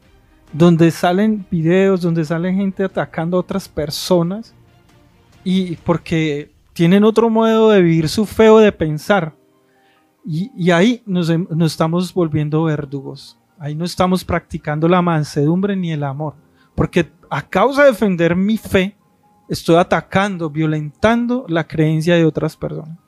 donde 0.53 0.91
salen 0.91 1.47
videos, 1.51 2.03
donde 2.03 2.25
salen 2.25 2.57
gente 2.57 2.85
atacando 2.85 3.37
a 3.37 3.41
otras 3.41 3.69
personas 3.69 4.55
y 5.45 5.77
porque 5.77 6.51
tienen 6.73 7.05
otro 7.05 7.31
modo 7.31 7.71
de 7.71 7.81
vivir 7.81 8.09
su 8.09 8.27
feo 8.27 8.59
de 8.59 8.73
pensar. 8.73 9.35
Y, 10.27 10.71
ahí 10.73 11.03
nos, 11.07 11.31
nos 11.31 11.73
estamos 11.73 12.13
volviendo 12.13 12.65
verdugos. 12.65 13.39
Ahí 13.59 13.75
no 13.75 13.85
estamos 13.85 14.25
practicando 14.25 14.87
la 14.89 15.01
mansedumbre 15.01 15.75
ni 15.75 15.93
el 15.93 16.03
amor. 16.03 16.35
Porque 16.75 17.11
a 17.31 17.43
causa 17.43 17.85
de 17.85 17.91
defender 17.91 18.37
mi 18.37 18.59
fe, 18.59 18.98
estoy 19.49 19.77
atacando, 19.77 20.51
violentando 20.51 21.47
la 21.49 21.67
creencia 21.67 22.17
de 22.17 22.25
otras 22.25 22.57
personas. 22.57 22.99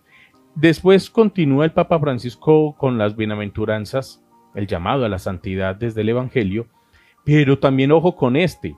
Después 0.55 1.11
continúa 1.11 1.65
el 1.65 1.73
Papa 1.73 1.99
Francisco 2.01 2.75
con 2.77 2.99
las 2.99 3.17
bienaventuranzas, 3.17 4.23
el 4.55 4.67
llamado 4.67 5.05
a 5.05 5.09
la 5.09 5.19
santidad 5.19 5.77
desde 5.77 6.01
el 6.01 6.09
Evangelio, 6.09 6.67
pero 7.25 7.59
también 7.59 7.93
ojo 7.93 8.17
con 8.17 8.37
este, 8.37 8.77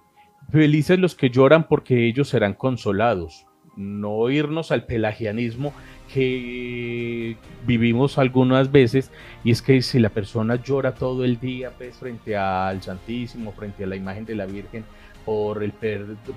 felices 0.50 0.98
los 0.98 1.14
que 1.14 1.30
lloran 1.30 1.66
porque 1.66 2.06
ellos 2.06 2.28
serán 2.28 2.54
consolados, 2.54 3.46
no 3.76 4.28
irnos 4.28 4.70
al 4.70 4.84
pelagianismo 4.84 5.72
que 6.12 7.36
vivimos 7.66 8.18
algunas 8.18 8.70
veces 8.70 9.10
y 9.44 9.50
es 9.50 9.62
que 9.62 9.80
si 9.80 9.98
la 9.98 10.10
persona 10.10 10.56
llora 10.56 10.94
todo 10.94 11.24
el 11.24 11.40
día 11.40 11.70
pues, 11.76 11.96
frente 11.96 12.36
al 12.36 12.82
Santísimo, 12.82 13.52
frente 13.52 13.84
a 13.84 13.86
la 13.86 13.96
imagen 13.96 14.26
de 14.26 14.34
la 14.34 14.44
Virgen, 14.44 14.84
por 15.24 15.62
el, 15.62 15.72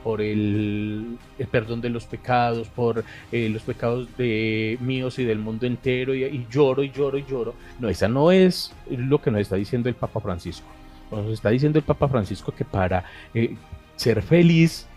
por 0.04 0.22
el, 0.22 1.18
perdón 1.52 1.82
de 1.82 1.90
los 1.90 2.06
pecados, 2.06 2.68
por 2.70 3.04
eh, 3.32 3.50
los 3.50 3.62
pecados 3.64 4.08
de 4.18 4.78
míos 4.82 5.20
y 5.20 5.26
del 5.26 5.40
mundo 5.40 5.66
entero, 5.66 6.14
y, 6.16 6.46
lloro 6.50 6.84
y 6.84 6.92
lloro 6.92 7.18
y 7.18 7.26
lloro. 7.26 7.56
No, 7.80 7.90
esa 7.90 8.08
no 8.08 8.32
es 8.32 8.74
lo 8.90 9.22
que 9.22 9.32
nos 9.32 9.42
está 9.42 9.56
diciendo 9.56 9.90
el 9.90 9.96
Papa 9.96 10.20
Francisco. 10.20 10.68
Nos 11.12 11.32
está 11.32 11.50
diciendo 11.50 11.80
el 11.80 11.86
Papa 11.86 12.08
Francisco 12.08 12.52
que 12.52 12.66
para 12.66 13.06
eh, 13.34 13.56
ser 13.96 14.22
feliz 14.22 14.88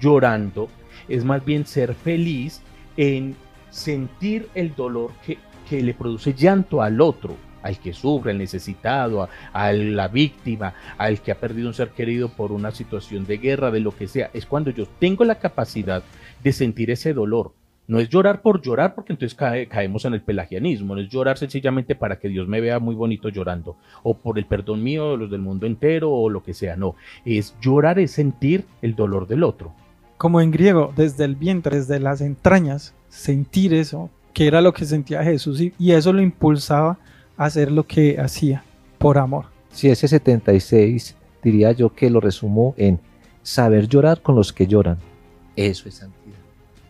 llorando 0.00 0.68
es 1.08 1.24
más 1.24 1.44
bien 1.44 1.66
ser 1.66 1.94
feliz 1.94 2.60
en 2.96 3.36
sentir 3.70 4.48
el 4.54 4.74
dolor 4.74 5.12
que, 5.24 5.38
que 5.68 5.82
le 5.82 5.94
produce 5.94 6.34
llanto 6.34 6.82
al 6.82 7.00
otro 7.00 7.36
al 7.62 7.78
que 7.78 7.92
sufre, 7.92 8.32
al 8.32 8.38
necesitado, 8.38 9.28
a, 9.52 9.72
la 9.72 10.08
víctima, 10.08 10.74
al 10.98 11.20
que 11.20 11.32
ha 11.32 11.38
perdido 11.38 11.68
un 11.68 11.74
ser 11.74 11.90
querido 11.90 12.28
por 12.28 12.52
una 12.52 12.70
situación 12.70 13.24
de 13.26 13.38
guerra, 13.38 13.70
de 13.70 13.80
lo 13.80 13.92
que 13.92 14.08
sea. 14.08 14.30
Es 14.32 14.46
cuando 14.46 14.70
yo 14.70 14.86
tengo 14.98 15.24
la 15.24 15.36
capacidad 15.36 16.02
de 16.42 16.52
sentir 16.52 16.90
ese 16.90 17.12
dolor. 17.14 17.52
No 17.88 17.98
es 17.98 18.08
llorar 18.08 18.42
por 18.42 18.62
llorar, 18.62 18.94
porque 18.94 19.12
entonces 19.12 19.36
caemos 19.36 20.04
en 20.04 20.14
el 20.14 20.22
pelagianismo. 20.22 20.94
No 20.94 21.00
es 21.00 21.08
llorar 21.08 21.36
sencillamente 21.36 21.94
para 21.94 22.18
que 22.18 22.28
Dios 22.28 22.46
me 22.46 22.60
vea 22.60 22.78
muy 22.78 22.94
bonito 22.94 23.28
llorando, 23.28 23.76
o 24.02 24.16
por 24.16 24.38
el 24.38 24.46
perdón 24.46 24.82
mío, 24.82 25.16
los 25.16 25.30
del 25.30 25.40
mundo 25.40 25.66
entero, 25.66 26.10
o 26.10 26.30
lo 26.30 26.42
que 26.42 26.54
sea. 26.54 26.76
No, 26.76 26.94
es 27.24 27.56
llorar, 27.60 27.98
es 27.98 28.12
sentir 28.12 28.64
el 28.82 28.94
dolor 28.94 29.26
del 29.26 29.42
otro. 29.42 29.74
Como 30.16 30.40
en 30.40 30.52
griego, 30.52 30.92
desde 30.96 31.24
el 31.24 31.34
vientre, 31.34 31.78
desde 31.78 31.98
las 31.98 32.20
entrañas, 32.20 32.94
sentir 33.08 33.74
eso, 33.74 34.10
que 34.32 34.46
era 34.46 34.60
lo 34.60 34.72
que 34.72 34.84
sentía 34.84 35.24
Jesús, 35.24 35.60
y 35.60 35.90
eso 35.90 36.12
lo 36.12 36.22
impulsaba 36.22 36.98
hacer 37.46 37.70
lo 37.70 37.86
que 37.86 38.20
hacía 38.20 38.64
por 38.98 39.18
amor. 39.18 39.46
Si 39.70 39.88
ese 39.88 40.08
76 40.08 41.16
diría 41.42 41.72
yo 41.72 41.94
que 41.94 42.10
lo 42.10 42.20
resumo 42.20 42.74
en 42.76 43.00
saber 43.42 43.88
llorar 43.88 44.22
con 44.22 44.34
los 44.36 44.52
que 44.52 44.66
lloran. 44.66 44.98
Eso 45.56 45.88
es 45.88 45.96
santidad. 45.96 46.38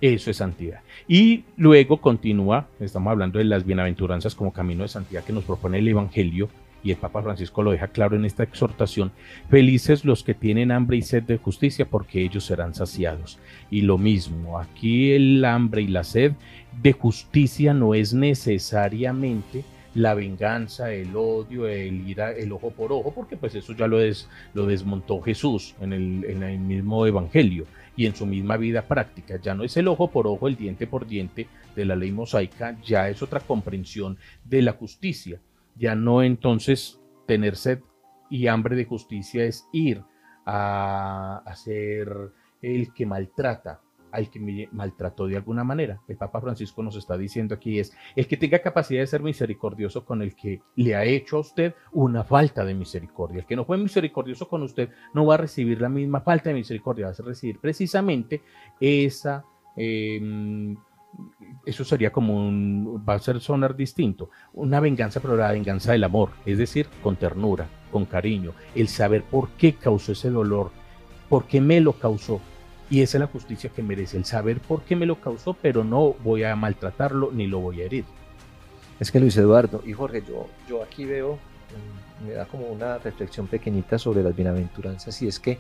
Eso 0.00 0.30
es 0.30 0.36
santidad. 0.36 0.80
Y 1.06 1.44
luego 1.56 2.00
continúa, 2.00 2.66
estamos 2.80 3.12
hablando 3.12 3.38
de 3.38 3.44
las 3.44 3.64
bienaventuranzas 3.64 4.34
como 4.34 4.52
camino 4.52 4.82
de 4.82 4.88
santidad 4.88 5.24
que 5.24 5.32
nos 5.32 5.44
propone 5.44 5.78
el 5.78 5.88
Evangelio, 5.88 6.48
y 6.84 6.90
el 6.90 6.96
Papa 6.96 7.22
Francisco 7.22 7.62
lo 7.62 7.70
deja 7.70 7.88
claro 7.88 8.16
en 8.16 8.24
esta 8.24 8.42
exhortación, 8.42 9.12
felices 9.48 10.04
los 10.04 10.22
que 10.24 10.34
tienen 10.34 10.72
hambre 10.72 10.96
y 10.96 11.02
sed 11.02 11.22
de 11.22 11.38
justicia 11.38 11.86
porque 11.88 12.22
ellos 12.22 12.44
serán 12.44 12.74
saciados. 12.74 13.38
Y 13.70 13.82
lo 13.82 13.98
mismo, 13.98 14.58
aquí 14.58 15.12
el 15.12 15.44
hambre 15.44 15.82
y 15.82 15.86
la 15.86 16.04
sed 16.04 16.32
de 16.82 16.92
justicia 16.92 17.74
no 17.74 17.94
es 17.94 18.14
necesariamente 18.14 19.64
la 19.94 20.14
venganza, 20.14 20.92
el 20.92 21.14
odio, 21.14 21.66
el 21.66 22.08
ir 22.08 22.20
el 22.20 22.52
ojo 22.52 22.70
por 22.70 22.92
ojo, 22.92 23.12
porque 23.12 23.36
pues 23.36 23.54
eso 23.54 23.72
ya 23.74 23.86
lo, 23.86 23.98
lo 24.54 24.66
desmontó 24.66 25.20
Jesús 25.20 25.74
en 25.80 25.92
el, 25.92 26.24
en 26.24 26.42
el 26.42 26.58
mismo 26.58 27.06
Evangelio 27.06 27.66
y 27.96 28.06
en 28.06 28.14
su 28.14 28.26
misma 28.26 28.56
vida 28.56 28.86
práctica. 28.88 29.36
Ya 29.36 29.54
no 29.54 29.64
es 29.64 29.76
el 29.76 29.88
ojo 29.88 30.10
por 30.10 30.26
ojo, 30.26 30.48
el 30.48 30.56
diente 30.56 30.86
por 30.86 31.06
diente 31.06 31.46
de 31.76 31.84
la 31.84 31.96
ley 31.96 32.10
mosaica, 32.10 32.78
ya 32.82 33.08
es 33.08 33.22
otra 33.22 33.40
comprensión 33.40 34.18
de 34.44 34.62
la 34.62 34.72
justicia. 34.72 35.40
Ya 35.76 35.94
no 35.94 36.22
entonces 36.22 37.00
tener 37.26 37.56
sed 37.56 37.80
y 38.30 38.46
hambre 38.46 38.76
de 38.76 38.84
justicia 38.84 39.44
es 39.44 39.66
ir 39.72 40.02
a, 40.46 41.42
a 41.44 41.56
ser 41.56 42.08
el 42.62 42.92
que 42.94 43.06
maltrata, 43.06 43.80
al 44.12 44.30
que 44.30 44.38
me 44.38 44.68
maltrató 44.72 45.26
de 45.26 45.36
alguna 45.36 45.64
manera. 45.64 46.00
El 46.06 46.16
Papa 46.16 46.40
Francisco 46.40 46.82
nos 46.82 46.96
está 46.96 47.16
diciendo 47.16 47.54
aquí 47.54 47.80
es 47.80 47.96
el 48.14 48.28
que 48.28 48.36
tenga 48.36 48.60
capacidad 48.60 49.00
de 49.00 49.06
ser 49.06 49.22
misericordioso 49.22 50.04
con 50.04 50.22
el 50.22 50.36
que 50.36 50.60
le 50.76 50.94
ha 50.94 51.04
hecho 51.04 51.38
a 51.38 51.40
usted 51.40 51.74
una 51.92 52.22
falta 52.22 52.64
de 52.64 52.74
misericordia. 52.74 53.40
El 53.40 53.46
que 53.46 53.56
no 53.56 53.64
fue 53.64 53.78
misericordioso 53.78 54.48
con 54.48 54.62
usted 54.62 54.90
no 55.14 55.26
va 55.26 55.34
a 55.34 55.38
recibir 55.38 55.80
la 55.80 55.88
misma 55.88 56.20
falta 56.20 56.50
de 56.50 56.54
misericordia, 56.54 57.06
va 57.06 57.12
a 57.12 57.22
recibir 57.22 57.58
precisamente 57.58 58.42
esa... 58.78 59.44
Em, 59.74 60.76
eso 61.66 61.84
sería 61.84 62.10
como 62.10 62.34
un, 62.34 63.04
va 63.06 63.14
a 63.14 63.18
ser 63.18 63.40
sonar 63.40 63.76
distinto, 63.76 64.30
una 64.54 64.80
venganza, 64.80 65.20
pero 65.20 65.36
la 65.36 65.52
venganza 65.52 65.92
del 65.92 66.04
amor, 66.04 66.30
es 66.46 66.56
decir, 66.56 66.88
con 67.02 67.16
ternura, 67.16 67.68
con 67.90 68.06
cariño, 68.06 68.52
el 68.74 68.88
saber 68.88 69.22
por 69.22 69.50
qué 69.50 69.74
causó 69.74 70.12
ese 70.12 70.30
dolor, 70.30 70.70
por 71.28 71.44
qué 71.44 71.60
me 71.60 71.80
lo 71.80 71.92
causó, 71.92 72.40
y 72.92 73.00
esa 73.00 73.16
es 73.16 73.20
la 73.20 73.26
justicia 73.26 73.70
que 73.74 73.82
merece, 73.82 74.18
el 74.18 74.26
saber 74.26 74.60
por 74.60 74.82
qué 74.82 74.96
me 74.96 75.06
lo 75.06 75.18
causó, 75.18 75.54
pero 75.54 75.82
no 75.82 76.14
voy 76.22 76.44
a 76.44 76.54
maltratarlo 76.54 77.30
ni 77.32 77.46
lo 77.46 77.58
voy 77.58 77.80
a 77.80 77.86
herir. 77.86 78.04
Es 79.00 79.10
que 79.10 79.18
Luis 79.18 79.34
Eduardo 79.38 79.82
y 79.86 79.94
Jorge, 79.94 80.22
yo, 80.28 80.46
yo 80.68 80.82
aquí 80.82 81.06
veo, 81.06 81.38
mm, 82.20 82.26
me 82.26 82.32
da 82.34 82.44
como 82.44 82.66
una 82.66 82.98
reflexión 82.98 83.46
pequeñita 83.46 83.98
sobre 83.98 84.22
las 84.22 84.36
bienaventuranzas, 84.36 85.22
y 85.22 85.26
es 85.26 85.40
que 85.40 85.58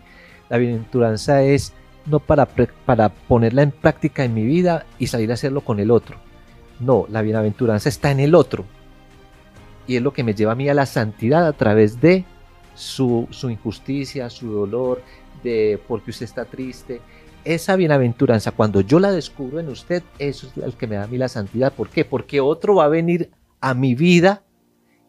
la 0.50 0.58
bienaventuranza 0.58 1.42
es 1.42 1.72
no 2.04 2.20
para, 2.20 2.44
para 2.44 3.08
ponerla 3.08 3.62
en 3.62 3.70
práctica 3.70 4.24
en 4.24 4.34
mi 4.34 4.44
vida 4.44 4.84
y 4.98 5.06
salir 5.06 5.30
a 5.30 5.34
hacerlo 5.34 5.62
con 5.62 5.80
el 5.80 5.90
otro. 5.90 6.18
No, 6.80 7.06
la 7.08 7.22
bienaventuranza 7.22 7.88
está 7.88 8.10
en 8.10 8.20
el 8.20 8.34
otro. 8.34 8.66
Y 9.86 9.96
es 9.96 10.02
lo 10.02 10.12
que 10.12 10.22
me 10.22 10.34
lleva 10.34 10.52
a 10.52 10.56
mí 10.56 10.68
a 10.68 10.74
la 10.74 10.84
santidad 10.84 11.46
a 11.46 11.54
través 11.54 11.98
de 11.98 12.26
su, 12.74 13.26
su 13.30 13.48
injusticia, 13.48 14.28
su 14.28 14.52
dolor, 14.52 15.00
de 15.42 15.80
porque 15.88 16.10
usted 16.10 16.24
está 16.24 16.44
triste, 16.44 17.00
esa 17.44 17.76
bienaventuranza, 17.76 18.52
cuando 18.52 18.80
yo 18.80 18.98
la 18.98 19.10
descubro 19.10 19.60
en 19.60 19.68
usted, 19.68 20.02
eso 20.18 20.46
es 20.46 20.62
el 20.62 20.74
que 20.74 20.86
me 20.86 20.96
da 20.96 21.04
a 21.04 21.06
mí 21.06 21.18
la 21.18 21.28
santidad. 21.28 21.72
¿Por 21.72 21.88
qué? 21.88 22.04
Porque 22.04 22.40
otro 22.40 22.76
va 22.76 22.84
a 22.84 22.88
venir 22.88 23.30
a 23.60 23.74
mi 23.74 23.94
vida 23.94 24.44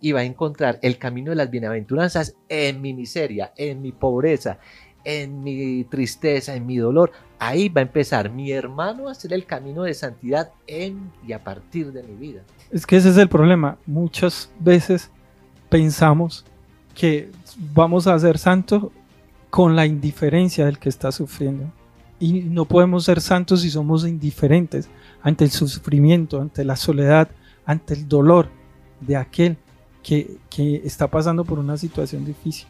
y 0.01 0.11
va 0.11 0.21
a 0.21 0.25
encontrar 0.25 0.79
el 0.81 0.97
camino 0.97 1.29
de 1.29 1.37
las 1.37 1.49
bienaventuranzas 1.49 2.35
en 2.49 2.81
mi 2.81 2.93
miseria, 2.93 3.53
en 3.55 3.81
mi 3.81 3.91
pobreza, 3.91 4.59
en 5.03 5.43
mi 5.43 5.85
tristeza, 5.85 6.55
en 6.55 6.65
mi 6.65 6.77
dolor. 6.77 7.11
Ahí 7.39 7.69
va 7.69 7.81
a 7.81 7.83
empezar 7.83 8.29
mi 8.29 8.51
hermano 8.51 9.07
a 9.07 9.11
hacer 9.11 9.33
el 9.33 9.45
camino 9.45 9.83
de 9.83 9.93
santidad 9.93 10.51
en 10.67 11.11
y 11.27 11.33
a 11.33 11.43
partir 11.43 11.91
de 11.91 12.03
mi 12.03 12.15
vida. 12.15 12.41
Es 12.71 12.85
que 12.85 12.97
ese 12.97 13.09
es 13.09 13.17
el 13.17 13.29
problema. 13.29 13.77
Muchas 13.85 14.51
veces 14.59 15.09
pensamos 15.69 16.45
que 16.95 17.29
vamos 17.73 18.07
a 18.07 18.17
ser 18.19 18.37
santos 18.37 18.87
con 19.49 19.75
la 19.75 19.85
indiferencia 19.85 20.65
del 20.65 20.79
que 20.79 20.89
está 20.89 21.11
sufriendo. 21.11 21.71
Y 22.23 22.39
no 22.43 22.63
podemos 22.63 23.03
ser 23.03 23.19
santos 23.19 23.63
si 23.63 23.69
somos 23.69 24.07
indiferentes 24.07 24.89
ante 25.21 25.43
el 25.43 25.51
sufrimiento, 25.51 26.39
ante 26.39 26.63
la 26.63 26.77
soledad, 26.77 27.27
ante 27.65 27.95
el 27.95 28.07
dolor 28.07 28.47
de 29.01 29.17
aquel 29.17 29.57
que, 30.01 30.37
está 30.85 31.09
pasando 31.09 31.43
por 31.43 31.59
una 31.59 31.75
situación 31.75 32.23
difícil. 32.23 32.69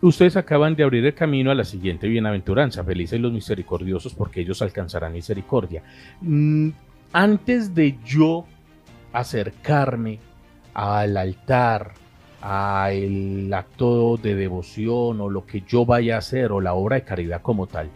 Ustedes 0.00 0.36
acaban 0.36 0.76
de 0.76 0.84
abrir 0.84 1.04
el 1.04 1.12
camino 1.12 1.50
a 1.50 1.56
la 1.56 1.64
siguiente 1.64 2.06
bienaventuranza. 2.06 2.84
Felices 2.84 3.18
los 3.18 3.32
misericordiosos 3.32 4.14
porque 4.14 4.42
ellos 4.42 4.62
alcanzarán 4.62 5.12
misericordia. 5.12 5.82
Mm, 6.20 6.68
antes 7.12 7.74
de 7.74 7.98
yo 8.04 8.44
acercarme 9.12 10.20
al 10.72 11.16
altar, 11.16 11.94
al 12.40 13.52
acto 13.52 14.18
de 14.18 14.36
devoción 14.36 15.20
o 15.20 15.28
lo 15.28 15.46
que 15.46 15.64
yo 15.66 15.84
vaya 15.84 16.14
a 16.14 16.18
hacer 16.18 16.52
o 16.52 16.60
la 16.60 16.74
obra 16.74 16.94
de 16.94 17.02
caridad 17.02 17.42
como 17.42 17.66
tal, 17.66 17.90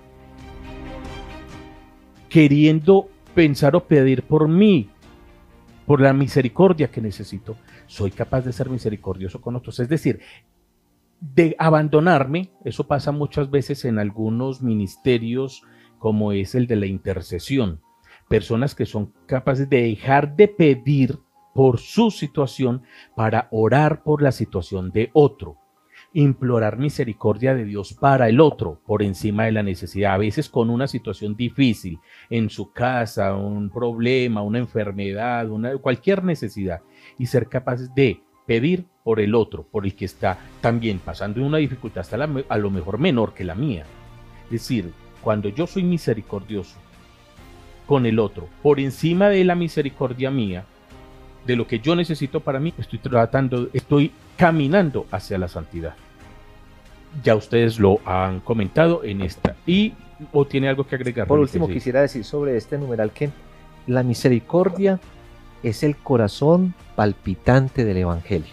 queriendo 2.28 3.08
pensar 3.34 3.76
o 3.76 3.86
pedir 3.86 4.22
por 4.22 4.48
mí, 4.48 4.90
por 5.86 6.00
la 6.00 6.12
misericordia 6.12 6.90
que 6.90 7.00
necesito, 7.00 7.56
soy 7.86 8.10
capaz 8.10 8.42
de 8.42 8.52
ser 8.52 8.68
misericordioso 8.68 9.40
con 9.40 9.56
otros. 9.56 9.78
Es 9.78 9.88
decir, 9.88 10.20
de 11.20 11.54
abandonarme, 11.58 12.50
eso 12.64 12.86
pasa 12.86 13.12
muchas 13.12 13.50
veces 13.50 13.84
en 13.84 13.98
algunos 13.98 14.62
ministerios 14.62 15.62
como 15.98 16.32
es 16.32 16.54
el 16.54 16.66
de 16.66 16.76
la 16.76 16.86
intercesión. 16.86 17.80
Personas 18.28 18.74
que 18.74 18.86
son 18.86 19.12
capaces 19.26 19.68
de 19.70 19.82
dejar 19.82 20.34
de 20.34 20.48
pedir 20.48 21.18
por 21.54 21.78
su 21.78 22.10
situación 22.10 22.82
para 23.14 23.48
orar 23.50 24.02
por 24.02 24.20
la 24.20 24.32
situación 24.32 24.90
de 24.90 25.10
otro 25.14 25.58
implorar 26.16 26.78
misericordia 26.78 27.54
de 27.54 27.66
Dios 27.66 27.92
para 27.92 28.30
el 28.30 28.40
otro 28.40 28.80
por 28.86 29.02
encima 29.02 29.44
de 29.44 29.52
la 29.52 29.62
necesidad, 29.62 30.14
a 30.14 30.16
veces 30.16 30.48
con 30.48 30.70
una 30.70 30.88
situación 30.88 31.36
difícil 31.36 31.98
en 32.30 32.48
su 32.48 32.72
casa, 32.72 33.34
un 33.34 33.68
problema, 33.68 34.40
una 34.40 34.58
enfermedad, 34.58 35.50
una, 35.50 35.76
cualquier 35.76 36.24
necesidad, 36.24 36.80
y 37.18 37.26
ser 37.26 37.50
capaces 37.50 37.94
de 37.94 38.22
pedir 38.46 38.86
por 39.04 39.20
el 39.20 39.34
otro, 39.34 39.64
por 39.64 39.84
el 39.84 39.94
que 39.94 40.06
está 40.06 40.38
también 40.62 41.00
pasando 41.00 41.44
una 41.44 41.58
dificultad 41.58 42.00
hasta 42.00 42.16
a 42.48 42.56
lo 42.56 42.70
mejor 42.70 42.96
menor 42.96 43.34
que 43.34 43.44
la 43.44 43.54
mía. 43.54 43.84
Es 44.46 44.52
decir, 44.52 44.92
cuando 45.20 45.50
yo 45.50 45.66
soy 45.66 45.82
misericordioso 45.82 46.78
con 47.86 48.06
el 48.06 48.18
otro, 48.18 48.48
por 48.62 48.80
encima 48.80 49.28
de 49.28 49.44
la 49.44 49.54
misericordia 49.54 50.30
mía, 50.30 50.64
de 51.46 51.56
lo 51.56 51.66
que 51.66 51.78
yo 51.78 51.94
necesito 51.94 52.40
para 52.40 52.58
mí, 52.58 52.72
estoy 52.78 53.00
tratando, 53.00 53.68
estoy 53.74 54.12
caminando 54.38 55.06
hacia 55.10 55.36
la 55.36 55.48
santidad 55.48 55.94
ya 57.22 57.34
ustedes 57.34 57.78
lo 57.78 58.00
han 58.04 58.40
comentado 58.40 59.04
en 59.04 59.22
esta. 59.22 59.56
¿Y 59.66 59.94
o 60.32 60.46
tiene 60.46 60.68
algo 60.68 60.86
que 60.86 60.96
agregar? 60.96 61.26
Por 61.26 61.38
último, 61.38 61.68
quisiera 61.68 62.00
decir 62.00 62.24
sobre 62.24 62.56
este 62.56 62.78
numeral 62.78 63.10
que 63.12 63.30
la 63.86 64.02
misericordia 64.02 65.00
es 65.62 65.82
el 65.82 65.96
corazón 65.96 66.74
palpitante 66.94 67.84
del 67.84 67.98
Evangelio. 67.98 68.52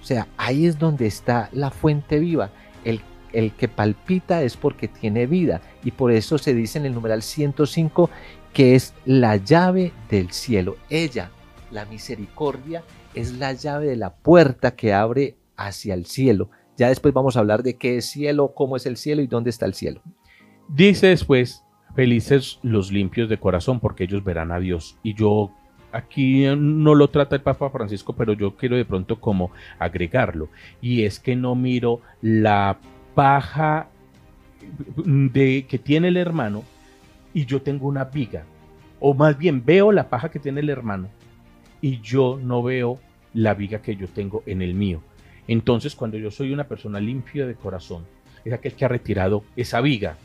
O 0.00 0.04
sea, 0.04 0.26
ahí 0.36 0.66
es 0.66 0.78
donde 0.78 1.06
está 1.06 1.48
la 1.52 1.70
fuente 1.70 2.18
viva. 2.18 2.50
El, 2.84 3.00
el 3.32 3.52
que 3.52 3.68
palpita 3.68 4.42
es 4.42 4.56
porque 4.56 4.88
tiene 4.88 5.26
vida. 5.26 5.60
Y 5.84 5.92
por 5.92 6.10
eso 6.10 6.38
se 6.38 6.54
dice 6.54 6.78
en 6.78 6.86
el 6.86 6.94
numeral 6.94 7.22
105 7.22 8.10
que 8.52 8.74
es 8.74 8.94
la 9.04 9.36
llave 9.36 9.92
del 10.10 10.32
cielo. 10.32 10.76
Ella, 10.90 11.30
la 11.70 11.84
misericordia, 11.86 12.82
es 13.14 13.32
la 13.32 13.52
llave 13.52 13.86
de 13.86 13.96
la 13.96 14.10
puerta 14.10 14.74
que 14.74 14.92
abre 14.92 15.36
hacia 15.56 15.94
el 15.94 16.06
cielo. 16.06 16.50
Ya 16.76 16.88
después 16.88 17.12
vamos 17.14 17.36
a 17.36 17.40
hablar 17.40 17.62
de 17.62 17.76
qué 17.76 17.98
es 17.98 18.06
cielo, 18.06 18.52
cómo 18.54 18.76
es 18.76 18.86
el 18.86 18.96
cielo 18.96 19.22
y 19.22 19.26
dónde 19.26 19.50
está 19.50 19.66
el 19.66 19.74
cielo. 19.74 20.00
Dice 20.68 21.08
después, 21.08 21.64
felices 21.94 22.58
los 22.62 22.90
limpios 22.90 23.28
de 23.28 23.38
corazón 23.38 23.80
porque 23.80 24.04
ellos 24.04 24.24
verán 24.24 24.52
a 24.52 24.58
Dios. 24.58 24.96
Y 25.02 25.14
yo 25.14 25.50
aquí 25.92 26.44
no 26.56 26.94
lo 26.94 27.08
trata 27.08 27.36
el 27.36 27.42
Papa 27.42 27.70
Francisco, 27.70 28.14
pero 28.14 28.32
yo 28.32 28.56
quiero 28.56 28.76
de 28.76 28.84
pronto 28.84 29.20
como 29.20 29.50
agregarlo. 29.78 30.48
Y 30.80 31.04
es 31.04 31.20
que 31.20 31.36
no 31.36 31.54
miro 31.54 32.00
la 32.20 32.78
paja 33.14 33.88
de, 34.96 35.66
que 35.68 35.78
tiene 35.78 36.08
el 36.08 36.16
hermano 36.16 36.64
y 37.34 37.44
yo 37.44 37.62
tengo 37.62 37.86
una 37.86 38.04
viga. 38.04 38.44
O 39.00 39.14
más 39.14 39.36
bien 39.36 39.64
veo 39.64 39.92
la 39.92 40.08
paja 40.08 40.30
que 40.30 40.38
tiene 40.38 40.60
el 40.60 40.70
hermano 40.70 41.08
y 41.80 42.00
yo 42.00 42.38
no 42.40 42.62
veo 42.62 42.98
la 43.34 43.54
viga 43.54 43.82
que 43.82 43.96
yo 43.96 44.08
tengo 44.08 44.42
en 44.46 44.62
el 44.62 44.74
mío. 44.74 45.02
Entonces, 45.48 45.94
cuando 45.94 46.18
yo 46.18 46.30
soy 46.30 46.52
una 46.52 46.64
persona 46.64 47.00
limpia 47.00 47.46
de 47.46 47.54
corazón, 47.54 48.04
es 48.44 48.52
aquel 48.52 48.74
que 48.74 48.84
ha 48.84 48.88
retirado 48.88 49.44
esa 49.56 49.80
viga, 49.80 50.16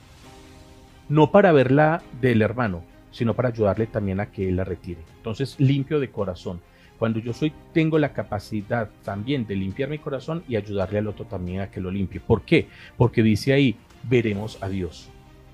no 1.09 1.31
para 1.31 1.51
verla 1.51 2.01
del 2.21 2.41
hermano, 2.41 2.83
sino 3.11 3.33
para 3.33 3.49
ayudarle 3.49 3.87
también 3.87 4.19
a 4.19 4.31
que 4.31 4.49
él 4.49 4.57
la 4.57 4.63
retire. 4.63 4.99
Entonces, 5.17 5.59
limpio 5.59 5.99
de 5.99 6.09
corazón. 6.09 6.61
Cuando 6.99 7.19
yo 7.19 7.31
soy, 7.31 7.53
tengo 7.73 7.99
la 7.99 8.13
capacidad 8.13 8.89
también 9.03 9.45
de 9.45 9.55
limpiar 9.55 9.89
mi 9.89 9.99
corazón 9.99 10.43
y 10.47 10.55
ayudarle 10.55 10.99
al 10.99 11.07
otro 11.07 11.25
también 11.25 11.61
a 11.61 11.69
que 11.69 11.79
lo 11.79 11.91
limpie. 11.91 12.19
¿Por 12.19 12.41
qué? 12.41 12.67
Porque 12.97 13.21
dice 13.21 13.53
ahí, 13.53 13.75
veremos 14.03 14.61
a 14.61 14.69
Dios. 14.69 15.09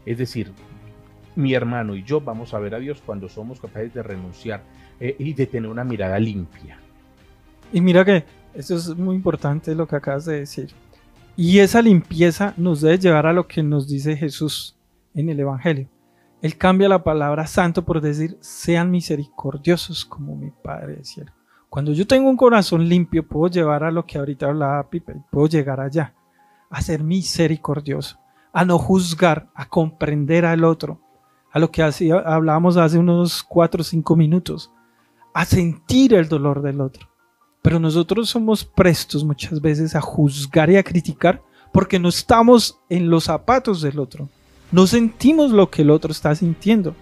Es 0.05 0.17
decir, 0.17 0.51
mi 1.35 1.53
hermano 1.53 1.95
y 1.95 2.03
yo 2.03 2.21
vamos 2.21 2.53
a 2.53 2.59
ver 2.59 2.75
a 2.75 2.79
Dios 2.79 3.01
cuando 3.05 3.27
somos 3.27 3.59
capaces 3.59 3.93
de 3.93 4.03
renunciar 4.03 4.63
eh, 4.99 5.15
y 5.19 5.33
de 5.33 5.47
tener 5.47 5.69
una 5.69 5.83
mirada 5.83 6.19
limpia. 6.19 6.77
Y 7.73 7.81
mira 7.81 8.05
que 8.05 8.23
eso 8.55 8.75
es 8.75 8.95
muy 8.97 9.15
importante 9.15 9.75
lo 9.75 9.87
que 9.87 9.95
acabas 9.95 10.25
de 10.25 10.39
decir. 10.39 10.73
Y 11.35 11.59
esa 11.59 11.81
limpieza 11.81 12.53
nos 12.57 12.81
debe 12.81 12.99
llevar 12.99 13.25
a 13.25 13.33
lo 13.33 13.47
que 13.47 13.63
nos 13.63 13.87
dice 13.87 14.15
Jesús 14.15 14.77
en 15.15 15.29
el 15.29 15.39
Evangelio. 15.39 15.89
Él 16.41 16.57
cambia 16.57 16.89
la 16.89 17.03
palabra 17.03 17.47
santo 17.47 17.85
por 17.85 18.01
decir, 18.01 18.37
sean 18.41 18.91
misericordiosos 18.91 20.05
como 20.05 20.35
mi 20.35 20.51
Padre 20.51 20.95
del 20.95 21.05
cielo. 21.05 21.31
Cuando 21.69 21.91
yo 21.91 22.05
tengo 22.05 22.29
un 22.29 22.37
corazón 22.37 22.87
limpio, 22.87 23.27
puedo 23.27 23.51
llevar 23.51 23.83
a 23.83 23.91
lo 23.91 24.05
que 24.05 24.19
ahorita 24.19 24.47
hablaba 24.47 24.89
Pipe, 24.89 25.15
puedo 25.31 25.47
llegar 25.47 25.79
allá, 25.79 26.13
a 26.69 26.81
ser 26.81 27.03
misericordioso, 27.03 28.19
a 28.51 28.63
no 28.65 28.77
juzgar, 28.77 29.49
a 29.55 29.67
comprender 29.67 30.45
al 30.45 30.65
otro, 30.65 31.01
a 31.51 31.57
lo 31.59 31.71
que 31.71 31.81
hablábamos 31.81 32.77
hace 32.77 32.99
unos 32.99 33.41
cuatro 33.41 33.81
o 33.81 33.83
cinco 33.83 34.15
minutos, 34.15 34.71
a 35.33 35.45
sentir 35.45 36.13
el 36.13 36.27
dolor 36.27 36.61
del 36.61 36.81
otro. 36.81 37.12
Pero 37.63 37.79
nosotros 37.79 38.29
somos 38.29 38.63
prestos 38.63 39.23
muchas 39.23 39.59
veces 39.59 39.95
a 39.95 40.01
juzgar 40.01 40.69
y 40.69 40.75
a 40.75 40.83
criticar 40.83 41.41
porque 41.71 41.97
no 41.97 42.09
estamos 42.09 42.79
en 42.89 43.09
los 43.09 43.23
zapatos 43.23 43.81
del 43.81 43.97
otro. 43.99 44.29
No 44.71 44.85
sentimos 44.85 45.51
lo 45.51 45.71
que 45.71 45.81
el 45.81 45.89
otro 45.89 46.11
está 46.11 46.35
sintiendo. 46.35 46.95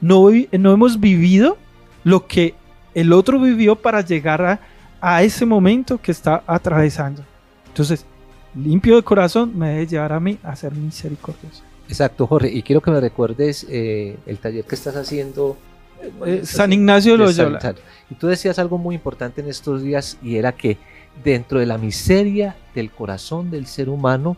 No, 0.00 0.28
no 0.58 0.72
hemos 0.72 1.00
vivido 1.00 1.56
lo 2.04 2.26
que 2.26 2.54
el 2.94 3.12
otro 3.12 3.40
vivió 3.40 3.76
para 3.76 4.02
llegar 4.02 4.44
a, 4.44 4.60
a 5.00 5.22
ese 5.22 5.46
momento 5.46 5.98
que 6.02 6.12
está 6.12 6.42
atravesando. 6.46 7.24
Entonces, 7.68 8.04
limpio 8.54 8.96
de 8.96 9.02
corazón 9.02 9.56
me 9.56 9.70
debe 9.70 9.86
llevar 9.86 10.12
a 10.12 10.20
mí 10.20 10.38
a 10.42 10.54
ser 10.56 10.74
misericordioso. 10.74 11.62
Exacto, 11.88 12.26
Jorge. 12.26 12.50
Y 12.50 12.62
quiero 12.62 12.80
que 12.80 12.90
me 12.90 13.00
recuerdes 13.00 13.66
eh, 13.70 14.18
el 14.26 14.38
taller 14.38 14.64
que 14.64 14.74
estás 14.74 14.96
haciendo. 14.96 15.56
Eh, 16.26 16.42
San 16.44 16.72
Ignacio 16.72 17.12
de 17.12 17.18
Loyola. 17.18 17.74
Y 18.10 18.14
tú 18.14 18.26
decías 18.26 18.58
algo 18.58 18.78
muy 18.78 18.94
importante 18.94 19.40
en 19.40 19.48
estos 19.48 19.82
días 19.82 20.18
y 20.22 20.36
era 20.36 20.52
que 20.52 20.78
dentro 21.22 21.60
de 21.60 21.66
la 21.66 21.78
miseria 21.78 22.56
del 22.74 22.90
corazón 22.90 23.50
del 23.50 23.66
ser 23.66 23.88
humano, 23.88 24.36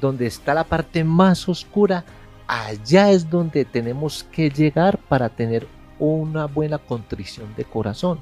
donde 0.00 0.26
está 0.26 0.54
la 0.54 0.64
parte 0.64 1.04
más 1.04 1.48
oscura, 1.48 2.04
allá 2.46 3.10
es 3.10 3.28
donde 3.28 3.64
tenemos 3.64 4.24
que 4.24 4.50
llegar 4.50 4.98
para 4.98 5.28
tener 5.28 5.66
una 5.98 6.46
buena 6.46 6.78
contrición 6.78 7.54
de 7.56 7.64
corazón, 7.64 8.20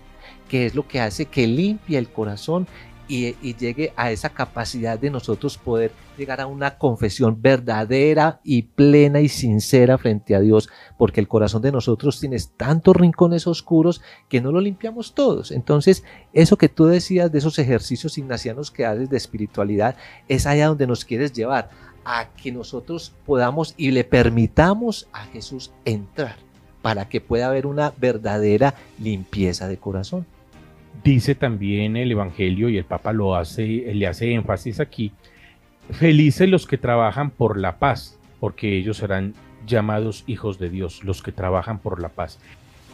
que 0.48 0.66
es 0.66 0.74
lo 0.74 0.86
que 0.86 1.00
hace 1.00 1.26
que 1.26 1.46
limpie 1.46 1.98
el 1.98 2.10
corazón 2.10 2.66
y, 3.10 3.54
llegue 3.54 3.92
a 3.96 4.12
esa 4.12 4.30
capacidad 4.30 4.98
de 4.98 5.10
nosotros 5.10 5.58
poder 5.58 5.90
llegar 6.16 6.40
a 6.40 6.46
una 6.46 6.78
confesión 6.78 7.42
verdadera 7.42 8.40
y 8.44 8.62
plena 8.62 9.20
y 9.20 9.28
sincera 9.28 9.98
frente 9.98 10.36
a 10.36 10.40
Dios, 10.40 10.68
porque 10.96 11.20
el 11.20 11.26
corazón 11.26 11.62
de 11.62 11.72
nosotros 11.72 12.20
tiene 12.20 12.36
tantos 12.56 12.94
rincones 12.94 13.48
oscuros 13.48 14.00
que 14.28 14.40
no 14.40 14.52
lo 14.52 14.60
limpiamos 14.60 15.14
todos. 15.14 15.50
Entonces, 15.50 16.04
eso 16.32 16.56
que 16.56 16.68
tú 16.68 16.86
decías 16.86 17.32
de 17.32 17.38
esos 17.38 17.58
ejercicios 17.58 18.16
ignacianos 18.16 18.70
que 18.70 18.86
haces 18.86 19.10
de 19.10 19.16
espiritualidad, 19.16 19.96
es 20.28 20.46
allá 20.46 20.68
donde 20.68 20.86
nos 20.86 21.04
quieres 21.04 21.32
llevar, 21.32 21.70
a 22.04 22.28
que 22.30 22.50
nosotros 22.50 23.12
podamos 23.26 23.74
y 23.76 23.90
le 23.90 24.04
permitamos 24.04 25.08
a 25.12 25.24
Jesús 25.26 25.70
entrar 25.84 26.36
para 26.80 27.08
que 27.08 27.20
pueda 27.20 27.48
haber 27.48 27.66
una 27.66 27.92
verdadera 27.98 28.74
limpieza 28.98 29.68
de 29.68 29.76
corazón. 29.76 30.26
Dice 31.02 31.34
también 31.34 31.96
el 31.96 32.12
Evangelio 32.12 32.68
y 32.68 32.76
el 32.76 32.84
Papa 32.84 33.12
lo 33.12 33.34
hace, 33.34 33.64
le 33.94 34.06
hace 34.06 34.32
énfasis 34.32 34.80
aquí, 34.80 35.12
felices 35.90 36.48
los 36.48 36.66
que 36.66 36.78
trabajan 36.78 37.30
por 37.30 37.58
la 37.58 37.78
paz, 37.78 38.18
porque 38.38 38.76
ellos 38.76 38.98
serán 38.98 39.34
llamados 39.66 40.24
hijos 40.26 40.58
de 40.58 40.68
Dios, 40.68 41.02
los 41.04 41.22
que 41.22 41.32
trabajan 41.32 41.78
por 41.78 42.00
la 42.02 42.10
paz. 42.10 42.38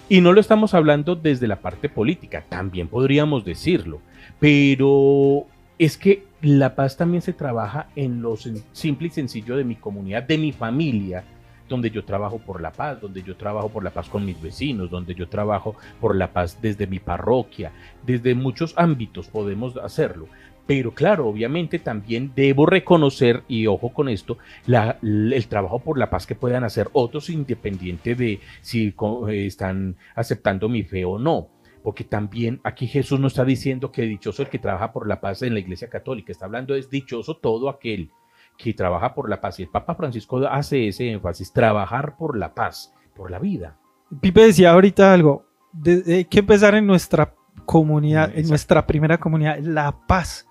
Y 0.08 0.20
no 0.20 0.32
lo 0.32 0.40
estamos 0.40 0.72
hablando 0.74 1.16
desde 1.16 1.48
la 1.48 1.56
parte 1.56 1.88
política, 1.88 2.44
también 2.48 2.86
podríamos 2.86 3.44
decirlo, 3.44 4.00
pero 4.38 5.46
es 5.78 5.96
que 5.96 6.24
la 6.42 6.76
paz 6.76 6.96
también 6.96 7.22
se 7.22 7.32
trabaja 7.32 7.88
en 7.96 8.22
lo 8.22 8.36
simple 8.36 9.08
y 9.08 9.10
sencillo 9.10 9.56
de 9.56 9.64
mi 9.64 9.74
comunidad, 9.74 10.22
de 10.22 10.38
mi 10.38 10.52
familia, 10.52 11.24
donde 11.68 11.90
yo 11.90 12.04
trabajo 12.04 12.38
por 12.38 12.60
la 12.60 12.72
paz, 12.72 13.00
donde 13.00 13.22
yo 13.22 13.36
trabajo 13.36 13.68
por 13.68 13.84
la 13.84 13.90
paz 13.90 14.08
con 14.08 14.24
mis 14.24 14.40
vecinos, 14.40 14.90
donde 14.90 15.14
yo 15.14 15.28
trabajo 15.28 15.76
por 16.00 16.16
la 16.16 16.32
paz 16.32 16.58
desde 16.60 16.86
mi 16.86 16.98
parroquia, 16.98 17.72
desde 18.04 18.34
muchos 18.34 18.74
ámbitos 18.76 19.28
podemos 19.28 19.76
hacerlo. 19.76 20.28
Pero 20.66 20.92
claro, 20.92 21.28
obviamente 21.28 21.78
también 21.78 22.32
debo 22.34 22.66
reconocer, 22.66 23.44
y 23.46 23.68
ojo 23.68 23.90
con 23.90 24.08
esto, 24.08 24.36
el 24.66 25.46
trabajo 25.48 25.78
por 25.78 25.96
la 25.96 26.10
paz 26.10 26.26
que 26.26 26.34
puedan 26.34 26.64
hacer 26.64 26.88
otros 26.92 27.30
independiente 27.30 28.16
de 28.16 28.40
si 28.62 28.88
eh, 29.28 29.46
están 29.46 29.96
aceptando 30.16 30.68
mi 30.68 30.82
fe 30.82 31.04
o 31.04 31.18
no. 31.18 31.48
Porque 31.84 32.02
también 32.02 32.60
aquí 32.64 32.88
Jesús 32.88 33.20
no 33.20 33.28
está 33.28 33.44
diciendo 33.44 33.92
que 33.92 34.02
dichoso 34.02 34.42
el 34.42 34.48
que 34.48 34.58
trabaja 34.58 34.92
por 34.92 35.06
la 35.06 35.20
paz 35.20 35.42
en 35.42 35.54
la 35.54 35.60
Iglesia 35.60 35.88
Católica, 35.88 36.32
está 36.32 36.46
hablando 36.46 36.74
es 36.74 36.90
dichoso 36.90 37.36
todo 37.36 37.68
aquel 37.68 38.10
que 38.56 38.74
trabaja 38.74 39.14
por 39.14 39.28
la 39.28 39.40
paz. 39.40 39.58
Y 39.58 39.64
el 39.64 39.68
Papa 39.68 39.94
Francisco 39.94 40.38
hace 40.48 40.88
ese 40.88 41.10
énfasis, 41.10 41.52
trabajar 41.52 42.16
por 42.16 42.36
la 42.36 42.54
paz, 42.54 42.92
por 43.14 43.30
la 43.30 43.38
vida. 43.38 43.76
Pipe 44.20 44.46
decía 44.46 44.72
ahorita 44.72 45.12
algo, 45.12 45.44
hay 45.84 46.24
que 46.24 46.38
empezar 46.38 46.74
en 46.74 46.86
nuestra 46.86 47.34
comunidad, 47.64 48.30
en 48.36 48.48
nuestra 48.48 48.86
primera 48.86 49.18
comunidad, 49.18 49.58
la 49.58 49.94
paz. 50.06 50.46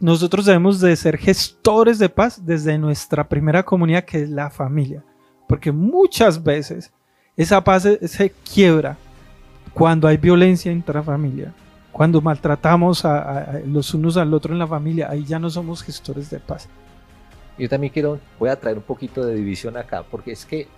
nosotros 0.00 0.46
debemos 0.46 0.80
de 0.80 0.94
ser 0.96 1.16
gestores 1.18 1.98
de 1.98 2.08
paz 2.08 2.44
desde 2.44 2.78
nuestra 2.78 3.28
primera 3.28 3.62
comunidad, 3.62 4.04
que 4.04 4.22
es 4.22 4.30
la 4.30 4.50
familia. 4.50 5.04
Porque 5.48 5.72
muchas 5.72 6.42
veces 6.42 6.92
esa 7.36 7.62
paz 7.62 7.88
se, 8.02 8.30
quiebra 8.30 8.96
cuando 9.74 10.06
hay 10.06 10.16
violencia 10.16 10.70
intrafamiliar, 10.70 11.52
cuando 11.90 12.20
maltratamos 12.20 13.04
a, 13.04 13.60
los 13.66 13.92
unos 13.94 14.16
al 14.16 14.32
otro 14.32 14.52
en 14.52 14.58
la 14.58 14.66
familia, 14.66 15.08
ahí 15.10 15.24
ya 15.24 15.38
no 15.38 15.50
somos 15.50 15.82
gestores 15.82 16.30
de 16.30 16.38
paz. 16.38 16.68
Yo 17.58 17.68
también 17.68 17.92
quiero, 17.92 18.18
voy 18.38 18.50
a 18.50 18.58
traer 18.58 18.78
un 18.78 18.82
poquito 18.82 19.24
de 19.24 19.34
división 19.34 19.76
acá, 19.76 20.04
porque 20.10 20.32
es 20.32 20.46
que 20.46 20.68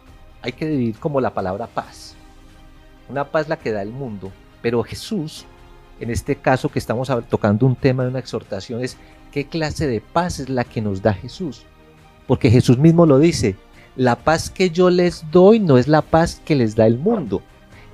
hay 0.43 0.53
que 0.53 0.67
dividir 0.67 0.99
como 0.99 1.21
la 1.21 1.33
palabra 1.33 1.67
paz. 1.67 2.15
Una 3.09 3.25
paz 3.25 3.49
la 3.49 3.59
que 3.59 3.73
da 3.73 3.83
el 3.83 3.91
mundo, 3.91 4.33
pero 4.61 4.83
Jesús, 4.83 5.45
en 6.01 6.11
este 6.11 6.37
caso 6.37 6.69
que 6.69 6.79
estamos 6.79 7.11
tocando 7.29 7.67
un 7.67 7.77
tema 7.77 8.03
de 8.03 8.11
una 8.11 8.19
exhortación, 8.19 8.83
es 8.83 8.97
qué 9.31 9.47
clase 9.47 9.87
de 9.87 10.01
paz 10.01 10.41
es 10.41 10.49
la 10.49 10.65
que 10.65 10.81
nos 10.81 11.03
da 11.03 11.15
Jesús. 11.15 11.65
Porque 12.27 12.51
Jesús 12.51 12.79
mismo 12.79 13.07
lo 13.07 13.19
dice, 13.19 13.57
la 13.97 14.17
paz 14.17 14.51
que 14.51 14.71
yo 14.71 14.91
les 14.91 15.31
doy 15.31 15.61
no 15.61 15.79
es 15.79 15.87
la 15.87 16.03
paz 16.03 16.41
que 16.45 16.55
les 16.55 16.75
da 16.75 16.87
el 16.87 16.99
mundo. 16.99 17.43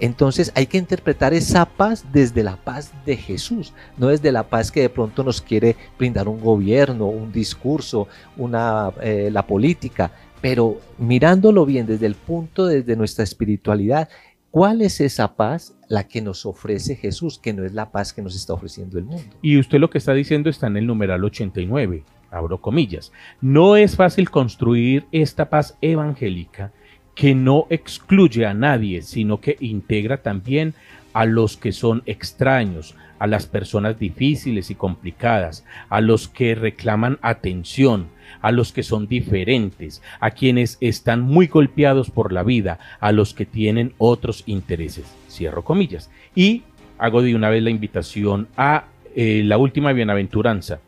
Entonces 0.00 0.50
hay 0.54 0.66
que 0.66 0.78
interpretar 0.78 1.34
esa 1.34 1.66
paz 1.66 2.06
desde 2.10 2.42
la 2.42 2.56
paz 2.56 2.92
de 3.04 3.16
Jesús, 3.16 3.74
no 3.98 4.08
desde 4.08 4.32
la 4.32 4.48
paz 4.48 4.72
que 4.72 4.80
de 4.80 4.88
pronto 4.88 5.22
nos 5.22 5.42
quiere 5.42 5.76
brindar 5.98 6.26
un 6.26 6.40
gobierno, 6.40 7.06
un 7.06 7.30
discurso, 7.30 8.08
una, 8.38 8.90
eh, 9.02 9.28
la 9.30 9.46
política, 9.46 10.10
pero 10.40 10.80
mirándolo 10.98 11.66
bien 11.66 11.86
desde 11.86 12.06
el 12.06 12.14
punto, 12.14 12.66
desde 12.66 12.96
nuestra 12.96 13.24
espiritualidad, 13.24 14.08
¿cuál 14.50 14.80
es 14.80 15.02
esa 15.02 15.36
paz? 15.36 15.74
La 15.88 16.08
que 16.08 16.22
nos 16.22 16.46
ofrece 16.46 16.96
Jesús, 16.96 17.38
que 17.38 17.52
no 17.52 17.64
es 17.64 17.74
la 17.74 17.90
paz 17.90 18.14
que 18.14 18.22
nos 18.22 18.34
está 18.34 18.54
ofreciendo 18.54 18.98
el 18.98 19.04
mundo. 19.04 19.36
Y 19.42 19.58
usted 19.58 19.78
lo 19.78 19.90
que 19.90 19.98
está 19.98 20.14
diciendo 20.14 20.48
está 20.48 20.66
en 20.68 20.78
el 20.78 20.86
numeral 20.86 21.22
89, 21.24 22.04
abro 22.30 22.58
comillas. 22.60 23.12
No 23.42 23.76
es 23.76 23.96
fácil 23.96 24.30
construir 24.30 25.04
esta 25.12 25.50
paz 25.50 25.76
evangélica 25.82 26.72
que 27.20 27.34
no 27.34 27.66
excluye 27.68 28.46
a 28.46 28.54
nadie, 28.54 29.02
sino 29.02 29.42
que 29.42 29.58
integra 29.60 30.22
también 30.22 30.72
a 31.12 31.26
los 31.26 31.58
que 31.58 31.70
son 31.70 32.02
extraños, 32.06 32.94
a 33.18 33.26
las 33.26 33.46
personas 33.46 33.98
difíciles 33.98 34.70
y 34.70 34.74
complicadas, 34.74 35.66
a 35.90 36.00
los 36.00 36.28
que 36.28 36.54
reclaman 36.54 37.18
atención, 37.20 38.06
a 38.40 38.52
los 38.52 38.72
que 38.72 38.82
son 38.82 39.06
diferentes, 39.06 40.00
a 40.18 40.30
quienes 40.30 40.78
están 40.80 41.20
muy 41.20 41.46
golpeados 41.46 42.10
por 42.10 42.32
la 42.32 42.42
vida, 42.42 42.78
a 43.00 43.12
los 43.12 43.34
que 43.34 43.44
tienen 43.44 43.92
otros 43.98 44.42
intereses. 44.46 45.04
Cierro 45.28 45.62
comillas. 45.62 46.10
Y 46.34 46.62
hago 46.96 47.20
de 47.20 47.34
una 47.34 47.50
vez 47.50 47.62
la 47.62 47.68
invitación 47.68 48.48
a 48.56 48.86
eh, 49.14 49.42
la 49.44 49.58
última 49.58 49.92
bienaventuranza. 49.92 50.80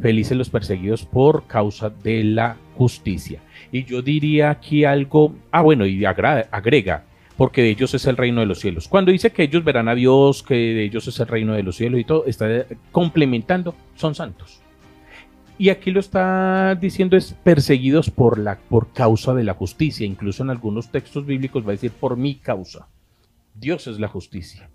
Felices 0.00 0.38
los 0.38 0.48
perseguidos 0.48 1.04
por 1.04 1.48
causa 1.48 1.90
de 1.90 2.22
la 2.22 2.56
justicia. 2.76 3.40
Y 3.72 3.84
yo 3.84 4.02
diría 4.02 4.50
aquí 4.50 4.84
algo, 4.84 5.34
ah 5.50 5.62
bueno, 5.62 5.86
y 5.86 6.04
agrega, 6.04 7.04
porque 7.38 7.62
de 7.62 7.70
ellos 7.70 7.94
es 7.94 8.06
el 8.06 8.18
reino 8.18 8.40
de 8.40 8.46
los 8.46 8.60
cielos. 8.60 8.86
Cuando 8.86 9.10
dice 9.10 9.32
que 9.32 9.44
ellos 9.44 9.64
verán 9.64 9.88
a 9.88 9.94
Dios, 9.94 10.42
que 10.42 10.54
de 10.54 10.84
ellos 10.84 11.08
es 11.08 11.18
el 11.18 11.26
reino 11.26 11.54
de 11.54 11.62
los 11.62 11.76
cielos 11.76 11.98
y 11.98 12.04
todo, 12.04 12.26
está 12.26 12.66
complementando, 12.92 13.74
son 13.96 14.14
santos. 14.14 14.62
Y 15.56 15.70
aquí 15.70 15.90
lo 15.90 16.00
está 16.00 16.74
diciendo 16.74 17.16
es 17.16 17.34
perseguidos 17.44 18.10
por, 18.10 18.38
la, 18.38 18.58
por 18.58 18.92
causa 18.92 19.32
de 19.32 19.44
la 19.44 19.54
justicia. 19.54 20.06
Incluso 20.06 20.42
en 20.42 20.50
algunos 20.50 20.90
textos 20.90 21.24
bíblicos 21.24 21.64
va 21.64 21.68
a 21.68 21.72
decir 21.72 21.92
por 21.92 22.16
mi 22.16 22.34
causa. 22.36 22.88
Dios 23.54 23.86
es 23.86 24.00
la 24.00 24.08
justicia. 24.08 24.70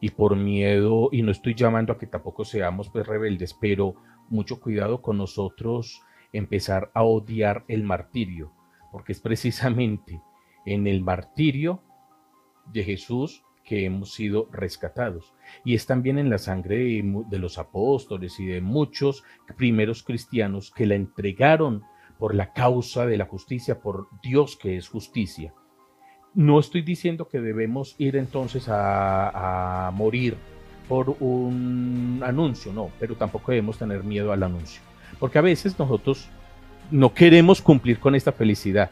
Y 0.00 0.10
por 0.10 0.34
miedo, 0.34 1.10
y 1.12 1.22
no 1.22 1.30
estoy 1.30 1.54
llamando 1.54 1.92
a 1.92 1.98
que 1.98 2.08
tampoco 2.08 2.44
seamos 2.44 2.88
pues 2.88 3.06
rebeldes, 3.06 3.54
pero 3.58 3.94
mucho 4.30 4.58
cuidado 4.58 5.00
con 5.00 5.16
nosotros 5.16 6.00
empezar 6.32 6.90
a 6.94 7.02
odiar 7.02 7.64
el 7.68 7.84
martirio, 7.84 8.52
porque 8.90 9.12
es 9.12 9.20
precisamente 9.20 10.20
en 10.64 10.86
el 10.86 11.02
martirio 11.02 11.82
de 12.72 12.84
Jesús 12.84 13.44
que 13.64 13.84
hemos 13.84 14.12
sido 14.12 14.48
rescatados. 14.52 15.34
Y 15.64 15.74
es 15.74 15.86
también 15.86 16.18
en 16.18 16.30
la 16.30 16.38
sangre 16.38 16.76
de, 16.76 17.38
los 17.38 17.58
apóstoles 17.58 18.38
y 18.40 18.46
de 18.46 18.60
muchos 18.60 19.24
primeros 19.56 20.02
cristianos 20.02 20.70
que 20.70 20.86
la 20.86 20.94
entregaron 20.94 21.82
por 22.18 22.34
la 22.34 22.52
causa 22.52 23.06
de 23.06 23.16
la 23.16 23.26
justicia, 23.26 23.80
por 23.80 24.08
Dios 24.22 24.56
que 24.56 24.76
es 24.76 24.88
justicia. 24.88 25.54
No 26.34 26.58
estoy 26.58 26.82
diciendo 26.82 27.28
que 27.28 27.40
debemos 27.40 27.94
ir 27.98 28.16
entonces 28.16 28.66
a, 28.68 29.90
morir 29.94 30.36
por 30.88 31.16
un 31.20 32.20
anuncio, 32.24 32.72
no, 32.72 32.90
pero 32.98 33.16
tampoco 33.16 33.52
debemos 33.52 33.78
tener 33.78 34.02
miedo 34.02 34.32
al 34.32 34.42
anuncio, 34.42 34.82
porque 35.18 35.38
a 35.38 35.42
veces 35.42 35.78
nosotros 35.78 36.28
no 36.90 37.14
queremos 37.14 37.60
cumplir 37.62 37.98
con 37.98 38.14
esta 38.14 38.32
felicidad. 38.32 38.90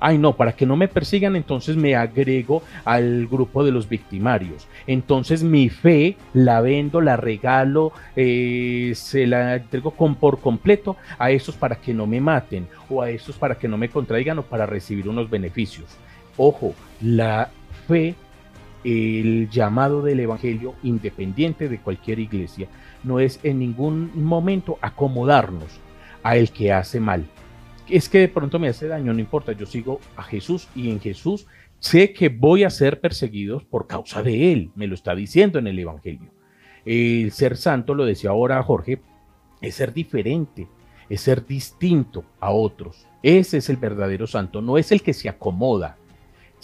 Ay, 0.00 0.18
no, 0.18 0.36
para 0.36 0.52
que 0.52 0.66
no 0.66 0.76
me 0.76 0.88
persigan, 0.88 1.34
entonces 1.34 1.76
me 1.76 1.96
agrego 1.96 2.62
al 2.84 3.26
grupo 3.26 3.64
de 3.64 3.72
los 3.72 3.88
victimarios. 3.88 4.66
Entonces 4.86 5.42
mi 5.42 5.70
fe 5.70 6.16
la 6.34 6.60
vendo, 6.60 7.00
la 7.00 7.16
regalo, 7.16 7.92
eh, 8.14 8.92
se 8.96 9.26
la 9.26 9.54
entrego 9.56 9.92
con, 9.92 10.16
por 10.16 10.40
completo 10.40 10.96
a 11.18 11.30
esos 11.30 11.56
para 11.56 11.76
que 11.76 11.94
no 11.94 12.06
me 12.06 12.20
maten, 12.20 12.66
o 12.90 13.00
a 13.00 13.08
esos 13.08 13.36
para 13.36 13.54
que 13.54 13.68
no 13.68 13.78
me 13.78 13.88
contraigan 13.88 14.38
o 14.38 14.42
para 14.42 14.66
recibir 14.66 15.08
unos 15.08 15.30
beneficios. 15.30 15.86
Ojo, 16.36 16.74
la 17.00 17.48
fe 17.86 18.14
el 18.84 19.48
llamado 19.50 20.02
del 20.02 20.20
Evangelio, 20.20 20.74
independiente 20.82 21.68
de 21.68 21.80
cualquier 21.80 22.18
iglesia, 22.18 22.68
no 23.02 23.18
es 23.18 23.40
en 23.42 23.58
ningún 23.58 24.10
momento 24.14 24.78
acomodarnos 24.82 25.80
a 26.22 26.36
el 26.36 26.50
que 26.50 26.72
hace 26.72 27.00
mal. 27.00 27.24
Es 27.88 28.08
que 28.08 28.18
de 28.18 28.28
pronto 28.28 28.58
me 28.58 28.68
hace 28.68 28.86
daño, 28.86 29.12
no 29.12 29.20
importa, 29.20 29.52
yo 29.52 29.66
sigo 29.66 30.00
a 30.16 30.22
Jesús 30.22 30.68
y 30.74 30.90
en 30.90 31.00
Jesús 31.00 31.46
sé 31.78 32.12
que 32.12 32.28
voy 32.28 32.64
a 32.64 32.70
ser 32.70 33.00
perseguido 33.00 33.60
por 33.68 33.86
causa 33.86 34.22
de 34.22 34.52
Él, 34.52 34.70
me 34.74 34.86
lo 34.86 34.94
está 34.94 35.14
diciendo 35.14 35.58
en 35.58 35.66
el 35.66 35.78
Evangelio. 35.78 36.30
El 36.84 37.32
ser 37.32 37.56
santo, 37.56 37.94
lo 37.94 38.04
decía 38.04 38.30
ahora 38.30 38.62
Jorge, 38.62 39.00
es 39.60 39.74
ser 39.74 39.92
diferente, 39.92 40.68
es 41.08 41.20
ser 41.20 41.46
distinto 41.46 42.24
a 42.40 42.50
otros. 42.50 43.06
Ese 43.22 43.58
es 43.58 43.68
el 43.70 43.76
verdadero 43.76 44.26
santo, 44.26 44.60
no 44.60 44.78
es 44.78 44.92
el 44.92 45.02
que 45.02 45.14
se 45.14 45.28
acomoda, 45.28 45.96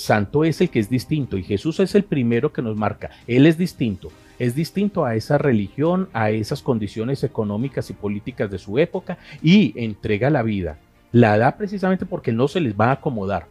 Santo 0.00 0.44
es 0.44 0.62
el 0.62 0.70
que 0.70 0.78
es 0.78 0.88
distinto 0.88 1.36
y 1.36 1.42
Jesús 1.42 1.78
es 1.78 1.94
el 1.94 2.04
primero 2.04 2.54
que 2.54 2.62
nos 2.62 2.74
marca. 2.74 3.10
Él 3.26 3.44
es 3.44 3.58
distinto. 3.58 4.10
Es 4.38 4.54
distinto 4.54 5.04
a 5.04 5.14
esa 5.14 5.36
religión, 5.36 6.08
a 6.14 6.30
esas 6.30 6.62
condiciones 6.62 7.22
económicas 7.22 7.90
y 7.90 7.92
políticas 7.92 8.50
de 8.50 8.56
su 8.56 8.78
época 8.78 9.18
y 9.42 9.74
entrega 9.76 10.30
la 10.30 10.42
vida. 10.42 10.78
La 11.12 11.36
da 11.36 11.58
precisamente 11.58 12.06
porque 12.06 12.32
no 12.32 12.48
se 12.48 12.60
les 12.60 12.74
va 12.74 12.86
a 12.86 12.92
acomodar. 12.92 13.48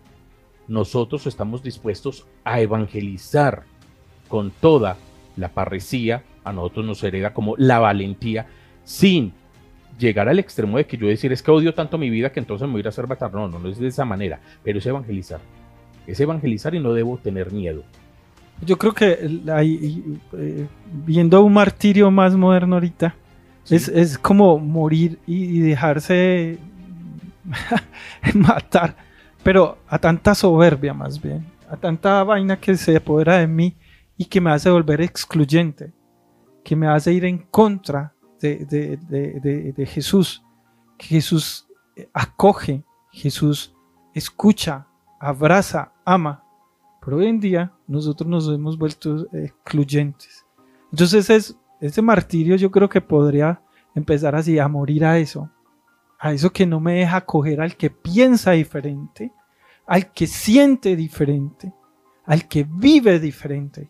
Nosotros 0.68 1.28
estamos 1.28 1.62
dispuestos 1.62 2.26
a 2.43 2.60
evangelizar 2.60 3.66
con 4.28 4.50
toda 4.50 4.97
la 5.38 5.50
parresía. 5.50 6.24
A 6.43 6.52
nosotros 6.52 6.84
nos 6.84 7.04
hereda 7.04 7.32
como 7.32 7.56
la 7.58 7.78
valentía 7.78 8.47
sin 8.84 9.34
llegar 10.00 10.28
al 10.28 10.39
extremo 10.39 10.78
de 10.78 10.88
que 10.88 10.97
yo 10.97 11.06
decir 11.06 11.32
es 11.32 11.43
que 11.43 11.52
odio 11.52 11.76
tanto 11.76 12.00
mi 12.00 12.10
vida 12.10 12.32
que 12.32 12.39
entonces 12.39 12.68
me 12.68 12.72
voy 12.72 12.80
a 12.80 12.82
ir 12.82 12.88
a 12.88 12.89
hacer 12.89 13.06
matar. 13.06 13.32
No, 13.32 13.47
no, 13.47 13.60
no 13.60 13.70
es 13.70 13.78
de 13.78 13.88
esa 13.88 14.04
manera, 14.04 14.39
pero 14.64 14.80
es 14.80 14.86
evangelizar 14.88 15.41
es 16.12 16.20
evangelizar 16.20 16.76
y 16.76 16.80
no 16.80 16.93
debo 16.93 17.18
tener 17.18 17.51
miedo. 17.51 17.84
Yo 18.66 18.78
creo 18.78 18.93
que 18.93 19.18
eh, 19.22 20.68
viendo 21.05 21.41
un 21.43 21.53
martirio 21.53 22.12
más 22.12 22.36
moderno 22.36 22.76
ahorita, 22.76 23.16
es, 23.70 24.18
como 24.18 24.57
morir 24.57 25.20
y, 25.28 25.60
dejarse 25.60 26.57
matar, 28.34 28.95
pero 29.43 29.78
a 29.88 29.99
tanta 29.99 30.34
soberbia 30.34 30.93
más 30.93 31.22
bien, 31.22 31.45
a 31.70 31.78
tanta 31.78 32.24
vaina 32.24 32.60
que 32.60 32.76
se 32.76 32.97
apodera 32.97 33.38
de 33.38 33.47
mí 33.47 33.76
y 34.18 34.26
que 34.26 34.41
me 34.41 34.51
hace 34.51 34.72
volver 34.72 35.01
excluyente, 35.01 35.93
que 36.64 36.76
me 36.76 36.88
hace 36.88 37.14
ir 37.14 37.26
en 37.26 37.38
contra 37.38 38.14
de, 38.41 38.66
de 38.66 39.86
Jesús, 39.86 40.41
que 40.97 41.05
Jesús 41.05 41.68
acoge, 42.14 42.84
Jesús 43.12 43.74
escucha, 44.14 44.88
abraza, 45.20 45.91
ama. 46.10 46.43
Pero 47.01 47.18
hoy 47.18 47.28
en 47.28 47.39
día 47.39 47.72
nosotros 47.88 48.30
nos 48.30 48.49
hemos 48.49 48.78
vuelto 48.78 49.28
excluyentes. 49.32 50.45
Entonces 50.91 51.30
es, 51.30 51.57
ese 51.80 52.01
martirio 52.01 52.55
yo 52.55 52.72
creo 52.72 52.89
que 52.89 52.99
podría 52.99 53.62
empezar 53.95 54.36
así 54.36 54.60
a 54.60 54.68
morir 54.68 55.05
a 55.05 55.18
eso. 55.18 55.49
A 56.20 56.34
eso 56.34 56.51
que 56.51 56.66
no 56.66 56.80
me 56.80 56.95
deja 56.95 57.18
acoger 57.18 57.62
al 57.62 57.78
que 57.78 57.89
piensa 57.89 58.51
diferente, 58.51 59.32
al 59.86 60.12
que 60.12 60.28
siente 60.28 60.95
diferente, 60.95 61.72
al 62.26 62.47
que 62.47 62.66
vive 62.68 63.20
diferente. 63.20 63.89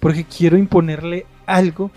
Porque 0.00 0.24
quiero 0.24 0.56
imponerle 0.56 1.26
algo 1.44 1.90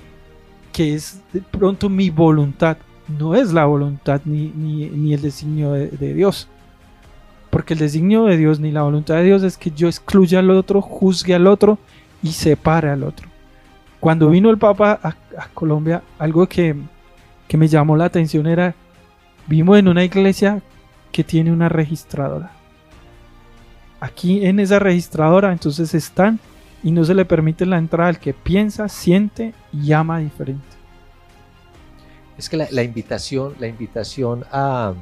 que 0.73 0.95
es 0.95 1.21
de 1.31 1.41
pronto 1.41 1.87
mi 1.87 2.09
voluntad. 2.09 2.77
No 3.07 3.35
es 3.35 3.53
la 3.53 3.65
voluntad 3.65 4.21
ni, 4.25 4.49
ni, 4.49 5.13
el 5.13 5.21
designio 5.21 5.71
de 5.71 6.13
Dios. 6.13 6.49
Porque 7.51 7.73
el 7.73 7.79
designio 7.79 8.25
de 8.25 8.37
Dios 8.37 8.59
ni 8.59 8.71
la 8.71 8.81
voluntad 8.81 9.15
de 9.15 9.23
Dios 9.23 9.43
es 9.43 9.57
que 9.57 9.69
yo 9.69 9.87
excluya 9.87 10.39
al 10.39 10.49
otro, 10.49 10.81
juzgue 10.81 11.35
al 11.35 11.45
otro 11.45 11.77
y 12.23 12.31
separe 12.31 12.89
al 12.89 13.03
otro. 13.03 13.27
Cuando 13.99 14.29
vino 14.29 14.49
el 14.49 14.57
Papa 14.57 14.99
a, 15.03 15.47
Colombia, 15.53 16.01
algo 16.17 16.47
que, 16.47 16.75
que 17.47 17.57
me 17.57 17.67
llamó 17.67 17.95
la 17.95 18.05
atención 18.05 18.47
era, 18.47 18.73
vimos 19.45 19.77
en 19.77 19.89
una 19.89 20.03
iglesia 20.03 20.63
que 21.11 21.23
tiene 21.23 21.51
una 21.51 21.69
registradora. 21.69 22.51
Aquí 23.99 24.45
en 24.45 24.59
esa 24.59 24.79
registradora 24.79 25.51
entonces 25.51 25.93
están 25.93 26.39
y 26.83 26.91
no 26.91 27.03
se 27.03 27.13
le 27.13 27.25
permite 27.25 27.65
la 27.65 27.77
entrada 27.77 28.09
al 28.09 28.19
que 28.19 28.33
piensa, 28.33 28.89
siente 28.89 29.53
y 29.71 29.91
ama 29.91 30.19
diferente. 30.19 30.65
Es 32.37 32.49
que 32.49 32.57
la, 32.57 32.83
invitación, 32.83 33.53
la 33.59 33.67
invitación 33.67 34.45
a, 34.51 34.93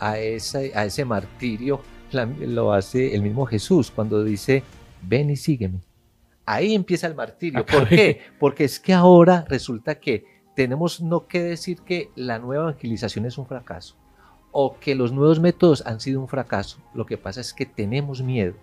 a 0.00 0.18
ese, 0.18 0.72
a 0.74 0.84
ese 0.84 1.04
martirio 1.04 1.80
lo 2.12 2.72
hace 2.72 3.14
el 3.14 3.22
mismo 3.22 3.46
Jesús 3.46 3.90
cuando 3.90 4.24
dice, 4.24 4.62
ven 5.02 5.30
y 5.30 5.36
sígueme. 5.36 5.80
Ahí 6.44 6.74
empieza 6.74 7.06
el 7.06 7.14
martirio. 7.14 7.66
¿Por 7.66 7.88
qué? 7.88 8.20
Porque 8.38 8.64
es 8.64 8.78
que 8.78 8.92
ahora 8.92 9.44
resulta 9.48 9.96
que 9.96 10.24
tenemos 10.54 11.00
no 11.00 11.26
que 11.26 11.42
decir 11.42 11.80
que 11.80 12.10
la 12.14 12.38
nueva 12.38 12.64
evangelización 12.64 13.26
es 13.26 13.36
un 13.36 13.46
fracaso 13.46 13.96
o 14.52 14.78
que 14.78 14.94
los 14.94 15.12
nuevos 15.12 15.38
métodos 15.38 15.84
han 15.86 16.00
sido 16.00 16.20
un 16.20 16.28
fracaso. 16.28 16.78
Lo 16.94 17.04
que 17.04 17.18
pasa 17.18 17.40
es 17.40 17.52
que 17.52 17.66
tenemos 17.66 18.22
miedo. 18.22 18.54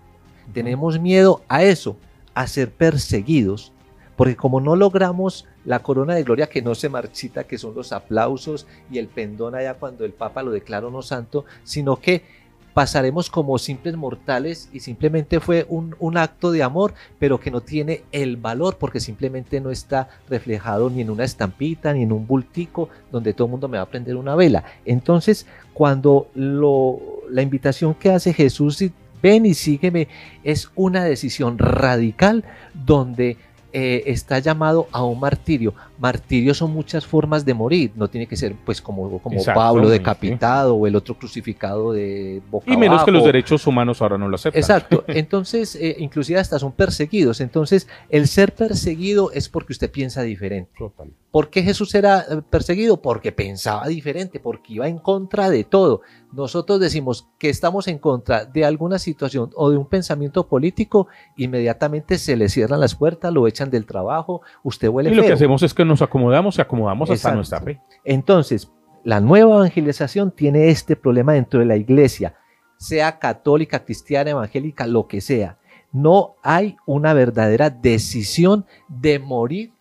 Tenemos 0.51 0.99
miedo 0.99 1.43
a 1.47 1.63
eso, 1.63 1.97
a 2.33 2.47
ser 2.47 2.71
perseguidos, 2.71 3.71
porque 4.15 4.35
como 4.35 4.59
no 4.59 4.75
logramos 4.75 5.45
la 5.65 5.79
corona 5.79 6.15
de 6.15 6.23
gloria 6.23 6.47
que 6.47 6.61
no 6.61 6.75
se 6.75 6.89
marchita, 6.89 7.45
que 7.45 7.57
son 7.57 7.75
los 7.75 7.91
aplausos 7.93 8.67
y 8.91 8.97
el 8.97 9.07
pendón 9.07 9.55
allá 9.55 9.75
cuando 9.75 10.05
el 10.05 10.13
Papa 10.13 10.43
lo 10.43 10.51
declaró 10.51 10.89
no 10.91 11.01
santo, 11.01 11.45
sino 11.63 11.97
que 11.97 12.43
pasaremos 12.73 13.29
como 13.29 13.57
simples 13.59 13.95
mortales 13.95 14.69
y 14.73 14.79
simplemente 14.79 15.39
fue 15.39 15.65
un, 15.69 15.95
un, 15.99 16.17
acto 16.17 16.51
de 16.51 16.63
amor, 16.63 16.93
pero 17.19 17.39
que 17.39 17.51
no 17.51 17.61
tiene 17.61 18.03
el 18.11 18.37
valor 18.37 18.77
porque 18.79 18.99
simplemente 18.99 19.61
no 19.61 19.69
está 19.69 20.09
reflejado 20.27 20.89
ni 20.89 21.01
en 21.01 21.11
una 21.11 21.23
estampita, 21.23 21.93
ni 21.93 22.03
en 22.03 22.11
un 22.11 22.25
bultico 22.25 22.89
donde 23.11 23.33
todo 23.33 23.45
el 23.45 23.51
mundo 23.51 23.67
me 23.67 23.77
va 23.77 23.83
a 23.83 23.89
prender 23.89 24.15
una 24.15 24.35
vela. 24.35 24.63
Entonces, 24.85 25.45
cuando 25.73 26.29
lo, 26.33 26.99
la 27.29 27.41
invitación 27.41 27.93
que 27.93 28.11
hace 28.11 28.33
Jesús, 28.33 28.83
ven 29.21 29.45
y 29.45 29.53
sígueme, 29.53 30.07
es 30.43 30.69
una 30.75 31.03
decisión 31.03 31.57
radical 31.57 32.43
donde 32.73 33.37
eh, 33.73 34.03
está 34.05 34.39
llamado 34.39 34.87
a 34.91 35.03
un 35.03 35.19
martirio. 35.19 35.73
Martirio 36.03 36.53
son 36.53 36.73
muchas 36.73 37.05
formas 37.05 37.45
de 37.45 37.53
morir, 37.53 37.93
no 37.95 38.09
tiene 38.09 38.27
que 38.27 38.35
ser 38.35 38.57
pues 38.65 38.81
como, 38.81 39.19
como 39.19 39.41
Pablo 39.45 39.87
decapitado 39.87 40.75
o 40.75 40.85
el 40.85 40.97
otro 40.97 41.17
crucificado 41.17 41.93
de 41.93 42.41
boca 42.51 42.69
Y 42.69 42.75
menos 42.75 43.05
que 43.05 43.11
los 43.11 43.23
derechos 43.23 43.65
humanos 43.65 44.01
ahora 44.01 44.17
no 44.17 44.27
lo 44.27 44.35
aceptan. 44.35 44.59
Exacto, 44.59 45.05
entonces 45.07 45.75
eh, 45.75 45.95
inclusive 45.99 46.41
hasta 46.41 46.59
son 46.59 46.73
perseguidos, 46.73 47.39
entonces 47.39 47.87
el 48.09 48.27
ser 48.27 48.53
perseguido 48.53 49.31
es 49.31 49.47
porque 49.47 49.71
usted 49.71 49.89
piensa 49.89 50.23
diferente. 50.23 50.73
Total. 50.77 51.07
¿Por 51.33 51.49
qué 51.49 51.63
Jesús 51.63 51.95
era 51.95 52.19
eh, 52.19 52.41
perseguido? 52.47 53.01
Porque 53.01 53.31
pensaba 53.31 53.87
diferente, 53.87 54.39
porque 54.39 54.73
iba 54.73 54.87
en 54.87 54.99
contra 54.99 55.49
de 55.49 55.63
todo. 55.63 56.01
Nosotros 56.31 56.79
decimos 56.79 57.27
que 57.39 57.49
estamos 57.49 57.87
en 57.87 57.97
contra 57.97 58.45
de 58.45 58.65
alguna 58.65 58.99
situación 58.99 59.49
o 59.55 59.71
de 59.71 59.77
un 59.77 59.87
pensamiento 59.87 60.47
político, 60.47 61.07
inmediatamente 61.35 62.19
se 62.19 62.35
le 62.35 62.49
cierran 62.49 62.79
las 62.79 62.93
puertas, 62.93 63.33
lo 63.33 63.47
echan 63.47 63.71
del 63.71 63.87
trabajo, 63.87 64.41
usted 64.61 64.89
huele 64.89 65.09
Y 65.09 65.15
lo 65.15 65.23
que 65.23 65.33
hacemos 65.33 65.63
es 65.63 65.73
que 65.73 65.85
nos 65.93 66.01
acomodamos 66.01 66.57
y 66.57 66.61
acomodamos 66.61 67.09
hasta 67.09 67.35
nuestra 67.35 67.61
fe. 67.61 67.79
Entonces, 68.03 68.71
la 69.03 69.19
nueva 69.19 69.55
evangelización 69.57 70.31
tiene 70.31 70.69
este 70.69 70.95
problema 70.95 71.33
dentro 71.33 71.59
de 71.59 71.65
la 71.65 71.75
iglesia, 71.75 72.35
sea 72.77 73.19
católica, 73.19 73.83
cristiana, 73.83 74.31
evangélica, 74.31 74.87
lo 74.87 75.07
que 75.07 75.21
sea. 75.21 75.57
No 75.91 76.35
hay 76.41 76.77
una 76.85 77.13
verdadera 77.13 77.69
decisión 77.69 78.65
de 78.87 79.19
morir 79.19 79.71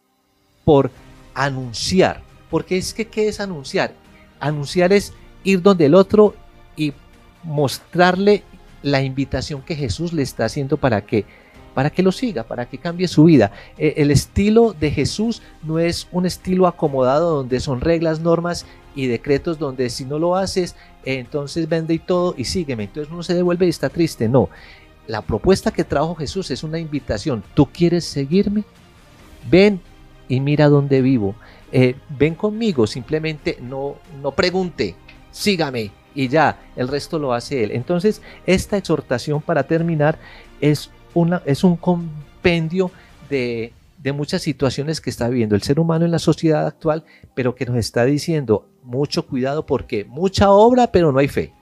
por 0.64 0.90
anunciar. 1.34 2.20
Porque 2.50 2.76
es 2.76 2.92
que, 2.92 3.06
¿qué 3.06 3.28
es 3.28 3.40
anunciar? 3.40 3.94
Anunciar 4.38 4.92
es 4.92 5.14
ir 5.42 5.62
donde 5.62 5.86
el 5.86 5.94
otro 5.94 6.34
y 6.76 6.92
mostrarle 7.42 8.44
la 8.82 9.00
invitación 9.02 9.62
que 9.62 9.74
Jesús 9.74 10.12
le 10.12 10.22
está 10.22 10.44
haciendo 10.44 10.76
para 10.76 11.00
que 11.06 11.24
para 11.74 11.90
que 11.90 12.02
lo 12.02 12.12
siga, 12.12 12.44
para 12.44 12.66
que 12.68 12.78
cambie 12.78 13.08
su 13.08 13.24
vida. 13.24 13.52
E, 13.78 13.94
el 13.98 14.10
estilo 14.10 14.74
de 14.78 14.90
Jesús 14.90 15.42
no 15.62 15.78
es 15.78 16.08
un 16.12 16.26
estilo 16.26 16.66
acomodado 16.66 17.36
donde 17.36 17.60
son 17.60 17.80
reglas, 17.80 18.20
normas 18.20 18.66
y 18.94 19.06
decretos 19.06 19.58
donde 19.58 19.90
si 19.90 20.04
no 20.04 20.18
lo 20.18 20.36
haces, 20.36 20.76
entonces 21.04 21.68
vende 21.68 21.94
y 21.94 21.98
todo 21.98 22.34
y 22.36 22.44
sígueme. 22.44 22.84
Entonces 22.84 23.12
uno 23.12 23.22
se 23.22 23.34
devuelve 23.34 23.66
y 23.66 23.70
está 23.70 23.88
triste. 23.88 24.28
No, 24.28 24.48
la 25.06 25.22
propuesta 25.22 25.70
que 25.70 25.84
trajo 25.84 26.14
Jesús 26.14 26.50
es 26.50 26.62
una 26.62 26.78
invitación. 26.78 27.42
¿Tú 27.54 27.66
quieres 27.66 28.04
seguirme? 28.04 28.64
Ven 29.50 29.80
y 30.28 30.40
mira 30.40 30.68
dónde 30.68 31.00
vivo. 31.00 31.34
Eh, 31.72 31.96
ven 32.18 32.34
conmigo, 32.34 32.86
simplemente 32.86 33.58
no, 33.62 33.96
no 34.20 34.32
pregunte, 34.32 34.94
sígame 35.30 35.90
y 36.14 36.28
ya, 36.28 36.58
el 36.76 36.88
resto 36.88 37.18
lo 37.18 37.32
hace 37.32 37.64
él. 37.64 37.70
Entonces, 37.72 38.20
esta 38.46 38.76
exhortación 38.76 39.40
para 39.40 39.62
terminar 39.64 40.18
es, 40.60 40.90
es 41.44 41.64
un 41.64 41.76
compendio 41.76 42.90
de, 43.28 43.72
muchas 44.14 44.42
situaciones 44.42 45.00
que 45.00 45.10
está 45.10 45.28
viviendo 45.28 45.54
el 45.54 45.62
ser 45.62 45.78
humano 45.78 46.04
en 46.04 46.10
la 46.10 46.18
sociedad 46.18 46.66
actual, 46.66 47.04
pero 47.34 47.54
que 47.54 47.66
nos 47.66 47.76
está 47.76 48.04
diciendo 48.04 48.68
mucho 48.82 49.26
cuidado 49.26 49.64
porque 49.64 50.04
mucha 50.04 50.50
obra, 50.50 50.90
pero 50.90 51.12
no 51.12 51.18
hay 51.18 51.28
fe. 51.28 51.52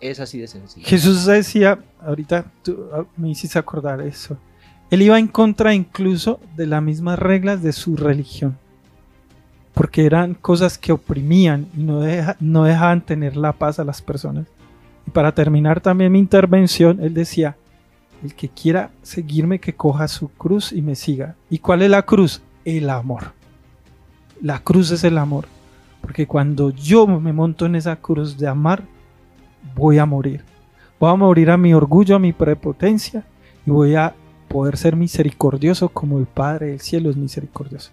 Es 0.00 0.20
así 0.20 0.38
de 0.38 0.46
sencillo. 0.46 0.86
Jesús 0.86 1.24
decía, 1.24 1.78
ahorita 2.00 2.44
tú 2.62 2.88
ah, 2.92 3.04
me 3.16 3.30
hiciste 3.30 3.58
acordar 3.58 4.00
eso, 4.02 4.36
él 4.90 5.02
iba 5.02 5.18
en 5.18 5.28
contra 5.28 5.74
incluso 5.74 6.38
de 6.56 6.66
las 6.66 6.82
mismas 6.82 7.18
reglas 7.18 7.62
de 7.62 7.72
su 7.72 7.96
religión, 7.96 8.58
porque 9.72 10.04
eran 10.04 10.34
cosas 10.34 10.78
que 10.78 10.92
oprimían 10.92 11.68
y 11.76 11.82
no, 11.82 12.02
no 12.40 12.64
dejaban 12.64 13.00
tener 13.00 13.36
la 13.36 13.52
paz 13.52 13.78
a 13.78 13.84
las 13.84 14.02
personas. 14.02 14.46
Y 15.06 15.10
para 15.10 15.32
terminar 15.32 15.80
también 15.80 16.12
mi 16.12 16.18
intervención, 16.18 17.00
él 17.00 17.14
decía, 17.14 17.56
el 18.22 18.34
que 18.34 18.48
quiera 18.48 18.90
seguirme, 19.02 19.60
que 19.60 19.74
coja 19.74 20.08
su 20.08 20.28
cruz 20.28 20.72
y 20.72 20.82
me 20.82 20.94
siga. 20.94 21.36
¿Y 21.50 21.58
cuál 21.58 21.82
es 21.82 21.90
la 21.90 22.02
cruz? 22.02 22.42
El 22.64 22.90
amor. 22.90 23.32
La 24.40 24.60
cruz 24.60 24.90
es 24.90 25.04
el 25.04 25.18
amor. 25.18 25.46
Porque 26.00 26.26
cuando 26.26 26.70
yo 26.70 27.06
me 27.06 27.32
monto 27.32 27.66
en 27.66 27.76
esa 27.76 27.96
cruz 27.96 28.38
de 28.38 28.46
amar, 28.46 28.84
voy 29.74 29.98
a 29.98 30.06
morir. 30.06 30.44
Voy 30.98 31.10
a 31.10 31.16
morir 31.16 31.50
a 31.50 31.56
mi 31.56 31.74
orgullo, 31.74 32.16
a 32.16 32.20
mi 32.20 32.32
prepotencia 32.32 33.24
y 33.66 33.70
voy 33.70 33.94
a 33.96 34.14
poder 34.48 34.76
ser 34.76 34.96
misericordioso 34.96 35.88
como 35.88 36.18
el 36.18 36.26
Padre 36.26 36.68
del 36.68 36.80
cielo 36.80 37.10
es 37.10 37.16
misericordioso. 37.16 37.90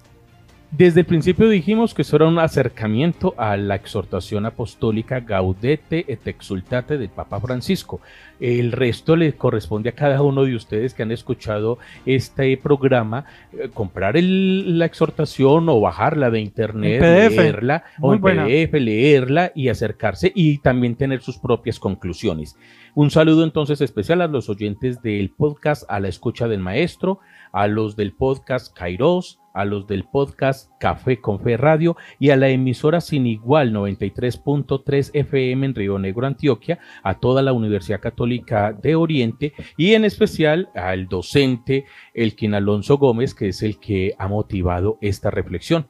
Desde 0.76 1.02
el 1.02 1.06
principio 1.06 1.50
dijimos 1.50 1.94
que 1.94 2.02
eso 2.02 2.16
era 2.16 2.26
un 2.26 2.40
acercamiento 2.40 3.36
a 3.38 3.56
la 3.58 3.76
exhortación 3.76 4.48
apostólica 4.48 5.20
Gaudete 5.20 6.04
et 6.08 6.26
Exultate 6.26 6.98
del 6.98 7.10
Papa 7.10 7.40
Francisco. 7.40 8.02
El 8.40 8.72
resto 8.72 9.16
le 9.16 9.34
corresponde 9.34 9.90
a 9.90 9.96
cada 9.96 10.24
uno 10.24 10.46
de 10.46 10.56
ustedes 10.56 10.96
que 10.96 11.04
han 11.04 11.12
escuchado 11.12 11.78
este 12.08 12.58
programa 12.58 13.26
eh, 13.52 13.70
comprar 13.72 14.16
la 14.16 14.86
exhortación 14.86 15.70
o 15.70 15.80
bajarla 15.80 16.32
de 16.32 16.40
internet, 16.40 17.00
leerla 17.00 17.84
o 18.02 18.16
en 18.16 18.22
PDF, 18.22 18.74
leerla 18.74 19.52
y 19.54 19.70
acercarse 19.70 20.32
y 20.34 20.58
también 20.58 20.96
tener 20.96 21.22
sus 21.22 21.38
propias 21.38 21.80
conclusiones. 21.80 22.58
Un 22.96 23.12
saludo 23.12 23.44
entonces 23.44 23.80
especial 23.80 24.22
a 24.22 24.28
los 24.28 24.50
oyentes 24.50 25.04
del 25.04 25.30
podcast 25.30 25.84
A 25.88 26.00
la 26.00 26.08
escucha 26.08 26.48
del 26.48 26.62
maestro, 26.62 27.20
a 27.52 27.68
los 27.68 27.96
del 27.96 28.14
podcast 28.14 28.76
Kairos, 28.76 29.40
a 29.54 29.66
los 29.66 29.88
del 29.88 30.04
podcast 30.06 30.72
Café 30.80 31.22
con 31.22 31.40
Fe 31.40 31.58
Radio 31.58 31.96
y 32.20 32.32
a 32.32 32.36
la 32.36 32.50
emisora 32.50 33.02
sin 33.02 33.28
igual 33.28 33.72
93.3 33.72 35.12
FM 35.14 35.66
en 35.66 35.76
Río 35.76 36.00
Negro, 36.00 36.28
Antioquia, 36.28 36.80
a 37.04 37.20
toda 37.20 37.42
la 37.42 37.54
Universidad 37.54 38.02
Católica 38.02 38.74
de 38.74 38.96
Oriente 38.96 39.54
y 39.78 39.94
en 39.94 40.06
especial 40.06 40.70
al 40.76 41.08
docente 41.08 41.86
Elkin 42.14 42.56
Alonso 42.56 42.98
Gómez, 42.98 43.34
que 43.34 43.50
es 43.50 43.62
el 43.62 43.80
que 43.80 44.16
ha 44.18 44.28
motivado 44.28 44.98
esta 45.02 45.32
reflexión. 45.32 45.88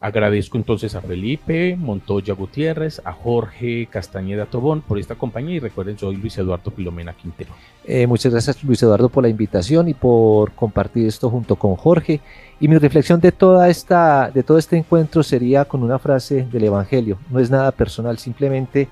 Agradezco 0.00 0.56
entonces 0.56 0.94
a 0.94 1.00
Felipe 1.00 1.76
Montoya 1.76 2.34
Gutiérrez, 2.34 3.00
a 3.04 3.12
Jorge 3.12 3.86
Castañeda 3.90 4.46
Tobón 4.46 4.82
por 4.82 4.98
esta 4.98 5.14
compañía 5.14 5.56
y 5.56 5.60
recuerden, 5.60 5.98
soy 5.98 6.16
Luis 6.16 6.36
Eduardo 6.38 6.70
Filomena 6.70 7.12
Quintero. 7.12 7.50
Eh, 7.84 8.06
muchas 8.06 8.32
gracias 8.32 8.62
Luis 8.64 8.82
Eduardo 8.82 9.08
por 9.08 9.22
la 9.22 9.28
invitación 9.28 9.88
y 9.88 9.94
por 9.94 10.52
compartir 10.52 11.06
esto 11.06 11.30
junto 11.30 11.56
con 11.56 11.76
Jorge. 11.76 12.20
Y 12.60 12.68
mi 12.68 12.78
reflexión 12.78 13.20
de, 13.20 13.32
toda 13.32 13.68
esta, 13.68 14.30
de 14.30 14.42
todo 14.42 14.58
este 14.58 14.76
encuentro 14.76 15.22
sería 15.22 15.64
con 15.64 15.82
una 15.82 15.98
frase 15.98 16.46
del 16.50 16.64
Evangelio. 16.64 17.18
No 17.30 17.40
es 17.40 17.50
nada 17.50 17.72
personal, 17.72 18.18
simplemente 18.18 18.88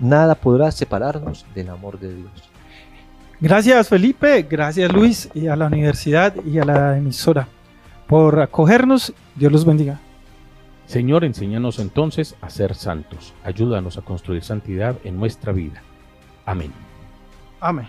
nada 0.00 0.34
podrá 0.34 0.70
separarnos 0.70 1.46
del 1.54 1.70
amor 1.70 1.98
de 1.98 2.14
Dios. 2.14 2.30
Gracias 3.40 3.88
Felipe, 3.88 4.46
gracias 4.48 4.90
Luis 4.90 5.28
y 5.34 5.46
a 5.48 5.56
la 5.56 5.66
universidad 5.66 6.34
y 6.44 6.58
a 6.58 6.64
la 6.64 6.96
emisora 6.96 7.46
por 8.06 8.40
acogernos. 8.40 9.12
Dios 9.34 9.52
los 9.52 9.64
bendiga. 9.64 10.00
Señor, 10.86 11.24
enséñanos 11.24 11.78
entonces 11.80 12.36
a 12.40 12.48
ser 12.48 12.74
santos. 12.74 13.34
Ayúdanos 13.44 13.98
a 13.98 14.02
construir 14.02 14.44
santidad 14.44 14.96
en 15.04 15.18
nuestra 15.18 15.52
vida. 15.52 15.82
Amén. 16.44 16.72
Amén. 17.60 17.88